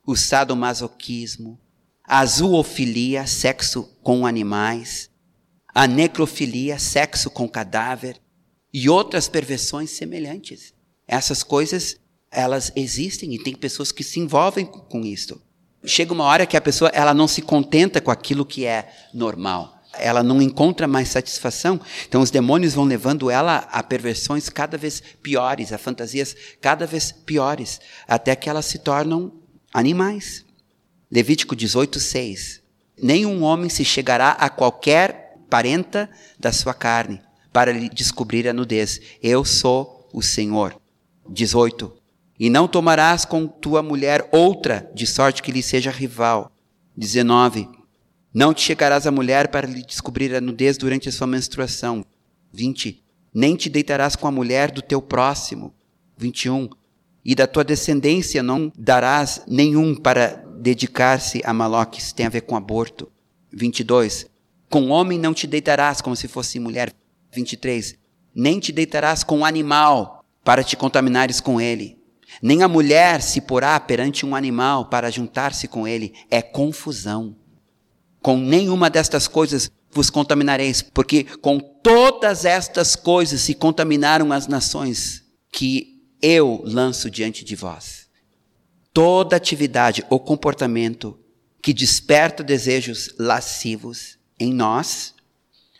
o 0.05 0.17
sadomasoquismo, 0.17 1.59
a 2.05 2.25
zoofilia, 2.27 3.27
sexo 3.27 3.85
com 4.03 4.27
animais, 4.27 5.11
a 5.75 5.87
necrofilia, 5.87 6.79
sexo 6.79 7.31
com 7.31 7.49
cadáver 7.49 8.21
e 8.73 8.89
outras 8.89 9.29
perversões 9.29 9.91
semelhantes. 9.91 10.75
Essas 11.07 11.43
coisas, 11.43 11.97
elas 12.31 12.73
existem 12.75 13.35
e 13.35 13.43
tem 13.43 13.55
pessoas 13.55 13.93
que 13.93 14.03
se 14.03 14.19
envolvem 14.19 14.67
com 14.67 15.01
isso. 15.03 15.41
Chega 15.85 16.13
uma 16.13 16.25
hora 16.25 16.47
que 16.47 16.57
a 16.57 16.61
pessoa 16.61 16.91
ela 16.95 17.13
não 17.13 17.27
se 17.27 17.43
contenta 17.43 18.01
com 18.01 18.11
aquilo 18.11 18.47
que 18.47 18.65
é 18.65 18.93
normal. 19.13 19.83
Ela 19.95 20.23
não 20.23 20.41
encontra 20.41 20.87
mais 20.87 21.09
satisfação. 21.09 21.81
Então 22.09 22.23
os 22.23 22.31
demônios 22.31 22.73
vão 22.73 22.85
levando 22.85 23.31
ela 23.31 23.59
a 23.71 23.83
perversões 23.83 24.49
cada 24.49 24.79
vez 24.79 25.03
piores, 25.23 25.73
a 25.73 25.79
fantasias 25.79 26.35
cada 26.61 26.87
vez 26.87 27.13
piores, 27.13 27.81
até 28.07 28.35
que 28.35 28.49
elas 28.49 28.65
se 28.65 28.79
tornam 28.79 29.42
animais. 29.73 30.45
Levítico 31.11 31.57
18, 31.57 31.99
6. 31.99 32.63
Nenhum 33.03 33.43
homem 33.43 33.69
se 33.69 33.85
chegará 33.85 34.31
a 34.33 34.49
qualquer 34.49 35.39
parenta 35.49 36.09
da 36.39 36.53
sua 36.53 36.75
carne 36.75 37.21
para 37.53 37.73
lhe 37.73 37.89
descobrir 37.89 38.49
a 38.49 38.53
nudez. 38.53 39.01
Eu 39.23 39.45
sou 39.45 40.09
o 40.13 40.23
Senhor. 40.23 40.81
18. 41.29 41.93
E 42.39 42.51
não 42.51 42.67
tomarás 42.67 43.25
com 43.25 43.47
tua 43.47 43.83
mulher 43.83 44.29
outra, 44.33 44.91
de 44.95 45.07
sorte 45.07 45.43
que 45.43 45.53
lhe 45.53 45.63
seja 45.63 45.91
rival. 45.91 46.51
19. 46.97 47.69
Não 48.35 48.55
te 48.55 48.63
chegarás 48.63 49.07
à 49.07 49.11
mulher 49.11 49.49
para 49.49 49.67
lhe 49.67 49.85
descobrir 49.85 50.35
a 50.35 50.41
nudez 50.41 50.79
durante 50.79 51.09
a 51.09 51.13
sua 51.13 51.27
menstruação. 51.27 52.05
20. 52.53 53.03
Nem 53.35 53.55
te 53.57 53.69
deitarás 53.69 54.17
com 54.17 54.27
a 54.27 54.31
mulher 54.31 54.71
do 54.71 54.83
teu 54.83 55.01
próximo. 55.01 55.75
21. 56.17 56.69
E 57.25 57.35
da 57.35 57.47
tua 57.47 57.63
descendência 57.63 58.43
não 58.43 58.73
darás 58.77 59.43
nenhum 59.47 59.95
para 59.95 60.45
dedicar-se 60.59 61.41
a 61.45 61.53
maloques, 61.53 62.13
tem 62.13 62.27
a 62.27 62.31
ver 62.31 62.43
com 62.43 62.57
aborto. 62.57 63.11
22. 63.53 64.27
Com 64.69 64.89
homem 64.89 65.19
não 65.19 65.35
te 65.35 65.47
deitarás 65.47 66.01
como 66.01 66.17
se 66.17 66.27
fosse 66.27 66.59
mulher. 66.59 66.93
23. 67.33 67.97
Nem 68.35 68.59
te 68.59 68.73
deitarás 68.73 69.23
com 69.23 69.45
animal 69.45 70.25
para 70.45 70.65
te 70.65 70.77
contaminares 70.77 71.41
com 71.41 71.61
ele. 71.61 71.99
Nem 72.41 72.63
a 72.63 72.69
mulher 72.69 73.21
se 73.21 73.41
porá 73.41 73.79
perante 73.79 74.25
um 74.25 74.35
animal 74.35 74.87
para 74.87 75.11
juntar-se 75.11 75.69
com 75.69 75.87
ele. 75.87 76.15
É 76.31 76.41
confusão. 76.41 77.37
Com 78.21 78.37
nenhuma 78.37 78.89
destas 78.89 79.29
coisas 79.29 79.71
vos 79.91 80.09
contaminareis, 80.09 80.81
porque 80.81 81.25
com 81.25 81.59
todas 81.59 82.45
estas 82.45 82.97
coisas 82.97 83.43
se 83.43 83.55
contaminaram 83.55 84.33
as 84.33 84.47
nações 84.47 85.23
que 85.53 85.92
eu 86.23 86.63
lanço 86.65 87.11
diante 87.11 87.45
de 87.45 87.57
vós. 87.57 88.09
Toda 88.95 89.37
atividade 89.37 90.05
ou 90.09 90.21
comportamento 90.21 91.19
que 91.61 91.73
desperta 91.73 92.43
desejos 92.43 93.15
lascivos 93.19 94.19
em 94.39 94.53
nós, 94.53 95.15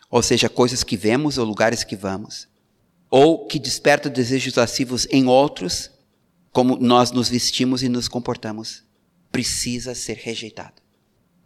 ou 0.09 0.21
seja, 0.21 0.49
coisas 0.49 0.83
que 0.83 0.97
vemos 0.97 1.37
ou 1.37 1.45
lugares 1.45 1.83
que 1.83 1.95
vamos, 1.95 2.47
ou 3.09 3.47
que 3.47 3.59
desperta 3.59 4.09
desejos 4.09 4.55
lascivos 4.55 5.07
em 5.09 5.27
outros, 5.27 5.91
como 6.51 6.77
nós 6.77 7.11
nos 7.11 7.29
vestimos 7.29 7.81
e 7.83 7.89
nos 7.89 8.07
comportamos, 8.07 8.83
precisa 9.31 9.95
ser 9.95 10.17
rejeitado. 10.17 10.81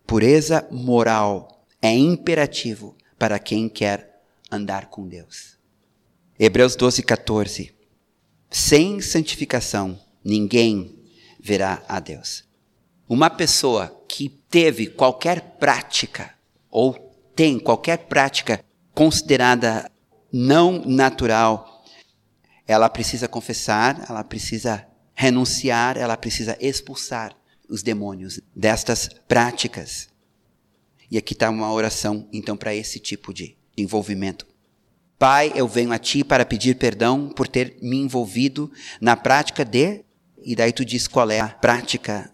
Pureza 0.05 0.67
moral 0.71 1.65
é 1.81 1.93
imperativo 1.93 2.95
para 3.17 3.39
quem 3.39 3.67
quer 3.67 4.21
andar 4.51 4.87
com 4.87 5.07
Deus. 5.07 5.57
Hebreus 6.39 6.75
12, 6.75 7.03
14. 7.03 7.76
Sem 8.49 9.01
santificação, 9.01 9.99
ninguém 10.23 10.97
verá 11.39 11.83
a 11.87 11.99
Deus. 11.99 12.43
Uma 13.07 13.29
pessoa 13.29 14.03
que 14.07 14.29
teve 14.49 14.87
qualquer 14.87 15.57
prática, 15.59 16.33
ou 16.69 16.93
tem 17.35 17.59
qualquer 17.59 17.99
prática 17.99 18.63
considerada 18.93 19.91
não 20.31 20.83
natural, 20.85 21.83
ela 22.67 22.89
precisa 22.89 23.27
confessar, 23.27 24.05
ela 24.09 24.23
precisa 24.23 24.85
renunciar, 25.13 25.97
ela 25.97 26.17
precisa 26.17 26.57
expulsar 26.59 27.35
os 27.69 27.81
demônios 27.81 28.39
destas 28.55 29.09
práticas. 29.27 30.09
E 31.09 31.17
aqui 31.17 31.33
está 31.33 31.49
uma 31.49 31.71
oração, 31.71 32.27
então, 32.31 32.57
para 32.57 32.75
esse 32.75 32.99
tipo 32.99 33.33
de 33.33 33.55
envolvimento. 33.77 34.45
Pai, 35.19 35.51
eu 35.55 35.67
venho 35.67 35.91
a 35.91 35.97
ti 35.97 36.23
para 36.23 36.45
pedir 36.45 36.75
perdão 36.75 37.29
por 37.29 37.47
ter 37.47 37.77
me 37.81 37.97
envolvido 37.97 38.71
na 39.01 39.15
prática 39.15 39.65
de. 39.65 40.03
E 40.43 40.55
daí 40.55 40.71
tu 40.71 40.85
diz 40.85 41.07
qual 41.07 41.29
é 41.31 41.39
a 41.39 41.47
prática. 41.47 42.31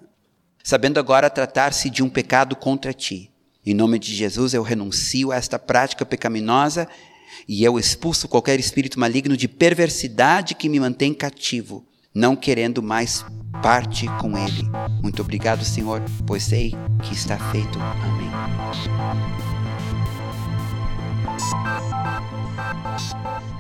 Sabendo 0.64 1.00
agora 1.00 1.30
tratar-se 1.30 1.90
de 1.90 2.04
um 2.04 2.10
pecado 2.10 2.56
contra 2.56 2.94
ti. 2.94 3.32
Em 3.66 3.74
nome 3.74 3.98
de 3.98 4.14
Jesus, 4.14 4.54
eu 4.54 4.62
renuncio 4.62 5.32
a 5.32 5.38
esta 5.38 5.58
prática 5.58 6.06
pecaminosa 6.06 6.88
e 7.48 7.64
eu 7.64 7.80
expulso 7.80 8.28
qualquer 8.28 8.60
espírito 8.60 9.00
maligno 9.00 9.38
de 9.38 9.48
perversidade 9.48 10.54
que 10.54 10.68
me 10.68 10.80
mantém 10.80 11.14
cativo 11.14 11.88
não 12.14 12.36
querendo 12.36 12.84
mais 12.84 13.26
parte 13.62 14.06
com 14.20 14.38
Ele. 14.38 14.70
Muito 15.02 15.22
obrigado, 15.22 15.66
Senhor, 15.66 16.02
pois 16.28 16.44
sei 16.44 16.74
que 17.02 17.14
está 17.14 17.38
feito. 17.52 17.80
Amém. 17.80 18.30
Thank 22.84 23.44
you. 23.44 23.53